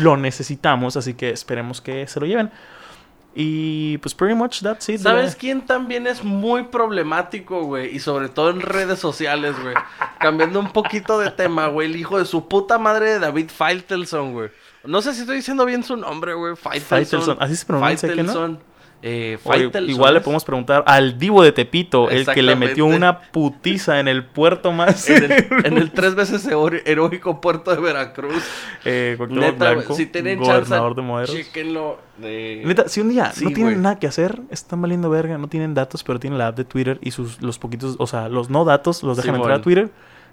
Lo 0.00 0.16
necesitamos, 0.16 0.96
así 0.96 1.14
que 1.14 1.30
esperemos 1.30 1.80
que 1.82 2.06
se 2.06 2.18
lo 2.18 2.26
lleven. 2.26 2.50
Y 3.40 3.98
pues 3.98 4.16
pretty 4.16 4.34
much 4.34 4.62
that's 4.62 4.88
it. 4.88 5.00
¿Sabes 5.00 5.36
quién 5.36 5.64
también 5.64 6.08
es 6.08 6.24
muy 6.24 6.64
problemático, 6.64 7.62
güey? 7.62 7.94
Y 7.94 8.00
sobre 8.00 8.28
todo 8.28 8.50
en 8.50 8.60
redes 8.60 8.98
sociales, 8.98 9.54
güey. 9.62 9.76
Cambiando 10.18 10.58
un 10.58 10.72
poquito 10.72 11.20
de 11.20 11.30
tema, 11.30 11.68
güey. 11.68 11.88
El 11.88 11.94
hijo 11.94 12.18
de 12.18 12.24
su 12.24 12.48
puta 12.48 12.78
madre 12.78 13.10
de 13.10 13.18
David 13.20 13.50
Faitelson, 13.54 14.32
güey. 14.32 14.50
No 14.82 15.02
sé 15.02 15.14
si 15.14 15.20
estoy 15.20 15.36
diciendo 15.36 15.64
bien 15.66 15.84
su 15.84 15.96
nombre, 15.96 16.34
güey. 16.34 16.56
Faitelson. 16.56 16.88
Faitelson. 16.88 17.36
Así 17.38 17.54
se 17.54 17.64
pronuncia, 17.64 18.12
¿qué 18.12 18.24
no? 18.24 18.58
Eh, 19.00 19.38
igual 19.86 20.14
le 20.14 20.20
podemos 20.20 20.44
preguntar 20.44 20.82
al 20.84 21.18
Divo 21.20 21.44
de 21.44 21.52
Tepito, 21.52 22.10
el 22.10 22.26
que 22.26 22.42
le 22.42 22.56
metió 22.56 22.84
una 22.84 23.20
putiza 23.20 24.00
en 24.00 24.08
el 24.08 24.24
puerto 24.24 24.72
más. 24.72 25.08
En 25.18 25.30
el, 25.30 25.46
en 25.64 25.78
el 25.78 25.92
tres 25.92 26.16
veces 26.16 26.44
hero- 26.46 26.70
heroico 26.84 27.40
puerto 27.40 27.70
de 27.72 27.80
Veracruz. 27.80 28.42
eh, 28.84 29.16
Neta, 29.30 29.72
Blanco, 29.74 29.94
si 29.94 30.06
tienen 30.06 30.38
chance, 30.40 30.52
gobernador 30.52 30.96
de 30.96 31.02
Moderos. 31.02 31.30
chequenlo. 31.36 32.00
De... 32.18 32.62
Neta, 32.64 32.88
si 32.88 33.00
un 33.00 33.10
día 33.10 33.30
Sí, 33.30 33.44
no 33.44 33.50
tienen 33.52 33.82
nada 33.82 34.00
que 34.00 34.08
hacer, 34.08 34.40
están 34.50 34.82
valiendo 34.82 35.08
verga, 35.10 35.38
no 35.38 35.46
tienen 35.46 35.74
datos, 35.74 36.02
pero 36.02 36.18
tienen 36.18 36.36
la 36.38 36.48
app 36.48 36.56
de 36.56 36.64
Twitter 36.64 36.98
y 37.00 37.12
sus 37.12 37.40
los 37.40 37.60
poquitos, 37.60 37.94
o 38.00 38.06
sea, 38.08 38.28
los 38.28 38.50
no 38.50 38.64
datos 38.64 39.04
los 39.04 39.16
dejan 39.16 39.36
entrar 39.36 39.58
a 39.58 39.62
Twitter. 39.62 39.90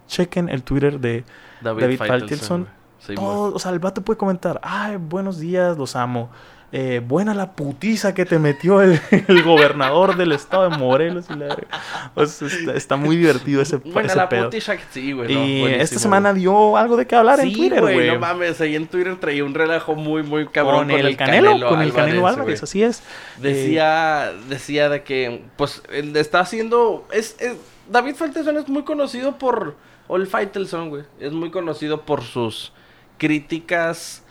Chequen 0.07 0.49
el 0.49 0.63
Twitter 0.63 0.99
de 0.99 1.23
David, 1.61 1.81
David 1.81 1.97
Faitelson. 1.99 2.67
Todo, 3.13 3.53
o 3.53 3.59
sea, 3.59 3.71
el 3.71 3.77
vato 3.79 4.01
puede 4.01 4.17
comentar, 4.17 4.59
ay, 4.63 4.95
buenos 4.97 5.39
días, 5.39 5.77
los 5.77 5.95
amo. 5.95 6.31
Eh, 6.71 7.01
buena 7.05 7.33
la 7.33 7.53
putiza 7.53 8.13
que 8.13 8.25
te 8.25 8.37
metió 8.37 8.81
el, 8.81 8.99
el 9.27 9.43
gobernador 9.43 10.17
del 10.17 10.33
estado 10.33 10.69
de 10.69 10.77
Morelos. 10.77 11.25
Y 11.29 11.33
la 11.37 11.45
verga. 11.47 11.67
O 12.15 12.25
sea, 12.25 12.47
está, 12.47 12.73
está 12.73 12.95
muy 12.97 13.15
divertido 13.15 13.61
ese, 13.61 13.77
Bueno, 13.77 14.01
ese 14.07 14.17
la 14.17 14.27
pedo. 14.27 14.45
putiza 14.45 14.75
que 14.75 14.83
sí, 14.91 15.13
güey. 15.13 15.33
no, 15.33 15.45
y 15.45 15.63
esta 15.73 15.99
semana 15.99 16.33
dio 16.33 16.75
algo 16.75 16.97
de 16.97 17.05
qué 17.07 17.15
hablar 17.15 17.39
en 17.39 17.53
Twitter, 17.53 17.79
güey. 17.81 18.07
No 18.07 18.19
mames, 18.19 18.59
ahí 18.59 18.75
en 18.75 18.87
Twitter 18.87 19.15
traía 19.19 19.45
un 19.45 19.53
relajo 19.53 19.95
muy, 19.95 20.23
muy 20.23 20.47
cabrón 20.47 20.89
con, 20.89 20.99
el, 20.99 21.15
Canelo, 21.15 21.69
con 21.69 21.81
el 21.81 21.93
Canelo 21.93 22.27
Álvarez, 22.27 22.61
así 22.63 22.83
es. 22.83 23.03
Decía, 23.37 24.33
decía 24.49 24.89
de 24.89 25.03
que, 25.03 25.43
pues, 25.57 25.81
él 25.93 26.15
está 26.17 26.41
haciendo, 26.41 27.07
es, 27.11 27.35
es- 27.39 27.55
David 27.89 28.15
Faitelson 28.15 28.57
es 28.57 28.67
muy 28.67 28.83
conocido 28.83 29.37
por, 29.37 29.75
o 30.07 30.17
el 30.17 30.27
Faitelson, 30.27 30.89
güey, 30.89 31.03
es 31.19 31.31
muy 31.31 31.51
conocido 31.51 32.01
por 32.01 32.23
sus 32.23 32.73
críticas 33.17 34.23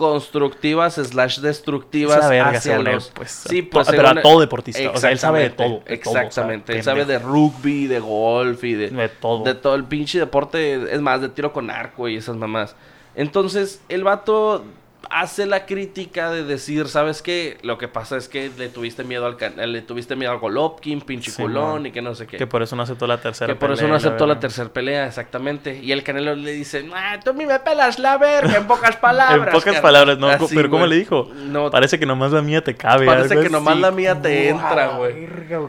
constructivas 0.00 0.94
slash 0.94 1.40
destructivas 1.40 2.26
verga, 2.30 2.48
hacia 2.52 2.78
los... 2.78 3.08
pues, 3.10 3.30
sí, 3.30 3.60
to- 3.62 3.68
pues 3.70 3.88
pero 3.90 4.02
según- 4.08 4.18
a 4.18 4.22
todo 4.22 4.40
deportista, 4.40 4.90
o 4.90 4.96
sea, 4.96 5.10
él 5.12 5.18
sabe 5.18 5.40
de 5.40 5.50
todo, 5.50 5.82
de 5.86 5.98
todo, 5.98 6.10
o 6.10 6.14
sea, 6.14 6.22
Exactamente, 6.22 6.72
él 6.74 6.82
sabe 6.82 7.04
de 7.04 7.18
rugby, 7.18 7.86
de 7.86 8.00
golf 8.00 8.64
y 8.64 8.72
de... 8.72 8.88
De 8.88 9.08
todo. 9.10 9.44
De 9.44 9.54
todo 9.54 9.74
el 9.74 9.84
pinche 9.84 10.18
deporte, 10.18 10.94
es 10.94 11.00
más, 11.02 11.20
de 11.20 11.28
tiro 11.28 11.52
con 11.52 11.70
arco 11.70 12.08
y 12.08 12.16
esas 12.16 12.34
mamás. 12.36 12.74
Entonces, 13.14 13.82
el 13.90 14.02
vato 14.02 14.64
hace 15.08 15.46
la 15.46 15.64
crítica 15.66 16.30
de 16.30 16.44
decir, 16.44 16.86
¿sabes 16.88 17.22
qué? 17.22 17.56
Lo 17.62 17.78
que 17.78 17.88
pasa 17.88 18.16
es 18.16 18.28
que 18.28 18.50
le 18.58 18.68
tuviste 18.68 19.02
miedo 19.04 19.26
al 19.26 19.36
le 19.72 19.82
tuviste 19.82 20.14
miedo 20.16 20.32
al 20.32 20.38
Golovkin, 20.38 21.00
pinche 21.00 21.30
Sí, 21.30 21.42
culón 21.42 21.72
man. 21.74 21.86
y 21.86 21.92
que 21.92 22.02
no 22.02 22.14
sé 22.14 22.26
qué. 22.26 22.36
Que 22.36 22.46
por 22.46 22.62
eso 22.62 22.76
no 22.76 22.82
aceptó 22.82 23.06
la 23.06 23.18
tercera 23.18 23.52
Que 23.52 23.58
por 23.58 23.70
eso 23.70 23.78
pelea, 23.80 23.90
no 23.90 23.96
aceptó 23.96 24.26
la 24.26 24.38
tercera 24.38 24.68
pelea, 24.72 25.06
exactamente. 25.06 25.78
Y 25.82 25.92
el 25.92 26.02
Canelo 26.02 26.34
le 26.36 26.52
dice, 26.52 26.86
ah, 26.94 27.18
tú 27.24 27.30
a 27.30 27.32
mí 27.32 27.46
me 27.46 27.58
pelas 27.60 27.98
la 27.98 28.18
verga, 28.18 28.56
en 28.58 28.66
pocas 28.66 28.96
palabras. 29.00 29.38
En 29.38 29.44
pocas 29.46 29.64
carnal". 29.64 29.82
palabras, 29.82 30.18
¿no? 30.18 30.28
Así, 30.28 30.54
pero 30.54 30.68
¿cómo 30.70 30.80
güey. 30.84 30.90
le 30.90 30.96
dijo? 30.96 31.30
No, 31.34 31.70
Parece 31.70 31.98
que 31.98 32.06
nomás 32.06 32.32
la 32.32 32.42
mía 32.42 32.62
te 32.62 32.76
cabe. 32.76 33.06
Parece 33.06 33.40
que 33.40 33.48
nomás 33.48 33.78
la 33.78 33.90
mía 33.90 34.20
te 34.20 34.48
entra, 34.48 34.88
güey. 34.96 35.26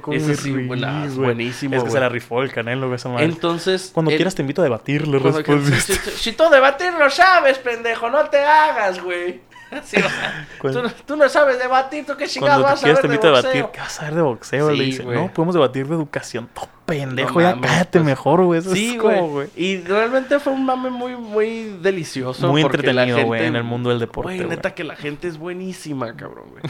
me 0.07 0.19
sí, 0.35 0.53
reí, 0.53 0.67
buena- 0.67 1.05
güey. 1.05 1.17
buenísimo, 1.17 1.75
Es 1.77 1.83
que 1.83 1.89
se 1.91 1.99
la 1.99 2.09
rifó 2.09 2.41
el 2.43 2.51
Canelo, 2.51 2.87
güey, 2.87 2.95
esa 2.97 3.09
madre. 3.09 3.25
entonces... 3.25 3.91
Cuando 3.93 4.11
quieras 4.11 4.35
te 4.35 4.41
invito 4.41 4.61
a 4.61 4.65
debatir, 4.65 5.07
le 5.07 5.19
cuando 5.19 5.43
que- 5.43 5.53
respondiste. 5.53 5.93
si, 5.93 6.09
si- 6.11 6.17
si 6.17 6.31
tú 6.33 6.49
debatir 6.49 6.93
lo 6.93 7.09
sabes, 7.09 7.57
pendejo, 7.59 8.09
no 8.09 8.25
te 8.29 8.39
hagas, 8.39 9.01
güey. 9.01 9.20
O 9.71 9.81
sea, 9.85 10.47
tú, 10.61 10.81
no- 10.83 10.91
tú 11.05 11.15
no 11.15 11.29
sabes 11.29 11.57
debatir, 11.57 12.05
tú 12.05 12.17
qué 12.17 12.27
chingado 12.27 12.61
vas 12.63 12.83
a 12.83 12.87
te 13.01 13.07
de 13.07 13.29
boxeo? 13.29 13.51
debatir. 13.51 13.65
¿Qué 13.71 13.79
vas 13.79 14.01
a 14.01 14.03
ver 14.05 14.15
de 14.15 14.21
boxeo? 14.21 14.69
Sí, 14.71 14.77
le 14.77 14.83
dice. 14.83 15.03
No, 15.05 15.31
podemos 15.33 15.55
debatir 15.55 15.87
de 15.87 15.95
educación. 15.95 16.49
pendejo, 16.85 17.39
No 17.39 17.41
ya 17.41 17.55
mames, 17.55 17.69
cállate 17.71 17.99
pues, 17.99 18.03
mejor, 18.05 18.43
güey. 18.45 18.61
Sí, 18.61 18.97
güey. 18.97 19.47
Y 19.55 19.77
realmente 19.81 20.39
fue 20.39 20.53
un 20.53 20.65
mame 20.65 20.89
muy, 20.89 21.15
muy 21.15 21.77
delicioso. 21.81 22.47
Muy 22.49 22.61
entretenido, 22.61 23.23
güey, 23.25 23.45
en 23.45 23.55
el 23.55 23.63
mundo 23.63 23.89
del 23.89 23.99
deporte, 23.99 24.35
Güey, 24.35 24.49
neta 24.49 24.73
que 24.75 24.83
la 24.83 24.95
gente 24.95 25.27
es 25.27 25.37
buenísima, 25.37 26.15
cabrón, 26.15 26.45
güey. 26.51 26.63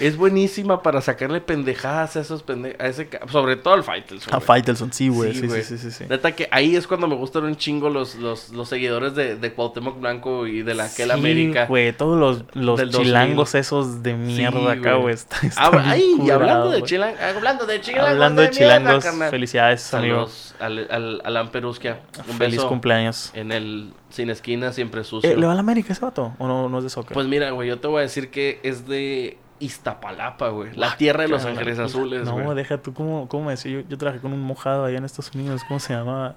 es 0.00 0.16
buenísima 0.16 0.82
para 0.82 1.00
sacarle 1.00 1.40
pendejadas 1.40 2.16
a 2.16 2.20
esos 2.20 2.42
pendejos. 2.42 2.80
A 2.80 2.86
ese, 2.88 3.08
sobre 3.30 3.56
todo 3.56 3.74
al 3.74 3.84
Faitelson. 3.84 4.34
A. 4.34 4.40
Faitelson, 4.40 4.92
sí, 4.92 5.08
güey. 5.08 5.34
Sí, 5.34 5.48
Sí, 5.48 5.78
sí, 5.78 5.90
sí. 5.90 6.04
Neta 6.08 6.32
que 6.32 6.48
ahí 6.50 6.76
es 6.76 6.86
cuando 6.86 7.06
me 7.08 7.14
gustan 7.16 7.44
un 7.44 7.56
chingo 7.56 7.90
los, 7.90 8.14
los, 8.16 8.50
los 8.50 8.68
seguidores 8.68 9.14
de, 9.14 9.36
de 9.36 9.52
Cuauhtémoc 9.52 9.98
Blanco 10.00 10.46
y 10.46 10.62
de 10.62 10.74
la 10.74 10.84
Aquel 10.84 11.06
Sí, 11.10 11.12
América. 11.12 11.66
güey, 11.66 11.92
todos 11.92 12.18
los, 12.18 12.44
los 12.54 12.78
Del 12.78 12.90
2000. 12.90 13.06
chilangos 13.06 13.54
esos 13.54 14.02
de 14.02 14.14
mierda 14.14 14.72
acá, 14.72 14.94
güey. 14.94 15.14
Está, 15.14 15.36
Ah, 15.56 15.70
ay, 15.86 16.16
y 16.22 16.30
hablando 16.30 16.70
de 16.70 16.82
chilangos, 16.82 17.20
hablando 17.20 17.66
de 17.66 17.80
chilangos, 17.80 18.10
Hablando 18.10 18.42
de 18.42 18.50
chilangos, 18.50 19.04
felicidades, 19.30 19.55
amigo. 19.58 19.76
Saludos 19.76 20.54
al, 20.60 20.86
al, 20.90 21.22
al 21.24 21.36
Amperusquia. 21.36 22.00
Un 22.28 22.36
Feliz 22.36 22.56
beso 22.56 22.68
cumpleaños. 22.68 23.30
en 23.34 23.52
el 23.52 23.92
sin 24.10 24.30
esquina, 24.30 24.72
siempre 24.72 25.04
sucio. 25.04 25.30
Eh, 25.30 25.36
¿Le 25.36 25.46
va 25.46 25.52
a 25.52 25.54
la 25.54 25.60
América 25.60 25.92
ese 25.92 26.04
vato? 26.04 26.34
¿O 26.38 26.46
no, 26.46 26.68
no 26.68 26.78
es 26.78 26.84
de 26.84 26.90
soccer? 26.90 27.12
Pues 27.14 27.26
mira, 27.26 27.50
güey, 27.50 27.68
yo 27.68 27.78
te 27.80 27.88
voy 27.88 27.98
a 27.98 28.02
decir 28.02 28.30
que 28.30 28.60
es 28.62 28.86
de 28.86 29.38
Iztapalapa, 29.58 30.48
güey. 30.48 30.74
La 30.76 30.96
tierra 30.96 31.22
de 31.22 31.28
los 31.28 31.44
ángeles 31.44 31.78
azules, 31.78 32.24
No, 32.24 32.32
güey. 32.34 32.56
deja 32.56 32.78
tú, 32.78 32.92
¿cómo, 32.94 33.28
cómo 33.28 33.44
me 33.46 33.50
decía? 33.52 33.72
Yo, 33.72 33.80
yo 33.88 33.98
trabajé 33.98 34.20
con 34.20 34.32
un 34.32 34.40
mojado 34.40 34.84
allá 34.84 34.98
en 34.98 35.04
Estados 35.04 35.34
Unidos, 35.34 35.62
¿cómo 35.66 35.80
se 35.80 35.94
llamaba? 35.94 36.34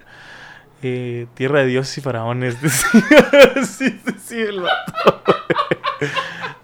Eh, 0.81 1.27
tierra 1.33 1.59
de 1.59 1.65
dioses 1.67 1.97
y 1.97 2.01
faraones. 2.01 2.55
sí, 3.65 3.99
sí, 4.05 4.15
sí, 4.23 4.39
el 4.39 4.61
vato. 4.61 5.21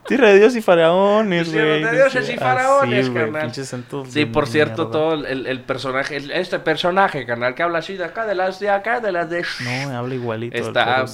Tierra 0.07 0.27
de 0.29 0.37
dioses 0.39 0.57
y 0.57 0.61
faraones, 0.61 1.51
Tierra 1.51 1.67
güey. 1.67 1.83
de 1.83 1.91
dioses 1.91 2.29
y 2.29 2.37
faraones, 2.37 2.99
Así, 3.05 3.09
güey, 3.11 3.31
carnal. 3.31 3.53
Sí, 4.09 4.25
por 4.25 4.47
cierto, 4.47 4.83
mierda. 4.85 4.91
todo 4.91 5.13
el, 5.25 5.47
el 5.47 5.59
personaje, 5.61 6.17
el- 6.17 6.31
este 6.31 6.59
personaje, 6.59 7.25
canal, 7.25 7.55
que 7.55 7.63
habla 7.63 7.79
así 7.79 7.95
de 7.95 8.05
acá, 8.05 8.25
de 8.25 8.35
las 8.35 8.59
de 8.59 8.69
acá, 8.69 8.99
de 8.99 9.11
las 9.11 9.29
de... 9.29 9.43
No, 9.63 9.97
habla 9.97 10.15
igualito. 10.15 10.55
Está, 10.57 11.05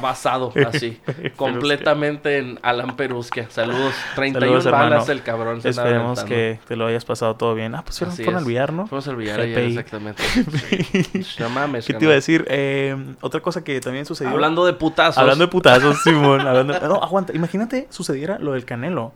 basado 0.00 0.52
así, 0.68 0.98
completamente 1.36 2.38
en 2.38 2.58
Alan 2.62 2.96
Perusquia. 2.96 3.46
Saludos, 3.50 3.94
31 4.14 4.60
Saludos, 4.62 4.72
balas 4.80 5.08
el 5.08 5.22
cabrón. 5.22 5.60
Esperemos 5.62 6.24
que 6.24 6.58
te 6.66 6.76
lo 6.76 6.86
hayas 6.86 7.04
pasado 7.04 7.36
todo 7.36 7.54
bien. 7.54 7.74
Ah, 7.74 7.82
pues 7.84 7.98
fueron, 7.98 8.16
fueron 8.16 8.36
al 8.36 8.44
billar, 8.44 8.72
¿no? 8.72 8.86
Fuimos 8.86 9.08
ayer, 9.08 9.40
exactamente. 9.58 10.22
Sí. 10.50 11.24
No 11.38 11.48
mames, 11.50 11.86
¿Qué 11.86 11.94
te 11.94 12.04
iba 12.04 12.12
a 12.12 12.14
carnal. 12.14 12.16
decir? 12.16 12.44
Eh, 12.48 12.96
otra 13.20 13.40
cosa 13.40 13.62
que 13.64 13.80
también 13.80 14.04
sucedió. 14.06 14.30
Hablando 14.32 14.64
de 14.64 14.72
putazos. 14.72 15.18
Hablando 15.18 15.44
de 15.46 15.50
putazos, 15.50 16.02
Simón. 16.02 16.40
Hablando 16.40 16.78
No, 16.88 17.02
aguanta. 17.02 17.34
Imagínate 17.34 17.86
sucediera 18.02 18.38
lo 18.38 18.52
del 18.52 18.64
Canelo. 18.64 19.12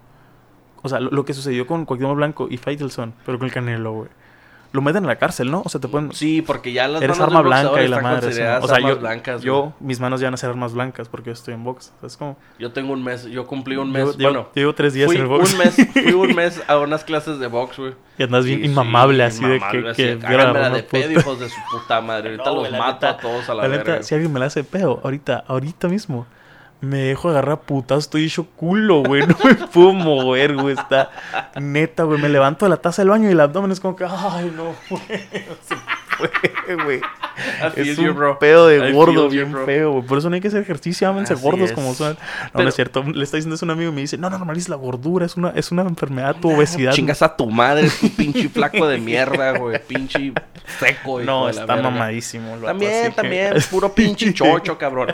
O 0.82 0.88
sea, 0.88 1.00
lo, 1.00 1.10
lo 1.10 1.24
que 1.24 1.32
sucedió 1.34 1.66
con 1.66 1.84
Cuauhtémoc 1.86 2.16
Blanco 2.16 2.46
y 2.50 2.58
Faitelson, 2.58 3.14
pero 3.24 3.38
con 3.38 3.46
el 3.46 3.52
Canelo, 3.54 3.92
güey. 3.92 4.08
Lo 4.72 4.82
meten 4.82 5.04
en 5.04 5.06
la 5.06 5.14
cárcel, 5.16 5.52
¿no? 5.52 5.62
O 5.64 5.68
sea, 5.68 5.80
te 5.80 5.86
pueden... 5.86 6.10
Sí, 6.12 6.42
porque 6.42 6.72
ya 6.72 6.88
las 6.88 7.00
Eres 7.00 7.16
manos 7.16 7.28
arma 7.32 7.42
blanca 7.48 7.80
y 7.84 7.86
la 7.86 8.00
madre. 8.00 8.32
Simón. 8.32 8.58
O 8.60 8.66
sea, 8.66 8.76
armas 8.76 8.90
yo, 8.90 8.98
blancas, 8.98 9.42
yo, 9.42 9.72
mis 9.78 10.00
manos 10.00 10.20
ya 10.20 10.26
van 10.26 10.34
a 10.34 10.36
ser 10.36 10.50
armas 10.50 10.74
blancas 10.74 11.08
porque 11.08 11.26
yo 11.28 11.32
estoy 11.32 11.54
en 11.54 11.62
box. 11.62 11.92
¿Sabes 12.00 12.16
cómo? 12.16 12.36
Yo 12.58 12.72
tengo 12.72 12.92
un 12.92 13.04
mes, 13.04 13.24
yo 13.26 13.46
cumplí 13.46 13.76
un 13.76 13.92
mes. 13.92 14.04
Yo- 14.04 14.12
yo- 14.18 14.28
bueno, 14.30 14.48
llevo 14.52 14.74
tres 14.74 14.92
días 14.92 15.06
fui 15.06 15.14
en 15.14 15.22
el 15.22 15.28
box. 15.28 15.52
un 15.52 15.58
mes, 15.58 15.76
fui 15.92 16.12
un 16.12 16.34
mes 16.34 16.60
a 16.66 16.76
unas 16.78 17.04
clases 17.04 17.38
de 17.38 17.46
box, 17.46 17.78
güey. 17.78 17.94
Y 18.18 18.24
andas 18.24 18.44
bien 18.46 18.58
Sí, 18.62 18.66
inmamable 18.66 19.18
sí, 19.30 19.36
así 19.38 19.44
de 19.48 19.56
inmamable, 19.58 19.82
que... 19.82 19.88
así 19.90 20.02
que 20.02 20.08
de, 20.16 20.18
yo 20.20 20.26
háganmela 20.26 20.48
agarro 20.66 20.74
de 20.74 20.80
una 20.80 20.88
pedo, 20.90 21.08
puta- 21.08 21.20
hijos 21.20 21.38
de 21.40 21.48
su 21.50 21.60
puta 21.70 22.00
madre. 22.00 22.28
Ahorita 22.30 22.50
No, 22.50 22.56
los 22.56 22.70
la 22.72 22.78
mato 22.78 23.06
neta- 23.06 23.10
a 23.10 23.16
todos 23.18 23.48
a 23.48 23.54
la, 23.54 23.62
La 23.62 23.68
verga. 23.68 23.92
neta, 23.92 24.02
si 24.02 24.14
alguien 24.16 24.32
me 24.32 24.40
la 24.40 24.46
hace 24.46 24.64
pedo, 24.64 25.00
ahorita, 25.04 25.44
ahorita 25.46 25.86
mismo, 25.86 26.26
me 26.80 26.98
dejo 26.98 27.30
agarrar 27.30 27.60
putas, 27.62 28.00
estoy 28.00 28.26
hecho 28.26 28.46
culo, 28.56 29.02
güey. 29.02 29.26
No 29.26 29.36
me 29.44 29.54
puedo 29.72 29.92
mover, 29.92 30.54
güey. 30.56 30.74
Está 30.74 31.10
neta, 31.58 32.02
güey. 32.02 32.20
Me 32.20 32.28
levanto 32.28 32.66
de 32.66 32.70
la 32.70 32.76
taza 32.76 33.02
del 33.02 33.08
baño 33.10 33.28
y 33.28 33.32
el 33.32 33.40
abdomen 33.40 33.70
es 33.72 33.80
como 33.80 33.96
que, 33.96 34.04
ay, 34.04 34.52
no, 34.54 34.64
güey. 34.90 35.20
No 35.48 35.54
se 35.66 35.76
puede, 36.18 36.84
güey. 36.84 37.00
I 37.76 37.80
Es 37.80 37.96
you, 37.96 38.10
un 38.10 38.16
bro. 38.16 38.38
pedo 38.38 38.70
I 38.70 38.74
de 38.74 38.80
feel 38.82 38.92
gordo, 38.94 39.24
you, 39.24 39.30
bien 39.30 39.56
feo, 39.64 39.92
güey. 39.92 40.04
Por 40.06 40.18
eso 40.18 40.28
no 40.28 40.34
hay 40.36 40.40
que 40.40 40.48
hacer 40.48 40.60
ejercicio, 40.62 41.08
ámense 41.08 41.34
gordos 41.34 41.70
es. 41.70 41.72
como 41.72 41.94
son. 41.94 42.12
No, 42.12 42.18
Pero- 42.52 42.62
no 42.64 42.68
es 42.68 42.74
cierto. 42.76 43.02
Le 43.02 43.24
está 43.24 43.36
diciendo 43.38 43.56
eso 43.56 43.64
a 43.64 43.66
un 43.66 43.70
amigo 43.72 43.90
y 43.90 43.94
me 43.94 44.00
dice, 44.02 44.18
no, 44.18 44.28
no 44.30 44.36
normalices 44.38 44.68
la 44.68 44.76
gordura, 44.76 45.24
es 45.26 45.36
una, 45.36 45.50
es 45.56 45.72
una 45.72 45.82
enfermedad, 45.82 46.36
tu 46.40 46.50
obesidad. 46.54 46.92
Chingas 46.92 47.22
a 47.22 47.34
tu 47.34 47.50
madre, 47.50 47.88
tu 48.00 48.08
pinche 48.10 48.48
flaco 48.50 48.86
de 48.86 48.98
mierda, 48.98 49.58
güey. 49.58 49.80
Pinche 49.84 50.32
seco, 50.78 51.20
hijo 51.20 51.26
No, 51.30 51.48
está 51.48 51.76
mamadísimo. 51.76 52.56
También, 52.58 52.92
así 52.92 53.08
que- 53.10 53.14
también, 53.16 53.54
puro 53.70 53.92
pinche 53.92 54.32
chocho, 54.34 54.76
cabrón. 54.78 55.08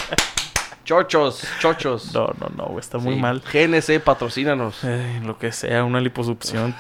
Chochos, 0.91 1.45
chochos. 1.61 2.13
No, 2.13 2.27
no, 2.41 2.49
no, 2.57 2.65
güey. 2.65 2.81
Está 2.81 2.99
muy 2.99 3.15
Sí. 3.15 3.21
mal. 3.21 3.41
GNC, 3.53 4.01
patrocínanos. 4.01 4.83
Ay, 4.83 5.21
lo 5.25 5.39
que 5.39 5.53
sea, 5.53 5.85
una 5.85 6.01
liposucción. 6.01 6.75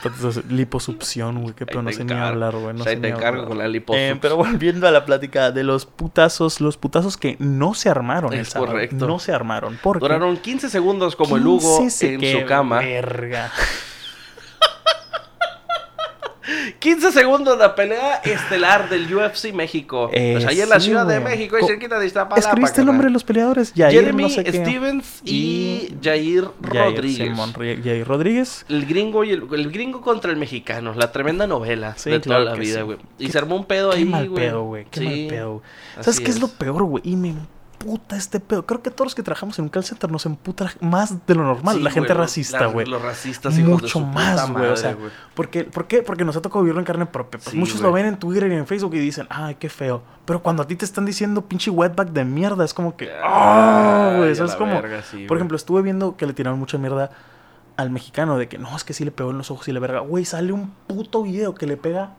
liposucción, 0.49 1.42
güey, 1.42 1.55
qué 1.55 1.64
pedo, 1.64 1.81
no 1.83 1.92
sé 1.92 2.05
ni 2.05 2.12
hablar, 2.14 2.57
güey. 2.57 2.75
No 2.75 2.83
Ahí 2.83 2.96
sé 2.96 3.01
te 3.01 3.09
encargo 3.09 3.46
con 3.46 3.59
la 3.59 3.66
Eh, 3.66 3.68
liposucción. 3.68 4.18
pero 4.20 4.37
volviendo 4.37 4.88
a 4.88 4.90
la 4.90 5.05
plática 5.07 5.53
de 5.53 5.62
los 5.62 5.87
putazos, 5.87 6.61
los 6.61 6.77
putazos 6.77 7.16
que 7.16 7.37
no 7.38 7.73
se 7.75 7.88
armaron. 7.88 8.33
el 8.33 8.40
Es 8.40 8.49
sábado, 8.49 8.73
correcto. 8.73 9.07
No 9.07 9.20
se 9.20 9.33
armaron. 9.33 9.79
Porque 9.81 10.01
Duraron 10.01 10.37
15 10.38 10.68
segundos 10.68 11.14
como 11.14 11.37
el 11.37 11.46
Hugo 11.46 11.79
15 11.79 11.90
se- 11.90 12.14
en 12.33 12.40
su 12.40 12.46
cama. 12.46 12.81
Verga. 12.81 13.53
15 16.79 17.13
segundos 17.13 17.57
de 17.59 17.65
la 17.65 17.75
pelea 17.75 18.17
estelar 18.25 18.89
del 18.89 19.13
UFC 19.15 19.53
México. 19.53 20.11
Eh, 20.13 20.33
pues 20.35 20.47
ahí 20.47 20.61
en 20.61 20.69
la 20.69 20.81
sí, 20.81 20.87
Ciudad 20.87 21.07
de. 21.07 21.21
México, 21.21 21.57
ahí 21.57 21.63
Co- 21.63 21.69
cerquita 21.69 21.99
de 21.99 22.07
Iztapalapa. 22.07 22.39
¿Escribiste 22.41 22.81
el 22.81 22.87
nombre 22.87 23.07
de 23.09 23.13
los 23.13 23.25
peleadores? 23.25 23.73
Jair, 23.77 23.93
Jeremy 24.01 24.23
no 24.25 24.29
sé 24.29 24.45
qué. 24.45 24.53
Stevens 24.53 25.21
y, 25.25 25.31
Y 25.35 25.99
Jair 26.03 26.49
Jair, 26.63 26.85
Rodríguez. 26.95 27.29
Simón, 27.29 27.53
Jair 27.55 28.07
Rodríguez. 28.07 28.65
El 28.69 28.87
gringo 28.87 29.25
y 29.25 29.31
el, 29.31 29.45
el 29.53 29.71
gringo 29.71 30.01
contra 30.01 30.31
el 30.31 30.37
mexicano, 30.37 30.95
la 30.95 31.13
tremenda 31.13 31.47
novela 31.47 31.95
Sí, 31.97 32.11
de 32.11 32.21
claro 32.21 32.45
toda 32.45 32.55
la 32.55 32.61
vida, 32.61 32.79
sí. 32.79 32.83
güey. 32.83 32.99
Y 33.19 33.27
Qué- 33.27 33.33
se 33.33 33.39
armó 33.39 33.57
un 33.57 33.65
pedo 33.65 33.91
Qué 33.91 33.99
ahí, 33.99 34.05
mal 34.05 34.29
güey. 34.29 34.45
pedo, 34.47 34.63
güey. 34.65 34.87
Qué 34.91 35.01
mal 35.01 35.27
pedo. 35.29 35.63
¿Sabes 36.01 36.21
qué 36.21 36.31
es. 36.31 36.41
lo 36.41 36.47
es. 36.47 36.53
peor, 36.53 36.83
güey? 36.85 37.03
Y 37.07 37.17
me 37.17 37.35
emputa 37.81 38.16
este 38.16 38.40
pedo. 38.40 38.66
Creo 38.66 38.83
que 38.83 38.90
todos 38.90 39.07
los 39.07 39.14
que 39.14 39.23
trabajamos 39.23 39.59
en 39.59 39.64
un 39.64 39.69
call 39.71 39.85
center 39.85 40.11
nos 40.11 40.27
emputa 40.27 40.71
más 40.81 41.27
de 41.27 41.35
lo 41.35 41.45
normal. 41.45 41.77
Sí, 41.77 41.83
la 41.83 41.90
gente 41.90 42.09
güey, 42.12 42.19
racista, 42.19 42.61
la- 42.61 42.66
güey. 42.66 42.87
Los 42.87 43.01
racistas, 43.01 43.57
Mucho 43.59 44.01
más, 44.01 44.51
güey. 44.51 44.66
O 44.66 44.77
sea, 44.77 44.95
güey. 44.95 45.11
porque, 45.35 45.64
¿por 45.64 45.87
qué? 45.87 46.03
Porque 46.03 46.25
nos 46.25 46.37
ha 46.37 46.43
tocado 46.43 46.62
vivirlo 46.62 46.81
en 46.81 46.85
carne 46.87 47.07
propia. 47.07 47.38
Pues 47.40 47.53
Sí, 47.53 47.57
muchos 47.57 47.77
güey. 47.81 47.85
lo 47.85 47.93
ven 47.93 48.07
en 48.07 48.16
Twitter 48.19 48.51
y 48.53 48.55
en 48.55 48.66
Facebook 48.66 48.95
y 48.95 48.99
dicen, 48.99 49.27
ay, 49.31 49.55
qué 49.57 49.69
feo. 49.71 50.03
Pero 50.27 50.43
cuando 50.43 50.62
a 50.62 50.66
ti 50.66 50.77
te 50.77 50.85
están 50.85 51.07
diciendo 51.07 51.43
pinche 51.47 51.71
wetback 51.71 52.11
de 52.11 52.25
mierda, 52.25 52.64
es 52.64 52.75
como 52.75 52.97
que, 52.97 53.11
ah, 53.23 54.14
güey. 54.19 54.31
Eso 54.33 54.45
es 54.45 54.53
la 54.53 54.59
como. 54.59 54.75
verga, 54.75 55.03
sí, 55.03 55.25
por 55.27 55.38
ejemplo, 55.38 55.57
estuve 55.57 55.83
viendo 55.83 56.16
que 56.16 56.27
le 56.27 56.33
tiraron 56.35 56.59
mucha 56.59 56.77
mierda 56.79 57.11
al 57.77 57.90
mexicano 57.90 58.37
de 58.37 58.47
que 58.49 58.59
no, 58.59 58.77
es 58.77 58.85
que 58.85 58.93
sí 58.93 59.05
le 59.07 59.11
pegó 59.11 59.31
en 59.31 59.38
los 59.38 59.51
ojos 59.51 59.66
y 59.69 59.73
le 59.73 59.81
verga. 59.81 60.01
Güey, 60.01 60.25
sale 60.27 60.53
un 60.53 60.71
puto 60.87 61.23
video 61.23 61.55
que 61.55 61.66
le 61.66 61.77
pega 61.79 62.11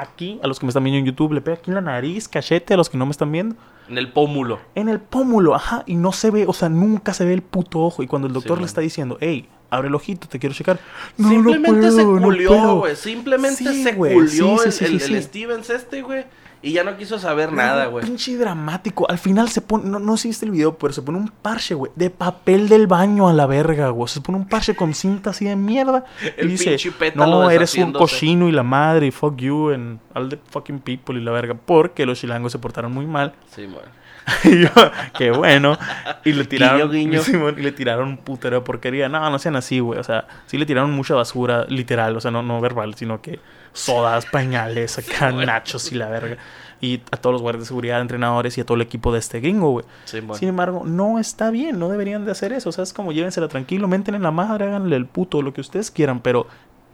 aquí, 0.00 0.38
a 0.42 0.46
los 0.46 0.58
que 0.58 0.66
me 0.66 0.70
están 0.70 0.84
viendo 0.84 0.98
en 0.98 1.04
YouTube, 1.06 1.32
le 1.32 1.40
pega 1.40 1.56
aquí 1.58 1.70
en 1.70 1.74
la 1.74 1.80
nariz, 1.80 2.28
cachete, 2.28 2.74
a 2.74 2.76
los 2.76 2.88
que 2.88 2.96
no 2.98 3.04
me 3.06 3.10
están 3.12 3.30
viendo. 3.32 3.56
En 3.88 3.96
el 3.98 4.12
pómulo. 4.12 4.58
En 4.74 4.88
el 4.88 5.00
pómulo, 5.00 5.54
ajá, 5.54 5.82
y 5.86 5.94
no 5.94 6.12
se 6.12 6.30
ve, 6.30 6.44
o 6.46 6.52
sea, 6.52 6.68
nunca 6.68 7.14
se 7.14 7.24
ve 7.24 7.32
el 7.34 7.42
puto 7.42 7.80
ojo. 7.80 8.02
Y 8.02 8.06
cuando 8.06 8.28
el 8.28 8.34
doctor 8.34 8.58
Sí, 8.58 8.60
le 8.62 8.66
está 8.66 8.80
diciendo, 8.82 9.16
hey, 9.20 9.48
abre 9.70 9.88
el 9.88 9.94
ojito, 9.94 10.28
te 10.28 10.38
quiero 10.38 10.54
checar. 10.54 10.78
No, 11.16 11.28
no 11.28 11.34
Simplemente 11.34 11.78
puedo, 11.80 11.90
se 11.96 12.04
no 12.04 12.20
culió, 12.22 12.76
güey. 12.80 12.96
Simplemente 12.96 13.56
Sí, 13.64 13.82
se 13.82 13.96
culió 13.96 14.28
sí, 14.28 14.64
el, 14.66 14.72
sí, 14.72 14.98
sí, 14.98 15.04
el- 15.12 15.14
el. 15.16 15.22
Stevens 15.22 15.70
este, 15.70 16.02
güey. 16.02 16.24
Y 16.60 16.72
ya 16.72 16.82
no 16.82 16.96
quiso 16.96 17.18
saber 17.18 17.52
nada, 17.52 17.86
güey. 17.86 18.04
Pinche 18.04 18.36
dramático. 18.36 19.08
Al 19.08 19.18
final 19.18 19.48
se 19.48 19.60
pone, 19.60 19.88
no, 19.88 19.98
no 19.98 20.16
sé 20.16 20.22
si 20.22 20.28
viste 20.28 20.46
el 20.46 20.52
video, 20.52 20.76
pero 20.76 20.92
se 20.92 21.02
pone 21.02 21.18
un 21.18 21.28
parche, 21.28 21.74
güey, 21.74 21.92
de 21.94 22.10
papel 22.10 22.68
del 22.68 22.86
baño 22.86 23.28
a 23.28 23.32
la 23.32 23.46
verga, 23.46 23.90
güey. 23.90 24.08
Se 24.08 24.20
pone 24.20 24.38
un 24.38 24.48
parche 24.48 24.74
con 24.74 24.92
cinta 24.94 25.30
así 25.30 25.44
de 25.44 25.56
mierda. 25.56 26.04
El 26.36 26.48
y 26.48 26.50
dice, 26.52 26.76
no, 27.14 27.50
eres 27.50 27.74
un 27.74 27.92
deshaciéndose". 27.92 27.98
cochino 28.04 28.48
y 28.48 28.52
la 28.52 28.64
madre, 28.64 29.06
y 29.06 29.10
fuck 29.10 29.36
you, 29.36 29.70
and 29.70 30.00
all 30.14 30.28
the 30.28 30.38
fucking 30.50 30.80
people 30.80 31.16
y 31.18 31.22
la 31.22 31.30
verga. 31.30 31.54
Porque 31.54 32.04
los 32.06 32.18
chilangos 32.18 32.52
se 32.52 32.58
portaron 32.58 32.92
muy 32.92 33.06
mal. 33.06 33.34
Sí, 33.54 33.66
güey. 33.66 33.84
y 34.44 34.62
yo, 34.62 34.70
qué 35.16 35.30
bueno. 35.30 35.78
Y 36.24 36.32
le 36.32 36.44
tiraron, 36.44 36.90
Guiño, 36.90 37.22
guiño. 37.22 37.50
Y 37.50 37.62
le 37.62 37.72
tiraron 37.72 38.08
un 38.08 38.16
putero 38.18 38.56
de 38.56 38.62
porquería. 38.62 39.08
No, 39.08 39.30
no 39.30 39.38
sean 39.38 39.56
así, 39.56 39.80
güey. 39.80 39.98
O 39.98 40.04
sea, 40.04 40.26
sí 40.46 40.58
le 40.58 40.66
tiraron 40.66 40.90
mucha 40.90 41.14
basura, 41.14 41.64
literal. 41.68 42.16
O 42.16 42.20
sea, 42.20 42.30
no, 42.30 42.42
no 42.42 42.60
verbal, 42.60 42.94
sino 42.94 43.20
que 43.20 43.40
sodas, 43.72 44.26
pañales, 44.26 44.98
acá, 44.98 45.32
nachos 45.32 45.92
y 45.92 45.94
la 45.94 46.08
verga. 46.08 46.36
Y 46.80 47.02
a 47.10 47.16
todos 47.16 47.32
los 47.32 47.42
guardias 47.42 47.64
de 47.64 47.66
seguridad, 47.66 48.00
entrenadores 48.00 48.56
y 48.56 48.60
a 48.60 48.64
todo 48.64 48.76
el 48.76 48.82
equipo 48.82 49.12
de 49.12 49.18
este 49.18 49.40
gringo, 49.40 49.70
güey. 49.72 49.84
Sí, 50.04 50.20
güey. 50.20 50.38
Sin 50.38 50.48
embargo, 50.48 50.84
no 50.84 51.18
está 51.18 51.50
bien, 51.50 51.78
no 51.78 51.88
deberían 51.88 52.24
de 52.24 52.30
hacer 52.30 52.52
eso. 52.52 52.68
O 52.68 52.72
sea, 52.72 52.84
es 52.84 52.92
como 52.92 53.10
llévensela 53.10 53.48
tranquilo, 53.48 53.88
menten 53.88 54.14
en 54.14 54.22
la 54.22 54.30
madre, 54.30 54.66
háganle 54.66 54.94
el 54.94 55.06
puto, 55.06 55.42
lo 55.42 55.52
que 55.52 55.60
ustedes 55.60 55.90
quieran, 55.90 56.20
pero 56.20 56.46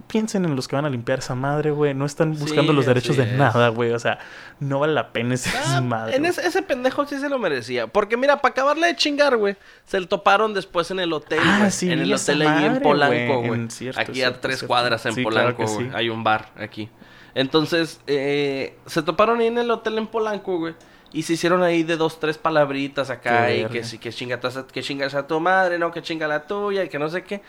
piensen 0.07 0.45
en 0.45 0.55
los 0.57 0.69
que 0.69 0.77
van 0.77 0.85
a 0.85 0.91
limpiar 0.91 1.21
esa 1.21 1.35
madre, 1.35 1.71
güey. 1.71 1.95
No 1.95 2.05
están 2.07 2.33
buscando 2.33 2.73
Sí, 2.73 2.77
los 2.77 2.87
derechos 2.87 3.17
de 3.17 3.25
es. 3.25 3.33
nada, 3.33 3.69
güey. 3.69 3.91
O 3.93 3.99
sea, 3.99 4.19
no 4.61 4.81
vale 4.81 4.93
la 4.93 5.13
pena 5.13 5.35
esa 5.35 5.77
Ah, 5.77 5.81
madre. 5.81 6.17
en 6.17 6.25
ese, 6.27 6.47
ese 6.47 6.63
pendejo 6.63 7.07
sí 7.07 7.19
se 7.19 7.29
lo 7.29 7.39
merecía. 7.39 7.87
Porque 7.87 8.17
mira, 8.17 8.41
para 8.41 8.53
acabarle 8.53 8.87
de 8.89 8.97
chingar, 8.97 9.37
güey, 9.37 9.57
se 9.87 9.99
lo 10.01 10.09
toparon 10.09 10.55
después 10.55 10.91
en 10.91 11.01
el 11.01 11.13
hotel. 11.13 11.41
Ah, 11.43 11.71
sí, 11.71 11.91
en 11.91 12.01
el 12.01 12.13
hotel 12.13 12.43
ahí 12.43 12.65
en 12.67 12.81
Polanco, 12.83 13.43
güey. 13.43 13.63
Aquí 13.63 13.71
cierto, 13.71 14.01
a 14.01 14.41
tres 14.41 14.59
cierto. 14.59 14.67
cuadras 14.67 15.07
en 15.07 15.15
Sí, 15.15 15.23
Polanco, 15.23 15.65
güey. 15.65 15.87
sí. 15.87 15.91
Hay 15.95 16.09
un 16.11 16.23
bar 16.25 16.51
aquí. 16.57 16.89
Entonces, 17.35 18.01
eh, 18.07 18.77
se 18.87 19.03
toparon 19.03 19.41
ahí 19.41 19.49
en 19.49 19.59
el 19.59 19.71
hotel 19.71 19.99
en 19.99 20.07
Polanco, 20.07 20.59
güey. 20.59 20.75
Y 21.13 21.23
se 21.23 21.35
hicieron 21.35 21.63
ahí 21.63 21.83
de 21.85 21.97
dos, 21.97 22.19
tres 22.19 22.39
palabritas 22.39 23.09
acá. 23.11 23.47
Qué 23.47 23.55
y 23.59 23.63
verga. 23.63 23.73
que, 23.73 23.85
sí, 23.85 23.99
que, 23.99 24.13
chingatas 24.13 24.57
a- 24.57 24.67
que 24.67 24.83
chingas 24.83 25.15
a 25.15 25.27
tu 25.27 25.39
madre, 25.41 25.79
no, 25.79 25.91
que 25.93 26.03
chinga 26.03 26.27
la 26.27 26.47
tuya 26.47 26.85
y 26.85 26.89
que 26.89 26.99
no 26.99 27.09
sé 27.09 27.23
qué. 27.23 27.41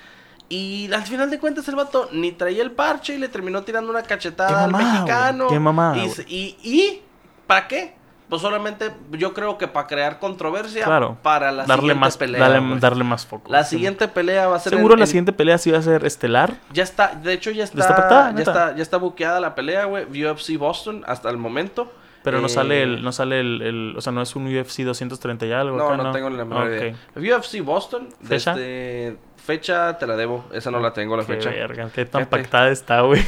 Y 0.50 0.92
al 0.94 1.04
final 1.04 1.30
de 1.32 1.40
cuentas 1.40 1.68
el 1.68 1.76
vato 1.76 2.10
ni 2.12 2.32
traía 2.32 2.62
el 2.62 2.72
parche 2.72 3.16
y 3.16 3.18
le 3.18 3.30
terminó 3.30 3.64
tirando 3.64 3.90
una 3.92 4.04
cachetada 4.04 4.66
al 4.66 4.72
mexicano. 4.72 5.48
Qué 5.48 5.60
mamada, 5.60 5.98
Y, 5.98 6.12
y, 6.28 6.58
y 6.64 7.02
¿para 7.48 7.68
qué? 7.68 7.96
Pues 8.30 8.42
solamente 8.42 8.92
yo 9.12 9.34
creo 9.36 9.58
que 9.60 9.68
para 9.68 9.86
crear 9.86 10.18
controversia 10.20 10.84
Claro. 10.86 11.18
para 11.22 11.52
la 11.52 11.64
darle 11.66 11.82
siguiente 11.82 12.00
más, 12.00 12.18
pelea. 12.18 12.42
darle, 12.42 12.60
güey. 12.68 12.80
darle 12.80 13.04
más 13.04 13.26
foco. 13.26 13.52
La 13.52 13.64
Sí. 13.64 13.76
siguiente 13.76 14.08
pelea 14.08 14.48
va 14.48 14.56
a 14.56 14.60
ser 14.60 14.72
Seguro 14.74 14.96
en- 14.96 15.00
la 15.00 15.04
en- 15.06 15.08
siguiente 15.08 15.32
pelea 15.32 15.58
sí 15.60 15.70
va 15.70 15.78
a 15.78 15.82
ser 15.84 16.04
estelar. 16.06 16.56
ya 16.74 16.82
está, 16.84 17.10
de 17.16 17.34
hecho 17.34 17.52
ya 17.52 17.64
está, 17.64 17.80
está 17.82 18.32
ya 18.34 18.40
está, 18.42 18.76
ya 18.76 18.82
está 18.82 18.98
buqueada 18.98 19.40
la 19.40 19.54
pelea, 19.54 19.86
güey. 19.86 20.06
UFC 20.26 20.58
Boston 20.58 21.04
hasta 21.08 21.30
el 21.30 21.38
momento. 21.38 21.92
Pero 22.24 22.40
no 22.42 22.48
Eh, 22.48 22.50
sale 22.50 22.82
el, 22.82 23.04
no 23.04 23.12
sale 23.12 23.40
el, 23.40 23.62
el- 23.62 23.94
o 23.96 24.02
sea, 24.02 24.12
no 24.12 24.24
es 24.24 24.36
un 24.36 24.48
UFC 24.48 24.84
230 24.84 25.46
y 25.46 25.52
algo. 25.52 25.78
No, 25.78 25.90
acá, 25.90 25.98
no, 26.02 26.12
tengo 26.12 26.32
ni 26.32 26.38
la 26.38 26.46
menor 26.46 26.64
Ok. 26.66 26.70
idea. 26.74 26.96
UFC 27.16 27.62
Boston, 27.62 28.10
¿Fecha? 28.24 28.56
desde 28.56 29.18
fecha 29.46 29.98
te 29.98 30.08
la 30.08 30.16
debo, 30.16 30.44
esa 30.52 30.72
no 30.72 30.80
la 30.80 30.92
tengo 30.94 31.16
la 31.16 31.26
Qué 31.26 31.34
fecha. 31.36 31.50
verga, 31.52 31.90
qué 31.94 32.06
tan 32.06 32.24
Fíjate. 32.24 32.38
pactada 32.44 32.70
está, 32.72 33.02
güey. 33.02 33.22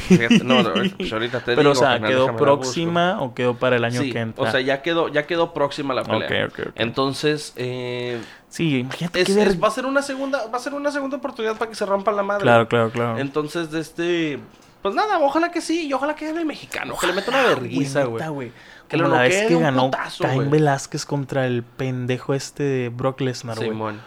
No, 0.44 0.62
no, 0.62 0.72
pues 0.96 1.12
ahorita 1.12 1.38
te 1.40 1.44
Pero, 1.56 1.60
digo, 1.60 1.72
o 1.72 1.74
sea, 1.74 1.92
carnal, 1.92 2.10
¿quedó 2.10 2.36
próxima 2.36 3.20
o 3.22 3.34
quedó 3.34 3.54
para 3.54 3.76
el 3.76 3.84
año 3.84 4.00
Sí, 4.02 4.12
que 4.12 4.18
entra? 4.20 4.44
o 4.44 4.50
sea, 4.50 4.60
ya 4.60 4.82
quedó, 4.82 5.08
ya 5.08 5.26
quedó 5.26 5.54
próxima 5.54 5.94
la 5.94 6.02
pelea. 6.04 6.46
Ok, 6.46 6.52
ok, 6.58 6.66
ok. 6.68 6.72
Entonces, 6.76 7.52
eh, 7.56 8.20
Sí, 8.48 8.78
imagínate 8.80 9.20
es- 9.20 9.28
es- 9.28 9.62
va 9.62 9.68
a 9.68 9.70
ser 9.70 9.86
una 9.86 10.02
segunda, 10.02 10.46
va 10.46 10.56
a 10.56 10.60
ser 10.60 10.74
una 10.74 10.90
segunda 10.90 11.16
oportunidad 11.18 11.56
para 11.56 11.70
que 11.70 11.74
se 11.76 11.86
rompa 11.86 12.12
la 12.12 12.22
madre. 12.22 12.42
Claro, 12.42 12.66
claro, 12.68 12.90
claro. 12.90 13.18
Entonces, 13.18 13.70
de 13.70 13.80
este, 13.80 14.38
pues 14.82 14.94
nada, 14.94 15.18
ojalá 15.20 15.50
que 15.50 15.60
sí, 15.60 15.86
y 15.86 15.92
ojalá 15.92 16.14
que 16.16 16.26
gane 16.26 16.40
el 16.40 16.46
mexicano, 16.46 16.96
que 16.98 17.06
le 17.06 17.12
meta 17.12 17.30
una 17.30 17.42
verguiza, 17.42 18.04
güey. 18.04 18.52
Que 18.88 18.96
lo 18.96 19.08
la 19.08 19.20
vez 19.20 19.46
que 19.46 19.58
ganó 19.58 19.90
Caín. 20.18 20.50
Velázquez 20.50 21.04
contra 21.04 21.46
el 21.46 21.62
pendejo 21.62 22.32
este 22.32 22.62
de 22.62 22.88
Brock 22.88 23.20
Lesnar, 23.20 23.56
güey. 23.56 23.68
Simón. 23.68 24.00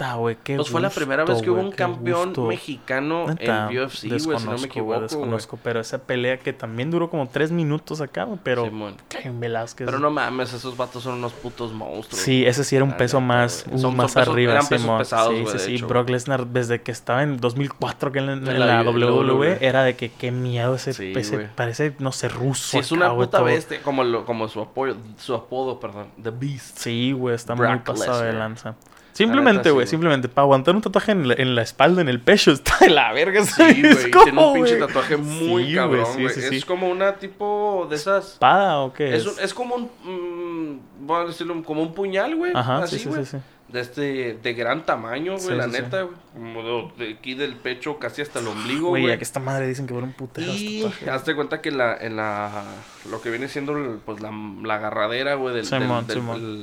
Puta, 0.00 0.14
güey, 0.14 0.36
qué 0.42 0.56
Pues 0.56 0.70
fue 0.70 0.80
la 0.80 0.88
gusto, 0.88 0.98
primera 1.00 1.24
vez 1.26 1.42
que 1.42 1.50
hubo 1.50 1.60
un 1.60 1.72
campeón 1.72 2.28
gusto. 2.28 2.46
mexicano 2.46 3.26
Neta, 3.26 3.68
en 3.70 3.78
UFC, 3.78 4.08
güey, 4.24 4.38
si 4.38 4.46
no 4.46 4.56
me 4.56 4.66
equivoco, 4.66 5.00
desconozco, 5.00 5.58
pero 5.62 5.80
esa 5.80 5.98
pelea 5.98 6.38
que 6.38 6.54
también 6.54 6.90
duró 6.90 7.10
como 7.10 7.28
tres 7.28 7.52
minutos 7.52 8.00
acá, 8.00 8.24
güey, 8.24 8.38
pero 8.42 8.64
Simón. 8.64 8.94
Velázquez. 9.38 9.84
Pero 9.84 9.98
no 9.98 10.10
mames, 10.10 10.54
esos 10.54 10.76
vatos 10.76 11.02
son 11.02 11.14
unos 11.18 11.32
putos 11.34 11.72
monstruos. 11.74 12.22
Sí, 12.22 12.46
ese 12.46 12.64
sí 12.64 12.76
era 12.76 12.84
un 12.86 12.96
peso 12.96 13.18
neta, 13.20 13.26
más, 13.26 13.66
uh, 13.70 13.78
Son- 13.78 13.94
más 13.96 14.10
son 14.12 14.20
pesos- 14.22 14.32
arriba. 14.34 14.52
eran 14.52 14.66
pesos 14.66 14.80
Simón. 14.82 14.98
pesados, 14.98 15.34
sí, 15.34 15.44
sí, 15.52 15.58
sí. 15.66 15.74
hecho, 15.74 15.86
Brock 15.86 16.08
Lesnar, 16.08 16.46
desde 16.46 16.80
que 16.80 16.92
estaba 16.92 17.22
en 17.22 17.36
2004 17.38 18.10
que 18.10 18.20
en, 18.20 18.28
en 18.30 18.48
En 18.48 18.58
la, 18.58 18.82
la 18.82 18.90
WWE, 18.90 19.10
WWE. 19.34 19.58
era 19.60 19.82
de 19.82 19.96
que 19.96 20.10
qué 20.10 20.30
miedo 20.30 20.76
ese, 20.76 20.94
Sí, 20.94 21.12
ese- 21.14 21.40
parece, 21.54 21.94
no 21.98 22.12
sé, 22.12 22.28
ruso. 22.30 22.70
Sí, 22.70 22.78
es 22.78 22.86
acá, 22.86 22.94
una 22.94 23.08
güey, 23.10 23.26
puta 23.28 23.42
bestia, 23.42 23.82
como, 23.82 24.02
lo, 24.02 24.24
como 24.24 24.48
su, 24.48 24.60
apoyo, 24.62 24.96
su 25.18 25.34
apodo, 25.34 25.78
perdón, 25.78 26.06
The 26.22 26.30
Beast. 26.30 26.78
Sí, 26.78 27.12
güey, 27.12 27.34
está 27.34 27.54
muy 27.54 27.78
pasado 27.80 28.22
de 28.22 28.32
lanza. 28.32 28.76
Simplemente, 29.24 29.62
sí, 29.64 29.68
güey, 29.70 29.74
güey. 29.74 29.86
simplemente 29.86 30.28
para 30.28 30.44
aguantar 30.44 30.74
un 30.76 30.82
tatuaje 30.82 31.12
en 31.12 31.28
la, 31.28 31.34
en 31.34 31.54
la 31.54 31.62
espalda, 31.62 32.00
en 32.02 32.08
el 32.08 32.20
pecho, 32.20 32.50
está 32.52 32.76
de 32.80 32.90
la 32.90 33.12
verga. 33.12 33.42
Sí, 33.44 33.50
¿sabes 33.52 33.80
güey, 34.10 34.10
tiene 34.24 34.44
un 34.44 34.54
pinche 34.54 34.76
tatuaje 34.76 35.16
muy 35.16 35.66
Sí, 35.68 35.74
cabrón, 35.74 36.06
sí, 36.14 36.22
güey. 36.22 36.34
sí, 36.34 36.40
sí. 36.42 36.56
Es 36.56 36.64
como 36.64 36.88
una 36.88 37.14
tipo 37.16 37.86
de 37.88 37.96
esas... 37.96 38.32
¿Espada 38.34 38.78
o 38.80 38.92
qué 38.92 39.14
Es, 39.14 39.22
es? 39.22 39.26
un- 39.26 39.44
es 39.44 39.54
como 39.54 39.74
un, 39.76 39.84
mm, 40.04 41.06
voy 41.06 41.22
a 41.22 41.26
decirlo, 41.26 41.62
como 41.62 41.82
un 41.82 41.92
puñal, 41.94 42.34
güey. 42.36 42.52
Ajá, 42.54 42.78
así, 42.84 42.98
sí, 42.98 43.04
sí, 43.04 43.18
sí, 43.20 43.24
sí. 43.32 43.36
De 43.72 43.78
este, 43.80 44.34
de 44.42 44.54
gran 44.54 44.84
tamaño, 44.84 45.34
güey, 45.34 45.44
Sí, 45.46 45.54
la 45.54 45.64
sí, 45.66 45.70
neta, 45.70 46.02
güey. 46.02 46.14
Como 46.32 46.92
de, 46.98 47.14
aquí 47.18 47.34
del 47.34 47.54
pecho 47.56 47.98
casi 47.98 48.20
hasta 48.22 48.40
el 48.40 48.48
ombligo, 48.48 48.88
Güey, 48.88 49.02
güey. 49.02 49.16
que 49.18 49.22
esta 49.22 49.38
madre 49.38 49.68
dicen 49.68 49.86
que 49.86 49.94
fuera 49.94 50.06
un 50.08 50.12
putero. 50.12 50.50
Y 50.52 50.82
este 50.84 51.08
hazte 51.10 51.34
cuenta 51.36 51.60
que 51.60 51.70
la, 51.70 51.96
en 51.96 52.16
la, 52.16 52.64
lo 53.10 53.20
que 53.20 53.30
viene 53.30 53.46
siendo 53.48 53.76
el- 53.76 53.98
pues 54.04 54.20
la, 54.20 54.32
la 54.62 54.74
agarradera, 54.74 55.34
güey, 55.34 55.54
del, 55.54 55.68
del- 55.68 55.82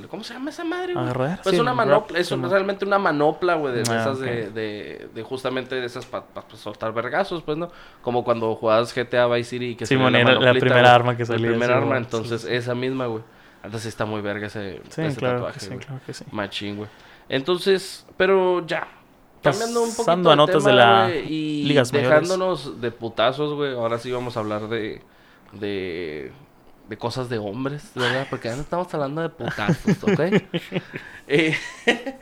el- 0.01 0.07
¿cómo 0.09 0.23
se 0.25 0.33
llama 0.33 0.49
esa 0.49 0.65
madre, 0.65 0.93
güey? 0.93 1.05
¿Agarradera? 1.05 1.39
Pues 1.43 1.59
una 1.59 1.73
manopla, 1.73 2.19
es 2.19 2.29
realmente 2.29 2.83
una 2.83 2.99
manopla, 2.99 3.55
güey, 3.55 3.73
de, 3.73 3.79
Ah, 3.89 4.01
esas 4.01 4.19
de, 4.19 4.49
de, 4.51 5.09
de 5.13 5.23
justamente 5.23 5.75
de 5.75 5.85
esas 5.85 6.05
para 6.05 6.25
soltar 6.55 6.93
vergazos, 6.93 7.41
pues, 7.43 7.57
¿no? 7.57 7.71
Como 8.01 8.23
cuando 8.25 8.53
jugabas 8.55 8.93
GTA 8.93 9.27
Vice 9.27 9.49
City 9.51 9.75
que 9.75 9.85
Simón, 9.85 10.07
salía 10.07 10.19
era 10.21 10.33
la 10.33 10.39
manoplita, 10.39 10.65
primera 10.65 10.93
arma 10.95 11.15
que 11.15 11.25
salía, 11.25 11.45
La 11.45 11.51
primera 11.53 11.77
arma, 11.77 11.97
entonces 11.97 12.43
esa 12.45 12.75
misma, 12.75 13.05
güey. 13.05 13.23
Entonces 13.63 13.87
está 13.87 14.05
muy 14.05 14.21
verga 14.21 14.47
ese, 14.47 14.81
Sí, 14.89 15.01
ese 15.01 15.17
claro 15.17 15.37
tatuaje, 15.37 15.59
que 15.59 15.65
sí, 15.65 15.77
claro 15.77 16.01
que 16.05 16.13
sí. 16.13 16.25
Machín, 16.31 16.77
güey. 16.77 16.89
Entonces, 17.29 18.05
pero 18.15 18.65
ya. 18.65 18.87
Cambiando 19.41 19.83
un 19.83 19.95
poquito 19.95 20.31
a 20.31 20.35
notas 20.35 20.63
tema, 20.63 20.69
de 20.69 20.75
la 20.75 21.03
güey, 21.07 21.33
y 21.33 21.63
ligas 21.63 21.91
mayores. 21.93 22.09
dejándonos 22.09 22.81
de 22.81 22.91
putazos, 22.91 23.53
güey. 23.53 23.73
Ahora 23.73 23.99
sí 23.99 24.11
vamos 24.11 24.35
a 24.37 24.39
hablar 24.39 24.67
de 24.67 25.01
de 25.53 26.31
de 26.89 26.97
cosas 26.97 27.29
de 27.29 27.37
hombres, 27.37 27.91
¿verdad? 27.95 28.27
Porque 28.29 28.47
ya 28.47 28.55
no 28.55 28.61
estamos 28.61 28.93
hablando 28.93 29.21
de 29.21 29.29
putazos, 29.29 30.03
¿ok? 30.03 30.19
Eh, 31.29 31.57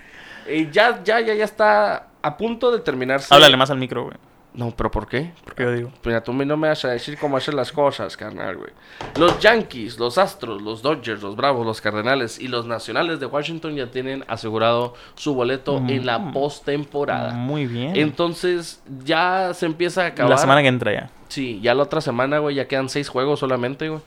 eh, 0.47 0.69
ya, 0.71 1.03
ya, 1.03 1.19
ya, 1.19 1.35
ya 1.35 1.43
está 1.43 2.07
a 2.23 2.37
punto 2.37 2.71
de 2.71 2.79
terminarse. 2.79 3.31
Háblale 3.31 3.55
más 3.55 3.69
al 3.69 3.77
micro, 3.77 4.05
güey. 4.05 4.17
No, 4.55 4.71
pero 4.71 4.89
¿por 4.89 5.07
qué? 5.07 5.33
Porque 5.43 5.63
yo 5.63 5.71
digo. 5.73 5.91
Mira, 6.05 6.23
tú 6.23 6.31
no 6.33 6.55
me 6.57 6.69
vas 6.69 6.85
a 6.85 6.89
decir 6.89 7.17
cómo 7.19 7.35
hacer 7.37 7.53
las 7.53 7.71
cosas, 7.71 8.15
carnal, 8.15 8.55
güey. 8.55 8.71
Los 9.19 9.39
Yankees, 9.39 9.99
los 9.99 10.17
Astros, 10.17 10.61
los 10.61 10.81
Dodgers, 10.81 11.21
los 11.21 11.35
Bravos, 11.35 11.65
los 11.65 11.81
Cardenales 11.81 12.39
y 12.39 12.47
los 12.47 12.65
Nacionales 12.65 13.19
de 13.19 13.25
Washington 13.25 13.75
ya 13.75 13.91
tienen 13.91 14.23
asegurado 14.27 14.93
su 15.15 15.33
boleto 15.35 15.77
en 15.87 16.05
la 16.05 16.19
Mm. 16.19 16.31
postemporada. 16.33 17.31
Muy 17.33 17.65
bien. 17.67 17.95
Entonces, 17.95 18.81
ya 19.03 19.53
se 19.53 19.65
empieza 19.65 20.03
a 20.03 20.07
acabar. 20.07 20.29
la 20.31 20.37
semana 20.37 20.61
que 20.61 20.67
entra 20.69 20.93
ya. 20.93 21.09
Sí, 21.27 21.59
ya 21.61 21.73
la 21.73 21.83
otra 21.83 21.99
semana, 22.01 22.39
güey, 22.39 22.55
ya 22.55 22.67
quedan 22.67 22.87
seis 22.87 23.09
juegos 23.09 23.39
solamente, 23.39 23.89
güey. 23.89 24.01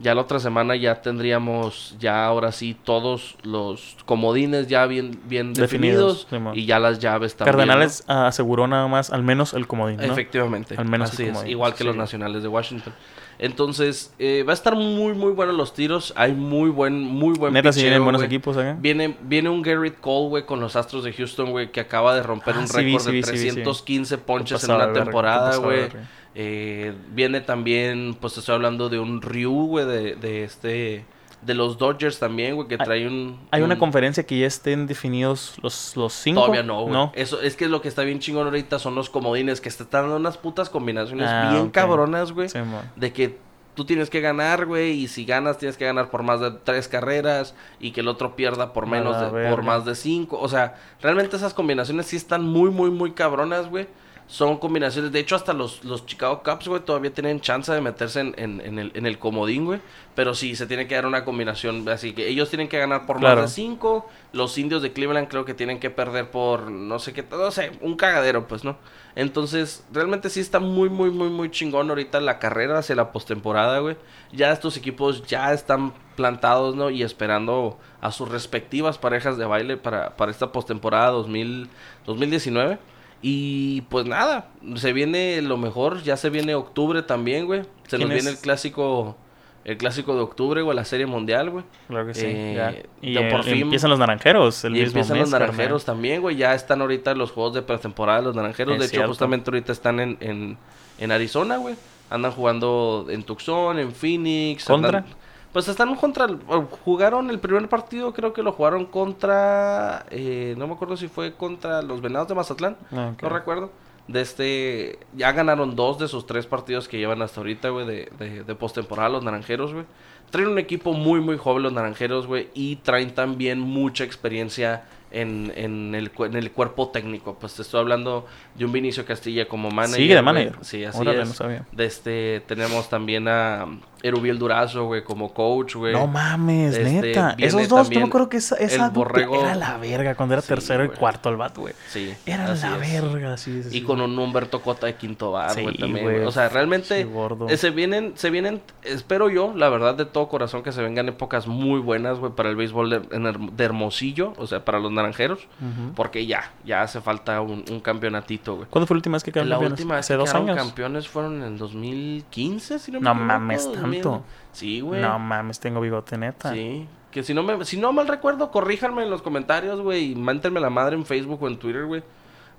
Ya 0.00 0.14
la 0.14 0.22
otra 0.22 0.40
semana 0.40 0.76
ya 0.76 1.02
tendríamos, 1.02 1.94
ya 1.98 2.24
ahora 2.24 2.52
sí, 2.52 2.74
todos 2.84 3.36
los 3.42 3.98
comodines 4.06 4.66
ya 4.66 4.86
bien, 4.86 5.20
bien 5.26 5.52
Definidos, 5.52 6.26
y 6.54 6.64
ya 6.64 6.78
las 6.78 6.98
llaves 7.00 7.36
también. 7.36 7.52
Cardenales 7.56 8.04
ah, 8.08 8.26
aseguró 8.26 8.66
nada 8.66 8.88
más, 8.88 9.10
al 9.10 9.22
menos 9.22 9.52
el 9.52 9.66
comodín. 9.66 10.00
Efectivamente. 10.00 10.74
Al 10.78 10.86
menos 10.86 11.12
Así 11.12 11.24
el 11.24 11.36
es, 11.36 11.46
igual 11.46 11.74
que 11.74 11.84
los 11.84 11.96
nacionales 11.96 12.42
de 12.42 12.48
Washington. 12.48 12.94
Entonces, 13.38 14.12
eh, 14.18 14.42
va 14.46 14.52
a 14.52 14.54
estar 14.54 14.76
muy, 14.76 15.14
muy 15.14 15.32
buenos 15.32 15.54
los 15.56 15.72
tiros. 15.72 16.12
Hay 16.14 16.34
muy 16.34 16.68
buen, 16.68 17.02
muy 17.02 17.38
buen 17.38 17.54
Neta, 17.54 17.72
si 17.72 17.80
vienen 17.80 18.04
buenos 18.04 18.22
equipos 18.22 18.54
acá. 18.56 18.76
Viene, 18.78 19.16
viene 19.22 19.48
un 19.48 19.62
Garrett 19.62 19.98
Cole, 19.98 20.28
güey, 20.28 20.46
con 20.46 20.60
los 20.60 20.76
Astros 20.76 21.04
de 21.04 21.12
Houston, 21.14 21.50
güey, 21.50 21.72
que 21.72 21.80
acaba 21.80 22.14
de 22.14 22.22
romper 22.22 22.54
Ah, 22.54 22.60
un 22.60 22.68
récord 22.68 23.00
sí 23.00 23.12
de 23.12 23.22
sí 23.22 23.38
sí. 23.38 23.46
315 23.48 24.18
ponches 24.18 24.64
en 24.64 24.70
una 24.72 24.88
de 24.88 24.92
temporada, 24.92 25.52
de 25.52 25.56
güey. 25.58 25.88
Eh, 26.34 26.94
viene 27.12 27.40
también, 27.40 28.16
pues 28.20 28.38
estoy 28.38 28.54
hablando 28.54 28.88
de 28.88 28.98
un 28.98 29.20
Ryu, 29.22 29.66
güey, 29.66 29.86
de, 29.86 30.14
de 30.16 30.44
este... 30.44 31.04
De 31.42 31.54
los 31.54 31.78
Dodgers 31.78 32.18
también, 32.18 32.54
güey, 32.54 32.68
que 32.68 32.74
Hay- 32.78 32.84
trae 32.84 33.06
un... 33.08 33.40
Hay 33.50 33.62
una 33.62 33.72
un- 33.72 33.80
conferencia 33.80 34.26
que 34.26 34.38
ya 34.38 34.46
estén 34.46 34.86
definidos 34.86 35.54
los, 35.62 35.96
los 35.96 36.12
cinco. 36.12 36.40
Todavía 36.42 36.62
no, 36.62 36.82
güey. 36.82 37.08
Eso 37.14 37.40
es 37.40 37.56
que 37.56 37.66
lo 37.66 37.80
que 37.80 37.88
está 37.88 38.02
bien 38.02 38.18
chingón 38.18 38.44
ahorita 38.46 38.78
son 38.78 38.94
los 38.94 39.08
comodines 39.08 39.62
que 39.62 39.70
te 39.70 39.82
están 39.82 40.02
dando 40.02 40.16
unas 40.16 40.36
putas 40.36 40.68
combinaciones 40.68 41.28
Ah, 41.30 41.48
bien 41.52 41.62
ok. 41.68 41.72
cabronas, 41.72 42.32
güey. 42.32 42.50
Sí. 42.50 42.58
De 42.96 43.14
que 43.14 43.38
tú 43.74 43.86
tienes 43.86 44.10
que 44.10 44.20
ganar, 44.20 44.66
güey, 44.66 44.90
y 44.90 45.08
si 45.08 45.24
ganas 45.24 45.56
tienes 45.56 45.78
que 45.78 45.86
ganar 45.86 46.10
por 46.10 46.22
más 46.22 46.40
de 46.40 46.50
tres 46.50 46.88
carreras 46.88 47.54
y 47.80 47.92
que 47.92 48.02
el 48.02 48.08
otro 48.08 48.36
pierda 48.36 48.74
por 48.74 48.84
menos 48.86 49.18
de, 49.32 49.48
por 49.48 49.62
más 49.62 49.86
de 49.86 49.94
cinco. 49.94 50.38
O 50.38 50.48
sea, 50.48 50.74
realmente 51.00 51.36
esas 51.36 51.54
combinaciones 51.54 52.04
sí 52.04 52.16
están 52.16 52.44
muy, 52.44 52.68
muy, 52.70 52.90
muy 52.90 53.12
cabronas, 53.12 53.70
güey. 53.70 53.88
Son 54.30 54.58
combinaciones. 54.58 55.10
De 55.10 55.18
hecho, 55.18 55.34
hasta 55.34 55.52
los, 55.52 55.82
los 55.84 56.06
Chicago 56.06 56.40
Cubs, 56.44 56.68
güey, 56.68 56.80
todavía 56.82 57.12
tienen 57.12 57.40
chance 57.40 57.72
de 57.72 57.80
meterse 57.80 58.20
en, 58.20 58.34
en, 58.38 58.60
en 58.60 58.78
el, 58.78 58.92
en 58.94 59.04
el 59.04 59.18
comodín, 59.18 59.64
güey. 59.64 59.80
Pero 60.14 60.34
sí, 60.34 60.54
se 60.54 60.68
tiene 60.68 60.86
que 60.86 60.94
dar 60.94 61.04
una 61.06 61.24
combinación. 61.24 61.88
Así 61.88 62.12
que 62.12 62.28
ellos 62.28 62.48
tienen 62.48 62.68
que 62.68 62.78
ganar 62.78 63.06
por 63.06 63.18
Claro. 63.18 63.40
más 63.42 63.50
de 63.50 63.54
5. 63.56 64.08
Los 64.32 64.56
indios 64.56 64.82
de 64.82 64.92
Cleveland 64.92 65.26
creo 65.26 65.44
que 65.44 65.52
tienen 65.54 65.80
que 65.80 65.90
perder 65.90 66.30
por 66.30 66.70
no 66.70 67.00
sé 67.00 67.12
qué, 67.12 67.24
no 67.28 67.50
sé, 67.50 67.72
un 67.80 67.96
cagadero, 67.96 68.46
pues, 68.46 68.62
¿no? 68.62 68.76
Entonces, 69.16 69.84
realmente 69.92 70.30
sí 70.30 70.38
está 70.38 70.60
muy, 70.60 70.88
muy, 70.88 71.10
muy, 71.10 71.28
muy 71.28 71.50
chingón 71.50 71.88
ahorita 71.90 72.20
la 72.20 72.38
carrera 72.38 72.78
hacia 72.78 72.94
la 72.94 73.10
postemporada, 73.10 73.80
güey. 73.80 73.96
Ya 74.32 74.52
estos 74.52 74.76
equipos 74.76 75.26
ya 75.26 75.52
están 75.52 75.92
plantados, 76.14 76.76
¿no? 76.76 76.90
Y 76.90 77.02
esperando 77.02 77.80
a 78.00 78.12
sus 78.12 78.28
respectivas 78.28 78.96
parejas 78.96 79.36
de 79.38 79.44
baile 79.46 79.76
para, 79.76 80.16
para 80.16 80.30
esta 80.30 80.52
postemporada 80.52 81.10
2000, 81.10 81.68
2019. 82.06 82.78
Y 83.22 83.82
pues 83.82 84.06
nada, 84.06 84.48
se 84.76 84.92
viene 84.92 85.42
lo 85.42 85.56
mejor, 85.58 86.02
ya 86.02 86.16
se 86.16 86.30
viene 86.30 86.54
octubre 86.54 87.02
también, 87.02 87.46
güey. 87.46 87.62
Se 87.86 87.98
nos 87.98 88.06
¿Quién 88.06 88.08
viene 88.08 88.30
es? 88.30 88.36
el 88.36 88.38
clásico, 88.38 89.16
el 89.64 89.76
clásico 89.76 90.14
de 90.14 90.20
octubre, 90.22 90.62
güey, 90.62 90.74
la 90.74 90.86
serie 90.86 91.04
mundial, 91.04 91.50
güey. 91.50 91.64
Claro 91.88 92.06
que 92.06 92.14
sí. 92.14 92.24
Eh, 92.26 92.54
ya. 92.56 92.74
Y 93.02 93.12
ya 93.14 93.28
por 93.28 93.40
eh, 93.40 93.52
fin- 93.52 93.62
empiezan 93.62 93.90
los 93.90 93.98
naranjeros. 93.98 94.64
El 94.64 94.72
y 94.74 94.80
mismo 94.80 94.86
empiezan 95.00 95.18
mes, 95.18 95.30
los 95.30 95.30
naranjeros 95.38 95.84
también, 95.84 96.22
güey. 96.22 96.36
Ya 96.36 96.54
están 96.54 96.80
ahorita 96.80 97.14
los 97.14 97.30
juegos 97.30 97.52
de 97.54 97.60
pretemporada 97.62 98.20
de 98.20 98.24
los 98.26 98.34
naranjeros. 98.36 98.74
Es 98.82 98.90
de 98.90 98.96
hecho, 98.98 99.06
justamente 99.06 99.50
ahorita 99.50 99.72
están 99.72 100.00
en, 100.00 100.16
en, 100.20 100.56
en 100.98 101.12
Arizona, 101.12 101.58
güey. 101.58 101.74
Andan 102.08 102.32
jugando 102.32 103.06
en 103.10 103.22
Tucson, 103.22 103.78
en 103.78 103.92
Phoenix. 103.92 104.64
¿Contra? 104.64 105.00
andan- 105.00 105.14
pues 105.52 105.66
están 105.68 105.94
contra. 105.96 106.26
el- 106.26 106.38
jugaron 106.84 107.30
el 107.30 107.38
primer 107.38 107.68
partido, 107.68 108.12
creo 108.12 108.32
que 108.32 108.42
lo 108.42 108.52
jugaron 108.52 108.84
contra. 108.86 110.06
eh, 110.10 110.54
no 110.56 110.66
me 110.66 110.74
acuerdo 110.74 110.96
si 110.96 111.08
fue 111.08 111.34
contra 111.34 111.82
los 111.82 112.00
Venados 112.00 112.28
de 112.28 112.34
Mazatlán. 112.34 112.76
Ah. 112.92 113.12
No 113.20 113.28
recuerdo. 113.28 113.70
De 114.08 114.20
este. 114.22 114.98
Ya 115.14 115.30
ganaron 115.32 115.76
dos 115.76 115.98
de 115.98 116.08
sus 116.08 116.26
tres 116.26 116.46
partidos 116.46 116.88
que 116.88 116.98
llevan 116.98 117.22
hasta 117.22 117.40
ahorita, 117.40 117.68
güey, 117.68 117.86
de, 117.86 118.10
de, 118.18 118.42
de 118.44 118.54
postemporada 118.54 119.08
los 119.08 119.22
naranjeros, 119.22 119.72
güey. 119.72 119.84
Traen 120.30 120.48
un 120.48 120.58
equipo 120.58 120.92
muy, 120.92 121.20
muy 121.20 121.36
joven 121.36 121.62
los 121.64 121.72
naranjeros, 121.72 122.26
güey. 122.26 122.48
Y 122.54 122.76
traen 122.76 123.14
también 123.14 123.58
mucha 123.60 124.04
experiencia 124.04 124.84
en, 125.10 125.52
en, 125.56 125.94
el, 125.94 126.10
en 126.18 126.34
el 126.36 126.50
cuerpo 126.52 126.88
técnico. 126.90 127.36
Pues 127.40 127.54
te 127.54 127.62
estoy 127.62 127.80
hablando 127.80 128.26
de 128.54 128.64
un 128.64 128.72
Vinicio 128.72 129.04
Castilla 129.04 129.46
como 129.48 129.70
manager. 129.70 129.96
Sigue 129.96 130.14
de 130.14 130.22
manager. 130.22 130.56
Sí, 130.62 130.84
así 130.84 130.98
Órale, 131.00 131.22
es. 131.22 131.28
no 131.28 131.34
sabía. 131.34 131.66
De 131.72 131.84
este, 131.84 132.40
tenemos 132.46 132.88
también 132.88 133.26
a 133.28 133.66
Erubiel 134.02 134.38
Durazo, 134.38 134.86
güey, 134.86 135.02
como 135.04 135.32
coach, 135.34 135.74
güey. 135.76 135.92
No 135.92 136.06
mames, 136.06 136.76
Este, 136.76 136.90
neta. 136.90 137.34
Esos 137.38 137.68
dos, 137.68 137.68
yo 137.68 137.82
también 137.82 138.02
me 138.02 138.08
acuerdo 138.08 138.28
que 138.28 138.36
esa, 138.38 138.56
esa 138.56 138.86
el 138.86 138.92
dupla 138.92 139.26
borrego- 139.26 139.40
era 139.40 139.54
la 139.54 139.76
verga 139.78 140.14
cuando 140.14 140.34
era 140.34 140.42
Sí, 140.42 140.48
tercero 140.48 140.84
y 140.84 140.88
cuarto 140.88 141.28
el 141.28 141.36
vato, 141.36 141.62
güey. 141.62 141.74
Sí, 141.88 142.14
Era 142.26 142.46
la 142.48 142.54
es. 142.54 142.62
verga, 143.02 143.36
sí, 143.36 143.62
sí, 143.62 143.76
Y 143.76 143.82
con 143.82 144.00
un 144.00 144.18
Humberto 144.18 144.60
Cota 144.62 144.86
de 144.86 144.94
quinto 144.94 145.36
Sí, 145.54 145.62
güey, 145.62 145.76
también, 145.76 146.04
güey. 146.04 146.20
O 146.24 146.30
sea, 146.32 146.48
realmente 146.48 147.02
Sí, 147.02 147.08
gordo. 147.08 147.48
eh, 147.48 147.56
se 147.56 147.70
vienen, 147.70 148.12
se 148.16 148.30
vienen, 148.30 148.60
espero 148.82 149.28
yo, 149.30 149.52
la 149.54 149.68
verdad, 149.68 149.94
de 149.94 150.06
todo 150.06 150.28
corazón, 150.28 150.62
que 150.62 150.72
se 150.72 150.82
vengan 150.82 151.08
épocas 151.08 151.46
muy 151.46 151.80
buenas, 151.80 152.18
güey, 152.18 152.32
para 152.32 152.48
el 152.48 152.56
béisbol 152.56 152.90
de, 152.90 153.64
Hermosillo, 153.64 154.32
o 154.36 154.46
sea, 154.46 154.64
para 154.64 154.78
los 154.78 154.90
naranjeros, 154.92 155.46
porque 155.94 156.26
ya, 156.26 156.52
ya 156.64 156.82
hace 156.82 157.00
falta 157.00 157.40
un, 157.40 157.64
un 157.70 157.80
campeonatito, 157.80 158.56
güey. 158.56 158.66
¿Cuándo 158.70 158.86
fue 158.86 158.94
la 158.94 158.98
última 158.98 159.14
vez 159.16 159.24
que 159.24 159.32
quedaron 159.32 159.48
La 159.50 159.56
campeones? 159.56 159.78
última 159.80 159.94
vez 159.96 160.06
¿Hace 160.06 160.14
dos 160.14 160.34
años? 160.34 160.56
campeones 160.56 161.08
fueron 161.08 161.36
en 161.42 161.52
el 161.52 161.58
2015, 161.58 162.78
si 162.78 162.92
no 162.92 163.00
me 163.00 163.04
No 163.04 163.10
equivoco, 163.10 163.26
mames, 163.26 163.64
2000. 163.66 163.89
¿Tanto? 163.92 164.24
Sí, 164.52 164.80
güey. 164.80 165.00
No 165.00 165.18
mames, 165.18 165.60
tengo 165.60 165.80
bigote 165.80 166.16
neta. 166.18 166.52
Sí. 166.52 166.86
Que 167.10 167.22
si 167.22 167.34
no 167.34 167.42
me, 167.42 167.64
si 167.64 167.76
no 167.76 167.92
mal 167.92 168.06
recuerdo, 168.06 168.50
corríjanme 168.50 169.02
en 169.02 169.10
los 169.10 169.22
comentarios, 169.22 169.80
güey, 169.80 170.12
y 170.12 170.14
mántenme 170.14 170.60
la 170.60 170.70
madre 170.70 170.96
en 170.96 171.04
Facebook 171.04 171.42
o 171.42 171.48
en 171.48 171.58
Twitter, 171.58 171.86
güey. 171.86 172.02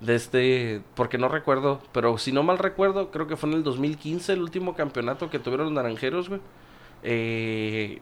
De 0.01 0.15
este, 0.15 0.81
porque 0.95 1.17
no 1.17 1.27
recuerdo, 1.27 1.79
pero 1.91 2.17
si 2.17 2.31
no 2.31 2.41
mal 2.43 2.57
recuerdo, 2.57 3.11
creo 3.11 3.27
que 3.27 3.37
fue 3.37 3.49
en 3.49 3.57
el 3.57 3.63
2015 3.63 4.33
el 4.33 4.41
último 4.41 4.73
campeonato 4.73 5.29
que 5.29 5.39
tuvieron 5.39 5.67
los 5.67 5.73
naranjeros, 5.73 6.27
güey. 6.27 6.41
Eh, 7.03 8.01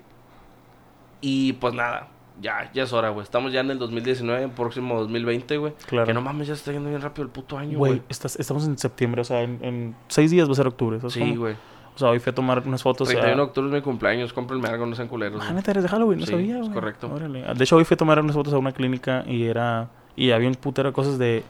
y 1.22 1.54
pues 1.54 1.74
nada, 1.74 2.08
ya, 2.42 2.72
ya 2.74 2.84
es 2.84 2.94
hora, 2.94 3.10
güey. 3.10 3.24
Estamos 3.24 3.52
ya 3.52 3.60
en 3.60 3.72
el 3.72 3.80
2019, 3.80 4.44
el 4.44 4.52
próximo 4.52 5.00
2020, 5.00 5.58
güey. 5.58 5.74
Claro. 5.88 6.08
Que 6.08 6.14
no 6.14 6.22
mames, 6.22 6.48
ya 6.48 6.56
se 6.56 6.60
está 6.60 6.72
yendo 6.72 6.90
bien 6.90 7.02
rápido 7.02 7.24
el 7.26 7.30
puto 7.32 7.58
año, 7.58 7.78
Güey, 7.78 8.02
estamos 8.10 8.66
en 8.66 8.78
septiembre, 8.78 9.22
o 9.22 9.26
sea, 9.26 9.42
en, 9.42 9.60
en 9.62 9.96
seis 10.08 10.32
días 10.32 10.48
va 10.48 10.54
a 10.54 10.56
ser 10.56 10.68
octubre. 10.68 11.00
¿sabes 11.00 11.14
Sí, 11.14 11.36
güey. 11.36 11.56
O 11.96 12.00
sea, 12.00 12.10
hoy 12.10 12.20
fui 12.20 12.32
a 12.32 12.36
tomar 12.36 12.66
unas 12.66 12.82
fotos. 12.82 13.08
31 13.08 13.36
de 13.36 13.42
a... 13.42 13.46
octubre 13.46 13.68
es 13.70 13.74
mi 13.76 13.82
cumpleaños, 13.82 14.32
cómprenme 14.34 14.68
algo, 14.70 14.86
no 14.86 14.96
sean 14.96 15.08
culeros. 15.08 15.44
Ah, 15.48 15.52
neta, 15.54 15.72
eres 15.72 15.84
de 15.84 15.90
Halloween, 15.90 16.20
no 16.20 16.26
Sí, 16.26 16.32
sabía, 16.32 16.56
es 16.56 16.62
güey. 16.62 16.74
correcto. 16.74 17.12
Órale. 17.14 17.44
De 17.54 17.64
hecho, 17.64 17.76
hoy 17.76 17.84
fui 17.84 17.96
a 17.96 17.98
tomar 17.98 18.20
unas 18.20 18.36
fotos 18.36 18.54
a 18.54 18.58
una 18.58 18.72
clínica 18.72 19.24
y 19.28 19.44
era... 19.46 19.90
Y 20.16 20.32
había 20.32 20.48
un 20.50 20.56
putero 20.56 20.90
de 20.90 20.94
cosas 20.94 21.18
de... 21.18 21.44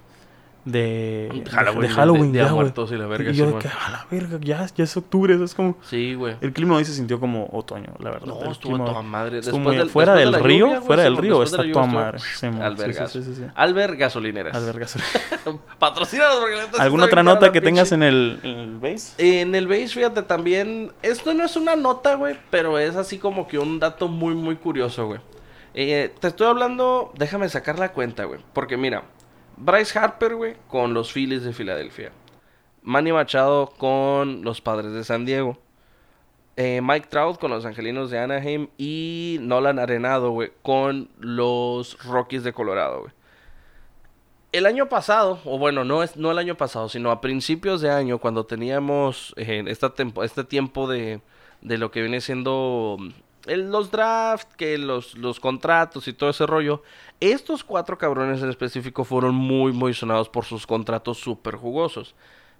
De 0.71 1.43
Halloween, 1.51 1.81
de 1.81 1.87
de- 1.87 1.93
Halloween, 1.93 2.31
de 2.31 2.37
ya, 2.39 2.43
güey. 2.45 2.55
muertos 2.55 2.91
y 2.91 2.95
la 2.95 3.07
verga, 3.07 3.31
Y 3.31 3.33
yo 3.35 3.47
de 3.51 3.59
que, 3.59 3.67
a 3.67 3.89
la 3.91 4.05
verga, 4.11 4.37
ya, 4.41 4.67
ya 4.75 4.83
es 4.83 4.95
octubre, 4.97 5.33
eso 5.33 5.43
es 5.43 5.53
como... 5.55 5.77
Sí, 5.81 6.13
güey. 6.13 6.35
El 6.41 6.53
clima 6.53 6.75
hoy 6.75 6.85
se 6.85 6.93
sintió 6.93 7.19
como 7.19 7.49
otoño, 7.51 7.93
la 7.99 8.11
verdad. 8.11 8.27
No, 8.27 8.41
el 8.43 8.51
estuvo 8.51 8.73
clima 8.73 8.85
toda 8.85 9.01
madre. 9.01 9.37
Después 9.41 9.77
del- 9.77 9.89
fuera 9.89 10.13
después 10.15 10.17
del 10.17 10.31
de 10.31 10.39
río, 10.47 10.65
lluvia, 10.67 10.81
fuera 10.81 11.03
del 11.03 11.17
río, 11.17 11.39
de 11.39 11.45
está 11.45 11.71
toda 11.71 11.85
madre. 11.85 12.19
sí, 12.19 12.45
Albergas. 12.47 13.11
sí, 13.11 13.23
sí, 13.23 13.33
sí, 13.35 13.41
sí. 13.41 13.47
Alber 13.55 13.95
Gasolineras. 13.97 14.57
Patrocínanos 15.79 16.35
porque 16.39 16.81
¿Alguna 16.81 17.05
otra 17.05 17.23
nota 17.23 17.51
que 17.51 17.61
tengas 17.61 17.91
en 17.91 18.03
el, 18.03 18.39
en 18.43 18.57
el 18.57 18.77
base? 18.77 19.13
En 19.41 19.55
el 19.55 19.67
base, 19.67 19.87
fíjate, 19.87 20.21
también... 20.23 20.91
Esto 21.01 21.33
no 21.33 21.43
es 21.45 21.55
una 21.55 21.75
nota, 21.75 22.15
güey, 22.15 22.35
pero 22.49 22.77
es 22.79 22.95
así 22.95 23.17
como 23.17 23.47
que 23.47 23.57
un 23.59 23.79
dato 23.79 24.07
muy, 24.07 24.35
muy 24.35 24.55
curioso, 24.55 25.07
güey. 25.07 25.19
Eh, 25.73 26.13
te 26.19 26.27
estoy 26.27 26.47
hablando... 26.47 27.11
Déjame 27.17 27.47
sacar 27.49 27.79
la 27.79 27.91
cuenta, 27.93 28.25
güey. 28.25 28.39
Porque 28.53 28.75
mira, 28.77 29.03
Bryce 29.59 29.97
Harper, 29.99 30.35
güey, 30.35 30.55
con 30.67 30.93
los 30.93 31.11
Phillies 31.13 31.43
de 31.43 31.53
Filadelfia. 31.53 32.11
Manny 32.81 33.11
Machado 33.11 33.67
con 33.77 34.41
los 34.43 34.61
Padres 34.61 34.93
de 34.93 35.03
San 35.03 35.25
Diego. 35.25 35.57
Eh, 36.55 36.81
Mike 36.81 37.07
Trout 37.09 37.39
con 37.39 37.51
los 37.51 37.65
Angelinos 37.65 38.09
de 38.09 38.19
Anaheim. 38.19 38.67
Y 38.77 39.37
Nolan 39.41 39.79
Arenado, 39.79 40.31
güey, 40.31 40.51
con 40.61 41.09
los 41.19 42.01
Rockies 42.05 42.43
de 42.43 42.53
Colorado, 42.53 43.01
güey. 43.01 43.11
El 44.51 44.65
año 44.65 44.89
pasado, 44.89 45.39
o 45.45 45.59
bueno, 45.59 45.83
no 45.83 46.01
es 46.01 46.17
no 46.17 46.31
el 46.31 46.39
año 46.39 46.55
pasado, 46.55 46.89
sino 46.89 47.11
a 47.11 47.21
principios 47.21 47.81
de 47.81 47.91
año, 47.91 48.17
cuando 48.17 48.45
teníamos 48.47 49.33
eh, 49.37 49.63
esta 49.67 49.93
tempo- 49.93 50.23
este 50.23 50.43
tiempo 50.43 50.89
de, 50.89 51.21
de 51.61 51.77
lo 51.77 51.91
que 51.91 52.01
viene 52.01 52.19
siendo 52.19 52.97
el- 53.49 53.69
los 53.71 53.91
drafts, 53.91 54.55
que 54.55 54.77
los, 54.77 55.15
los 55.17 55.39
contratos 55.39 56.07
y 56.07 56.13
todo 56.13 56.29
ese 56.29 56.45
rollo, 56.45 56.83
estos 57.19 57.63
cuatro 57.63 57.97
cabrones 57.97 58.41
en 58.41 58.49
específico 58.49 59.03
fueron 59.03 59.35
muy, 59.35 59.71
muy 59.73 59.93
sonados 59.93 60.29
por 60.29 60.45
sus 60.45 60.65
contratos 60.67 61.17
súper 61.19 61.55
jugosos. 61.55 62.15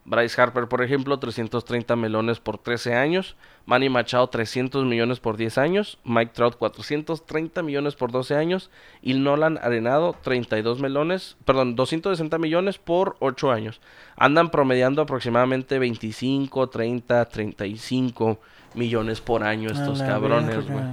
Bryce 0.06 0.42
Harper, 0.42 0.68
por 0.68 0.82
ejemplo, 0.82 1.20
330 1.20 1.96
melones 1.96 2.40
por 2.40 2.58
13 2.58 2.96
años. 2.96 3.36
Manny 3.66 3.90
Machado, 3.90 4.28
300 4.28 4.86
millones 4.86 5.20
por 5.20 5.38
10 5.38 5.58
años. 5.60 6.00
Mike 6.04 6.32
Trout, 6.34 6.56
430 6.56 7.62
millones 7.62 7.96
por 7.96 8.12
12 8.12 8.34
años. 8.36 8.72
Y 9.04 9.14
Nolan 9.14 9.60
Arenado, 9.62 10.16
32 10.24 10.80
melones, 10.80 11.38
perdón, 11.46 11.76
260 11.76 12.38
millones 12.40 12.80
por 12.80 13.18
8 13.20 13.52
años. 13.52 13.82
Andan 14.16 14.50
promediando 14.50 15.02
aproximadamente 15.04 15.78
25, 15.78 16.70
30, 16.70 17.26
35 17.26 18.40
millones 18.74 19.22
por 19.22 19.43
año 19.43 19.70
estos 19.70 20.01
cabrones, 20.01 20.70
güey. 20.70 20.84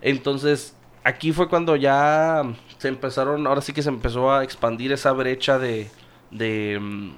Entonces, 0.00 0.74
aquí 1.04 1.32
fue 1.32 1.48
cuando 1.48 1.76
ya 1.76 2.42
se 2.78 2.88
empezaron, 2.88 3.46
ahora 3.46 3.60
sí 3.60 3.72
que 3.72 3.82
se 3.82 3.88
empezó 3.88 4.32
a 4.32 4.42
expandir 4.44 4.92
esa 4.92 5.12
brecha 5.12 5.58
de, 5.58 5.90
de 6.30 6.78
mm, 6.80 7.10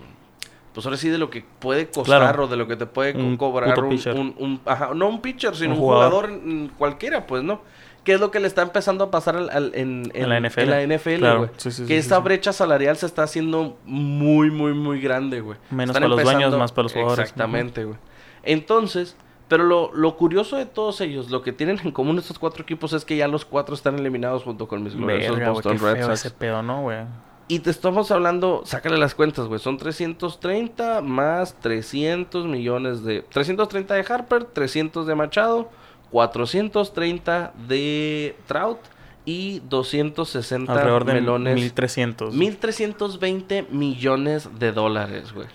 pues 0.75 0.85
ahora 0.87 0.99
sí 0.99 1.09
de 1.09 1.19
lo 1.19 1.31
que 1.31 1.45
puede 1.61 1.89
costar 1.89 2.21
Claro. 2.21 2.45
o 2.45 2.47
de 2.49 2.57
lo 2.57 2.67
que 2.67 2.77
te 2.77 2.87
puede 2.87 3.15
Un 3.17 3.37
cobrar 3.37 3.79
un, 3.79 3.93
un- 3.95 4.35
un- 4.39 4.61
ajá, 4.67 4.91
no 4.95 5.09
un 5.09 5.21
pitcher, 5.21 5.55
sino 5.55 5.71
Un 5.75 5.77
un, 5.79 5.85
jugador. 5.85 6.13
jugador, 6.27 6.41
mm, 6.45 6.69
cualquiera, 6.77 7.27
pues, 7.27 7.43
¿no? 7.43 7.61
¿Qué 8.03 8.13
es 8.13 8.21
lo 8.21 8.31
que 8.31 8.39
le 8.39 8.47
está 8.49 8.61
empezando 8.61 9.05
a 9.05 9.11
pasar 9.11 9.35
al- 9.37 9.49
al- 9.49 9.71
en, 9.75 10.11
En 10.13 10.29
la 10.29 10.37
NFL. 10.39 10.61
En 10.61 10.71
la 10.71 10.83
NFL, 10.83 11.19
Claro. 11.21 11.39
güey. 11.39 11.51
Sí, 11.57 11.71
sí, 11.71 11.83
que 11.83 11.89
sí, 11.89 11.95
esta 11.95 12.19
brecha 12.19 12.53
salarial 12.53 12.99
se 12.99 13.07
está 13.07 13.23
haciendo 13.23 13.79
muy, 13.87 14.51
muy, 14.51 14.75
muy 14.75 15.01
grande, 15.01 15.41
güey. 15.41 15.57
Menos 15.71 15.97
Están 15.97 16.11
para 16.11 16.15
los 16.17 16.23
dueños, 16.23 16.59
más 16.59 16.71
para 16.73 16.83
los 16.83 16.93
jugadores. 16.93 17.21
Exactamente, 17.23 17.85
güey. 17.85 17.97
Entonces, 18.43 19.17
pero 19.49 19.65
lo, 19.65 19.93
lo 19.93 20.17
curioso 20.17 20.57
de 20.57 20.67
todos 20.67 21.01
ellos, 21.01 21.31
lo 21.31 21.43
que 21.43 21.53
tienen 21.53 21.79
en 21.85 21.93
común 21.93 22.19
estos 22.19 22.39
cuatro 22.39 22.63
equipos 22.63 22.93
es 22.93 23.05
que 23.05 23.17
ya 23.17 23.29
los 23.29 23.45
cuatro 23.45 23.75
están 23.75 23.99
eliminados 23.99 24.43
junto 24.43 24.69
con 24.69 24.83
mis 24.83 24.95
gloriosos 24.95 25.37
Verga, 25.37 25.53
Boston 25.53 25.79
qué 25.79 25.85
Red 25.85 25.95
feo 25.95 26.07
Sox. 26.07 26.21
ese 26.21 26.31
pedo, 26.31 26.63
¿no, 26.63 26.83
güey? 26.83 26.99
Y 27.47 27.59
te 27.59 27.71
estamos 27.71 28.11
hablando, 28.11 28.63
sácale 28.65 28.97
las 28.97 29.15
cuentas, 29.15 29.47
güey. 29.47 29.61
Son 29.61 29.77
330 29.77 31.03
más 31.03 31.55
300 31.61 32.47
millones 32.47 33.05
de... 33.05 33.21
330 33.21 33.95
de 33.95 34.05
Harper, 34.09 34.45
300 34.45 35.07
de 35.07 35.15
Machado, 35.15 35.69
430 36.11 37.53
de 37.69 38.35
Trout 38.47 38.79
y 39.27 39.61
260 39.69 40.73
Alrededor 40.73 41.05
de 41.05 41.15
melones. 41.15 41.55
1300. 41.55 42.35
1320 42.35 43.67
millones 43.71 44.49
de 44.59 44.73
dólares, 44.73 45.35
güey. 45.35 45.49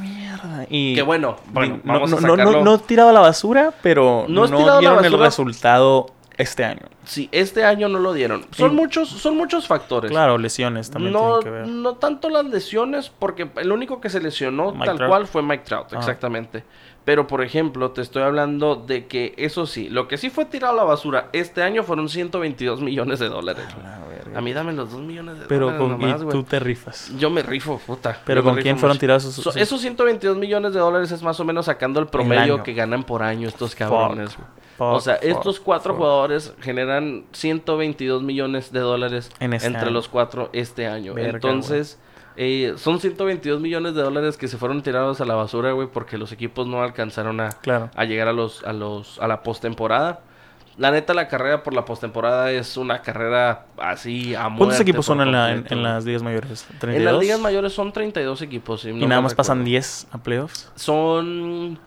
Mierda. 0.00 0.66
Y 0.68 0.94
Que 0.94 1.02
bueno, 1.02 1.36
bueno, 1.52 1.80
no, 1.84 1.92
vamos 1.92 2.10
no, 2.10 2.16
a 2.18 2.20
no, 2.20 2.28
sacarlo. 2.36 2.52
no, 2.58 2.64
no 2.64 2.78
tirado 2.78 3.10
a 3.10 3.12
la 3.12 3.20
basura, 3.20 3.72
pero 3.82 4.24
No 4.28 4.46
dieron 4.46 5.04
el 5.04 5.18
resultado 5.18 6.06
este 6.36 6.64
año. 6.64 6.82
Sí, 7.04 7.28
este 7.32 7.64
año 7.64 7.88
no 7.88 7.98
lo 7.98 8.12
dieron. 8.14 8.46
Son 8.52 8.72
Y- 8.72 8.74
muchos, 8.74 9.08
son 9.10 9.36
muchos 9.36 9.66
factores. 9.66 10.10
Claro, 10.10 10.38
lesiones 10.38 10.90
también 10.90 11.12
no, 11.12 11.40
tienen 11.40 11.42
que 11.44 11.50
ver. 11.50 11.68
no 11.68 11.94
tanto 11.96 12.30
las 12.30 12.46
lesiones, 12.46 13.10
porque 13.10 13.50
el 13.56 13.72
único 13.72 14.00
que 14.00 14.08
se 14.08 14.20
lesionó 14.20 14.72
Mike 14.72 14.86
tal 14.86 14.96
Trout. 14.96 15.10
cual 15.10 15.26
fue 15.26 15.42
Mike 15.42 15.64
Trout, 15.64 15.92
Ah. 15.92 15.98
exactamente. 15.98 16.64
Pero, 17.04 17.26
por 17.26 17.42
ejemplo, 17.42 17.90
te 17.92 18.02
estoy 18.02 18.22
hablando 18.22 18.76
de 18.76 19.06
que 19.06 19.34
eso 19.38 19.66
sí, 19.66 19.88
lo 19.88 20.06
que 20.06 20.18
sí 20.18 20.28
fue 20.30 20.44
tirado 20.44 20.74
a 20.74 20.76
la 20.76 20.84
basura 20.84 21.28
este 21.32 21.62
año 21.62 21.82
fueron 21.82 22.08
122 22.08 22.82
millones 22.82 23.18
de 23.18 23.28
dólares. 23.28 23.64
A 24.34 24.40
mí 24.40 24.52
dame 24.52 24.72
los 24.74 24.92
2 24.92 25.00
millones 25.00 25.40
de 25.40 25.46
Pero 25.46 25.72
dólares 25.72 25.96
con 25.98 26.08
y 26.08 26.12
güey. 26.24 26.28
tú 26.38 26.42
te 26.44 26.60
rifas. 26.60 27.10
Yo 27.18 27.30
me 27.30 27.42
rifo, 27.42 27.80
puta. 27.84 28.20
Pero 28.26 28.44
¿con 28.44 28.56
quién 28.56 28.78
fueron 28.78 28.98
tirados 28.98 29.24
esos? 29.24 29.42
So- 29.42 29.58
esos 29.58 29.80
122 29.80 30.36
millones 30.36 30.72
de 30.74 30.78
dólares 30.78 31.10
es 31.10 31.22
más 31.22 31.40
o 31.40 31.44
menos 31.44 31.66
sacando 31.66 31.98
el 32.00 32.06
promedio 32.06 32.62
que 32.62 32.74
ganan 32.74 33.02
por 33.04 33.22
año 33.22 33.48
estos 33.48 33.74
cabrones. 33.74 34.36
Fuck, 34.76 34.86
o 34.86 35.00
sea, 35.00 35.16
fuck, 35.16 35.24
estos 35.24 35.58
cuatro 35.60 35.92
fuck. 35.94 35.98
jugadores 36.02 36.54
generan 36.60 37.24
122 37.32 38.22
millones 38.22 38.72
de 38.72 38.80
dólares 38.80 39.30
En 39.40 39.52
este 39.52 39.66
entre 39.66 39.82
año. 39.82 39.90
los 39.90 40.08
cuatro 40.08 40.48
este 40.52 40.86
año. 40.86 41.12
Verga, 41.14 41.32
Entonces, 41.32 41.98
eh, 42.42 42.72
son 42.78 43.00
122 43.00 43.60
millones 43.60 43.94
de 43.94 44.00
dólares 44.00 44.38
que 44.38 44.48
se 44.48 44.56
fueron 44.56 44.80
tirados 44.82 45.20
a 45.20 45.26
la 45.26 45.34
basura, 45.34 45.72
güey, 45.72 45.88
porque 45.92 46.16
los 46.16 46.32
equipos 46.32 46.66
no 46.66 46.82
alcanzaron 46.82 47.38
a, 47.38 47.50
Claro. 47.50 47.90
a 47.94 48.04
llegar 48.06 48.28
a 48.28 48.32
los 48.32 48.64
a 48.64 48.72
los 48.72 49.18
a 49.20 49.28
la 49.28 49.42
postemporada. 49.42 50.20
La 50.78 50.90
neta, 50.90 51.12
la 51.12 51.28
carrera 51.28 51.62
por 51.62 51.74
la 51.74 51.84
postemporada 51.84 52.50
es 52.50 52.78
una 52.78 53.02
carrera 53.02 53.66
así 53.76 54.34
a 54.34 54.44
¿Cuántos 54.44 54.58
muerte 54.68 54.82
equipos 54.84 55.04
son 55.04 55.20
en, 55.20 55.32
la, 55.32 55.52
en, 55.52 55.82
las 55.82 56.06
ligas 56.06 56.22
mayores? 56.22 56.66
¿32? 56.80 56.94
En 56.94 57.04
las 57.04 57.18
ligas 57.18 57.40
mayores 57.40 57.74
son 57.74 57.92
32 57.92 58.40
equipos. 58.40 58.80
si 58.80 58.88
y 58.88 59.06
nada 59.06 59.20
más 59.20 59.34
pasan 59.34 59.58
recuerdo. 59.58 59.70
10 59.72 60.06
a 60.12 60.18
playoffs. 60.18 60.72
Son. 60.76 61.78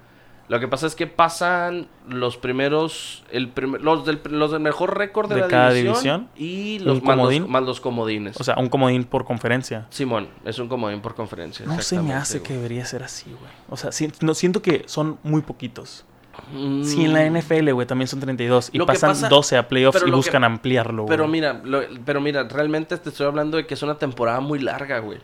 Lo 0.50 0.60
que 0.60 0.68
pasa 0.68 0.88
es 0.88 0.96
que 0.96 1.08
pasan 1.08 1.88
los 2.08 2.36
primeros. 2.38 3.24
El 3.32 3.48
primer- 3.50 3.82
los, 3.82 4.06
del, 4.06 4.20
los 4.30 4.52
del 4.52 4.60
mejor 4.60 4.98
récord 4.98 5.30
de, 5.30 5.36
De 5.36 5.42
la 5.42 5.48
cada 5.48 5.72
división, 5.72 5.94
división. 5.94 6.30
Y 6.36 6.80
los 6.80 7.00
¿Un 7.00 7.06
más, 7.06 7.18
los 7.18 7.48
más 7.50 7.64
los 7.64 7.80
comodines. 7.82 8.40
O 8.40 8.44
sea, 8.44 8.56
un 8.58 8.68
comodín 8.70 9.06
por 9.06 9.24
conferencia. 9.26 9.88
Simón, 9.90 10.28
es 10.44 10.60
un 10.60 10.68
comodín 10.68 11.00
por 11.02 11.16
conferencia. 11.16 11.66
No 11.66 11.82
se 11.82 12.00
me 12.02 12.14
hace 12.14 12.40
güey. 12.40 12.48
que 12.48 12.54
debería 12.56 12.86
ser 12.86 13.04
así, 13.04 13.30
güey. 13.30 13.52
O 13.70 13.78
sea, 13.78 13.92
si- 13.94 14.12
no, 14.22 14.34
siento 14.34 14.62
que 14.62 14.84
son 14.86 15.18
muy 15.24 15.42
poquitos. 15.42 16.06
Mm, 16.52 16.84
Si 16.84 17.06
en 17.06 17.14
la 17.14 17.24
NFL, 17.26 17.72
güey, 17.74 17.88
también 17.88 18.08
son 18.08 18.20
32 18.20 18.70
y 18.74 18.80
Lo 18.80 18.86
pasan 18.86 19.12
pasa- 19.12 19.30
12 19.30 19.56
a 19.56 19.68
playoffs 19.70 20.02
y 20.02 20.06
que- 20.06 20.12
buscan 20.12 20.44
ampliarlo, 20.44 21.04
güey. 21.04 21.10
Pero 21.16 21.28
mira, 21.28 21.62
lo- 21.64 21.82
pero 22.04 22.20
mira, 22.22 22.44
realmente 22.44 22.98
te 22.98 23.10
estoy 23.10 23.28
hablando 23.28 23.56
de 23.58 23.66
que 23.66 23.76
es 23.76 23.84
una 23.84 23.96
temporada 23.98 24.40
muy 24.42 24.60
larga, 24.60 25.00
güey. 25.00 25.20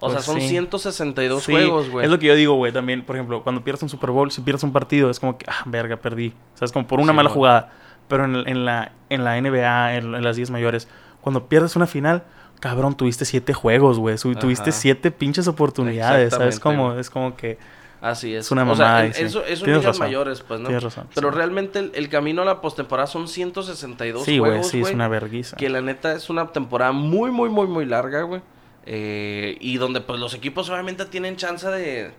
O 0.00 0.08
sea, 0.08 0.16
Pues 0.16 0.24
son 0.26 0.40
sí. 0.40 0.48
162 0.48 1.42
Sí, 1.44 1.52
juegos, 1.52 1.88
güey. 1.88 2.04
Es 2.04 2.10
lo 2.10 2.18
que 2.18 2.26
yo 2.26 2.34
digo, 2.34 2.54
güey, 2.54 2.72
también, 2.72 3.02
por 3.04 3.16
ejemplo, 3.16 3.42
cuando 3.42 3.62
pierdes 3.64 3.82
un 3.84 3.88
Super 3.88 4.10
Bowl, 4.10 4.30
si 4.30 4.40
pierdes 4.42 4.62
un 4.64 4.72
partido, 4.72 5.08
es 5.10 5.18
como 5.20 5.38
que, 5.38 5.46
ah, 5.48 5.62
verga, 5.66 5.96
perdí. 5.96 6.34
O 6.54 6.58
sea, 6.58 6.66
es 6.66 6.72
como 6.72 6.86
por 6.86 7.00
una 7.00 7.12
Sí, 7.12 7.16
mala 7.16 7.28
güey. 7.28 7.34
jugada. 7.34 7.72
Pero 8.08 8.24
en, 8.26 8.36
en 8.48 8.64
la, 8.66 8.92
en 9.08 9.24
la 9.24 9.40
NBA, 9.40 9.94
en, 9.96 10.14
en 10.14 10.22
las 10.24 10.36
10 10.36 10.50
mayores, 10.50 10.88
cuando 11.22 11.46
pierdes 11.48 11.74
una 11.76 11.86
final, 11.86 12.24
cabrón, 12.60 12.94
tuviste 12.96 13.24
siete 13.24 13.54
juegos, 13.54 13.98
güey. 13.98 14.16
Tuviste 14.18 14.70
Ajá. 14.70 14.72
siete 14.72 15.10
pinches 15.10 15.48
oportunidades, 15.48 16.34
¿sabes? 16.34 16.60
Como, 16.60 16.88
güey. 16.88 17.00
es 17.00 17.08
como 17.08 17.34
que... 17.36 17.58
Así 18.02 18.34
es. 18.34 18.44
Es 18.44 18.50
una 18.52 18.70
O 18.70 18.74
sea, 18.76 18.86
mamada, 18.86 19.06
y 19.06 19.12
sí. 19.14 19.22
eso, 19.22 19.42
eso 19.46 19.64
ligas 19.64 19.82
razón. 19.84 20.00
mayores, 20.06 20.42
pues, 20.42 20.60
¿no? 20.60 20.66
Tienes 20.66 20.84
razón, 20.84 21.06
Pero 21.14 21.30
sí. 21.30 21.36
realmente 21.38 21.78
el, 21.78 21.90
el 21.94 22.10
camino 22.10 22.42
a 22.42 22.44
la 22.44 22.60
postemporada 22.60 23.06
son 23.06 23.28
162 23.28 24.22
Sí, 24.24 24.36
güey, 24.38 24.50
juegos, 24.52 24.68
sí, 24.68 24.76
es 24.78 24.82
güey, 24.82 24.94
una 24.94 25.08
verguiza. 25.08 25.56
Que 25.56 25.70
la 25.70 25.80
neta 25.80 26.12
es 26.12 26.28
una 26.28 26.48
temporada 26.52 26.92
muy, 26.92 27.30
muy, 27.30 27.48
muy, 27.48 27.66
muy 27.66 27.86
larga, 27.86 28.20
güey. 28.22 28.42
Eh, 28.86 29.56
y 29.60 29.78
donde 29.78 30.00
pues 30.00 30.20
los 30.20 30.34
equipos 30.34 30.68
obviamente 30.68 31.06
tienen 31.06 31.36
chance 31.36 31.66
de, 31.68 32.12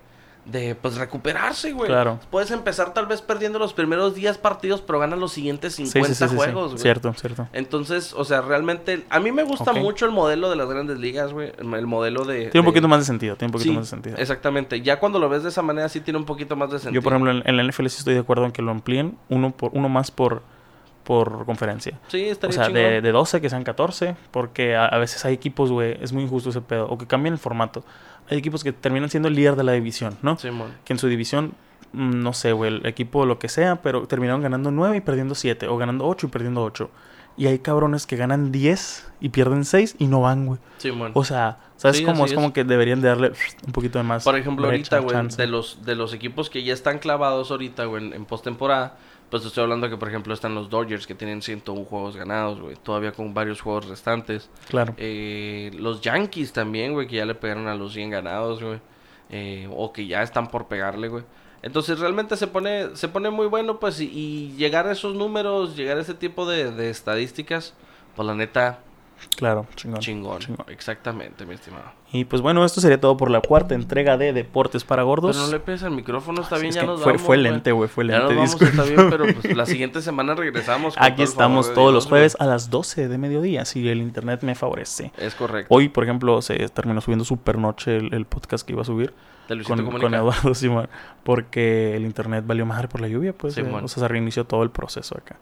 de 0.45 0.75
pues 0.75 0.95
recuperarse, 0.95 1.73
güey. 1.73 1.87
Claro. 1.87 2.19
Puedes 2.31 2.51
empezar 2.51 2.93
tal 2.93 3.05
vez 3.05 3.21
perdiendo 3.21 3.59
los 3.59 3.73
primeros 3.73 4.15
10 4.15 4.37
partidos, 4.39 4.81
pero 4.81 4.99
ganas 4.99 5.19
los 5.19 5.31
siguientes 5.31 5.75
Sí, 5.75 5.85
50 5.85 6.07
sí, 6.07 6.15
sí, 6.15 6.23
sí, 6.23 6.29
sí. 6.29 6.35
juegos, 6.35 6.71
güey. 6.71 6.81
Cierto, 6.81 7.13
cierto. 7.13 7.47
Entonces, 7.53 8.13
o 8.13 8.23
sea, 8.25 8.41
realmente 8.41 9.05
a 9.09 9.19
mí 9.19 9.31
me 9.31 9.43
gusta 9.43 9.73
mucho 9.73 10.05
el 10.05 10.11
modelo 10.11 10.49
de 10.49 10.55
las 10.55 10.67
grandes 10.67 10.97
ligas, 10.99 11.33
güey. 11.33 11.51
El, 11.57 11.73
el 11.73 11.87
modelo 11.87 12.25
de... 12.25 12.47
Tiene 12.47 12.61
un 12.61 12.71
poquito 12.71 12.87
más 12.87 12.99
de 12.99 13.05
sentido, 13.05 13.35
tiene 13.35 13.49
un 13.49 13.53
poquito 13.53 13.73
más 13.73 13.85
de 13.85 13.89
sentido. 13.89 14.17
exactamente. 14.17 14.81
Ya 14.81 14.99
cuando 14.99 15.19
lo 15.19 15.29
ves 15.29 15.43
de 15.43 15.49
esa 15.49 15.61
manera 15.61 15.89
sí 15.89 15.99
tiene 16.01 16.19
un 16.19 16.25
poquito 16.25 16.55
más 16.55 16.71
de 16.71 16.79
sentido. 16.79 16.99
Yo, 16.99 17.03
por 17.03 17.13
ejemplo, 17.13 17.31
en, 17.31 17.43
en 17.45 17.57
la 17.57 17.63
NFL 17.63 17.87
sí 17.87 17.97
estoy 17.99 18.13
de 18.15 18.21
acuerdo 18.21 18.45
en 18.45 18.51
que 18.51 18.61
lo 18.61 18.71
amplíen 18.71 19.17
uno, 19.29 19.51
por, 19.51 19.71
uno 19.73 19.89
más 19.89 20.11
por, 20.11 20.41
por 21.05 21.45
conferencia. 21.45 21.97
Sí, 22.09 22.27
O 22.27 22.31
estaría 22.31 22.55
sea, 22.55 22.69
de, 22.69 22.99
de 23.01 23.11
12 23.13 23.39
que 23.39 23.49
sean 23.49 23.63
14, 23.63 24.17
porque 24.31 24.75
a, 24.75 24.85
a 24.87 24.97
veces 24.97 25.23
hay 25.23 25.33
equipos, 25.33 25.71
güey, 25.71 25.97
es 26.01 26.11
muy 26.11 26.23
injusto 26.23 26.49
ese 26.49 26.59
pedo, 26.61 26.87
o 26.89 26.97
que 26.97 27.07
cambian 27.07 27.33
el 27.33 27.39
formato. 27.39 27.85
Hay 28.29 28.37
equipos 28.37 28.63
que 28.63 28.73
terminan 28.73 29.09
siendo 29.09 29.29
el 29.29 29.35
líder 29.35 29.55
de 29.55 29.63
la 29.63 29.71
división, 29.71 30.17
¿no? 30.21 30.37
Simón. 30.37 30.73
Que 30.83 30.93
en 30.93 30.99
su 30.99 31.07
división, 31.07 31.53
mm, 31.93 32.21
no 32.23 32.33
sé, 32.33 32.51
güey, 32.51 32.75
el 32.75 32.85
equipo 32.85 33.25
lo 33.25 33.39
que 33.39 33.47
sea, 33.47 33.77
pero 33.77 34.07
terminaron 34.07 34.41
ganando 34.41 34.71
9 34.71 34.97
y 34.97 35.01
perdiendo 35.01 35.35
7, 35.35 35.67
o 35.67 35.77
ganando 35.77 36.05
8 36.07 36.27
y 36.27 36.29
perdiendo 36.29 36.63
8. 36.63 36.89
Y 37.37 37.47
hay 37.47 37.59
cabrones 37.59 38.07
que 38.07 38.15
ganan 38.15 38.51
10 38.51 39.11
y 39.19 39.29
pierden 39.29 39.65
6 39.65 39.97
y 39.99 40.07
no 40.07 40.21
van, 40.21 40.45
güey. 40.47 40.59
Simón. 40.77 41.11
O 41.15 41.23
sea, 41.25 41.57
¿sabes 41.75 41.97
Sí, 41.97 42.05
cómo? 42.05 42.25
Es 42.25 42.33
como 42.33 42.53
que 42.53 42.63
deberían 42.63 43.01
de 43.01 43.09
darle 43.09 43.33
un 43.67 43.73
poquito 43.73 43.99
de 43.99 44.05
más. 44.05 44.23
Por 44.23 44.37
ejemplo, 44.37 44.67
brecha, 44.69 44.97
ahorita, 44.97 45.19
güey, 45.19 45.27
de 45.35 45.45
los, 45.47 45.83
de 45.85 45.95
los 45.95 46.13
equipos 46.13 46.49
que 46.49 46.63
ya 46.63 46.73
están 46.73 46.97
clavados 46.97 47.51
ahorita, 47.51 47.85
güey, 47.85 48.05
en, 48.07 48.13
en 48.13 48.25
postemporada, 48.25 48.97
pues 49.29 49.45
estoy 49.45 49.63
hablando 49.63 49.89
que, 49.89 49.97
por 49.97 50.07
ejemplo, 50.07 50.33
están 50.33 50.55
los 50.55 50.69
Dodgers 50.69 51.07
que 51.07 51.15
tienen 51.15 51.41
101 51.41 51.85
juegos 51.85 52.15
ganados, 52.15 52.59
güey, 52.59 52.75
todavía 52.75 53.11
con 53.11 53.33
varios 53.33 53.61
juegos 53.61 53.87
restantes. 53.87 54.49
Claro. 54.69 54.93
Eh, 54.97 55.71
los 55.77 56.01
Yankees 56.01 56.53
también, 56.53 56.93
güey, 56.93 57.07
que 57.07 57.17
ya 57.17 57.25
le 57.25 57.35
pegaron 57.35 57.67
a 57.67 57.75
los 57.75 57.93
100 57.93 58.09
ganados, 58.11 58.63
güey. 58.63 58.79
Eh, 59.29 59.67
o 59.71 59.91
que 59.91 60.05
ya 60.05 60.21
están 60.21 60.49
por 60.49 60.67
pegarle, 60.67 61.07
güey. 61.07 61.23
Entonces 61.63 61.99
realmente 61.99 62.37
se 62.37 62.45
pone, 62.45 62.95
se 62.95 63.07
pone 63.07 63.31
muy 63.31 63.47
bueno, 63.47 63.79
pues, 63.79 63.99
y, 63.99 64.05
y 64.05 64.51
llegar 64.55 64.85
a 64.87 64.91
esos 64.91 65.15
números, 65.15 65.75
llegar 65.75 65.97
a 65.97 66.01
ese 66.01 66.13
tipo 66.13 66.47
de, 66.47 66.71
de 66.71 66.91
estadísticas, 66.91 67.73
pues 68.15 68.27
la 68.27 68.35
neta, 68.35 68.79
Claro, 69.37 69.65
chingón. 69.75 69.99
chingón. 69.99 70.39
chingón. 70.39 70.65
Exactamente, 70.69 71.45
mi 71.45 71.55
estimado. 71.55 71.85
Y 72.11 72.25
pues 72.25 72.41
bueno, 72.41 72.63
esto 72.63 72.79
sería 72.79 72.99
todo 72.99 73.17
por 73.17 73.29
la 73.29 73.41
cuarta 73.41 73.75
entrega 73.75 74.17
de 74.17 74.31
Deportes 74.31 74.83
para 74.85 75.03
Gordos. 75.03 75.35
Pero 75.35 75.47
no 75.47 75.51
le 75.51 75.59
pegues 75.59 75.83
al 75.83 75.91
micrófono, 75.91 76.41
está 76.41 76.55
Sí, 76.55 76.61
bien, 76.61 76.69
es 76.69 76.75
ya 76.75 76.83
nos 76.83 77.01
fue, 77.01 77.13
vamos, 77.13 77.25
fue 77.25 77.37
lente, 77.37 77.71
güey, 77.73 77.89
fue 77.89 78.07
Ya 78.07 78.19
nos 78.19 78.29
lente. 78.33 78.35
vamos, 78.45 78.61
está 78.61 78.83
bien, 78.83 79.09
pero 79.09 79.25
pues 79.33 79.55
la 79.57 79.65
siguiente 79.65 80.01
semana 80.01 80.35
regresamos. 80.35 80.95
con 80.95 81.03
Aquí 81.03 81.15
todo 81.17 81.23
estamos 81.25 81.73
todos 81.73 81.93
los 81.93 82.05
jueves 82.07 82.37
a 82.39 82.45
las 82.45 82.69
12 82.69 83.07
de 83.09 83.17
mediodía, 83.17 83.65
si 83.65 83.87
el 83.89 83.97
internet 83.99 84.41
me 84.43 84.55
favorece. 84.55 85.11
Es 85.17 85.35
correcto. 85.35 85.73
Hoy, 85.73 85.89
por 85.89 86.03
ejemplo, 86.05 86.41
se 86.41 86.55
terminó 86.69 87.01
subiendo 87.01 87.25
super 87.25 87.57
noche 87.57 87.97
el, 87.97 88.13
el 88.13 88.25
podcast 88.25 88.65
que 88.65 88.73
iba 88.73 88.83
a 88.83 88.85
subir 88.85 89.13
con, 89.67 89.85
con 89.99 90.13
Eduardo 90.13 90.53
Simón, 90.55 90.87
porque 91.23 91.95
el 91.95 92.03
internet 92.05 92.45
valió 92.47 92.65
madre 92.65 92.87
por 92.87 93.01
la 93.01 93.07
lluvia, 93.07 93.33
pues, 93.33 93.57
eh, 93.57 93.63
Simón. 93.63 93.83
o 93.83 93.87
sea, 93.87 94.01
se 94.01 94.07
reinició 94.07 94.45
todo 94.45 94.63
el 94.63 94.69
proceso 94.71 95.17
acá. 95.17 95.37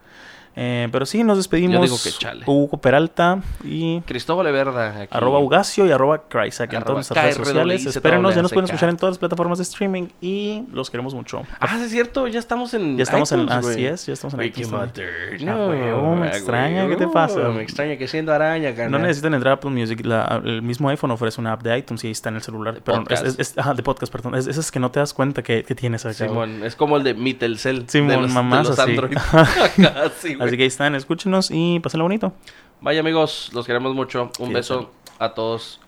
Eh, 0.56 0.88
pero 0.92 1.06
sí, 1.06 1.24
nos 1.24 1.38
despedimos. 1.38 1.76
Yo 1.76 1.82
digo 1.82 1.98
que 2.04 2.12
chale. 2.12 2.44
Hugo 2.46 2.78
Peralta 2.78 3.42
y 3.64 4.02
Cristóbal 4.02 4.48
Everda. 4.48 5.02
aquí. 5.02 5.08
arroba 5.16 5.40
Ugacio 5.40 5.86
y 5.86 5.92
arroba 5.92 6.24
Crysac 6.30 6.72
en 6.74 6.82
todas 6.84 6.96
nuestras 6.96 7.24
redes 7.24 7.38
sociales. 7.38 7.86
Espérenos, 7.86 8.36
ya 8.36 8.42
nos 8.42 8.52
pueden 8.54 8.66
escuchar 8.66 8.90
en 8.90 8.98
todas 8.98 9.14
las 9.14 9.20
plataformas 9.20 9.58
de 9.58 9.64
streaming 9.64 10.08
y 10.22 10.64
los 10.72 10.90
queremos 10.90 11.14
mucho. 11.14 11.42
Ah, 11.60 11.78
sí 11.78 11.84
es 11.86 11.92
cierto, 11.92 12.28
ya 12.28 12.40
estamos 12.40 12.74
en 12.74 12.98
Ya 12.98 13.04
estamos 13.04 13.32
en... 13.32 13.50
Así 13.50 13.86
es, 13.86 14.06
ya 14.06 14.14
estamos 14.14 14.34
en. 14.36 15.50
Ah, 15.50 15.68
huevo, 15.68 16.16
me 16.16 16.28
extraña, 16.28 16.88
¿qué 16.88 16.96
te 16.96 17.08
pasa? 17.08 17.50
Me 17.50 17.64
extraña 17.64 17.98
que 17.98 18.08
siendo 18.08 18.34
araña, 18.34 18.74
No 18.90 19.00
necesitan 19.00 19.34
entrar 19.34 19.52
a 19.54 19.56
Apple 19.56 19.72
Music. 19.72 20.02
el 20.46 20.62
mismo 20.62 20.90
iPhone 20.90 21.12
ofrece 21.12 21.42
una 21.42 21.54
app 21.54 21.64
de 21.64 21.78
iTunes 21.78 22.04
y 22.04 22.08
ahí 22.08 22.12
está 22.12 22.30
en 22.30 22.36
el 22.36 22.42
celular. 22.42 22.82
Es, 23.10 23.22
es- 23.22 23.40
es- 23.40 23.58
ajá, 23.58 23.74
de 23.74 23.84
podcast, 23.84 24.12
perdón. 24.12 24.36
Es, 24.36 24.48
esas 24.48 24.72
que 24.72 24.80
no 24.80 24.92
te 24.92 25.00
das 25.00 25.14
cuenta 25.14 25.42
que, 25.42 25.64
tienes 25.64 26.06
acá. 26.06 26.14
Simón, 26.14 26.64
es 26.64 26.76
como 26.76 26.98
el 26.98 27.04
de 27.04 27.14
Mitelcel. 27.16 27.86
Simón, 27.90 28.22
los, 28.22 28.28
de 28.28 28.34
mamás 28.34 28.68
los. 28.70 28.80
Android. 28.80 29.18
Así 30.44 30.58
que 30.58 30.64
ahí 30.64 30.68
están, 30.68 30.96
escúchenos 30.96 31.50
y 31.52 31.80
pásenlo 31.80 32.06
bonito. 32.06 32.34
Vaya 32.82 33.00
amigos, 33.00 33.50
los 33.54 33.66
queremos 33.66 33.96
mucho. 33.96 34.32
Un 34.40 34.54
beso 34.54 34.92
a 35.20 35.34
todos. 35.34 35.80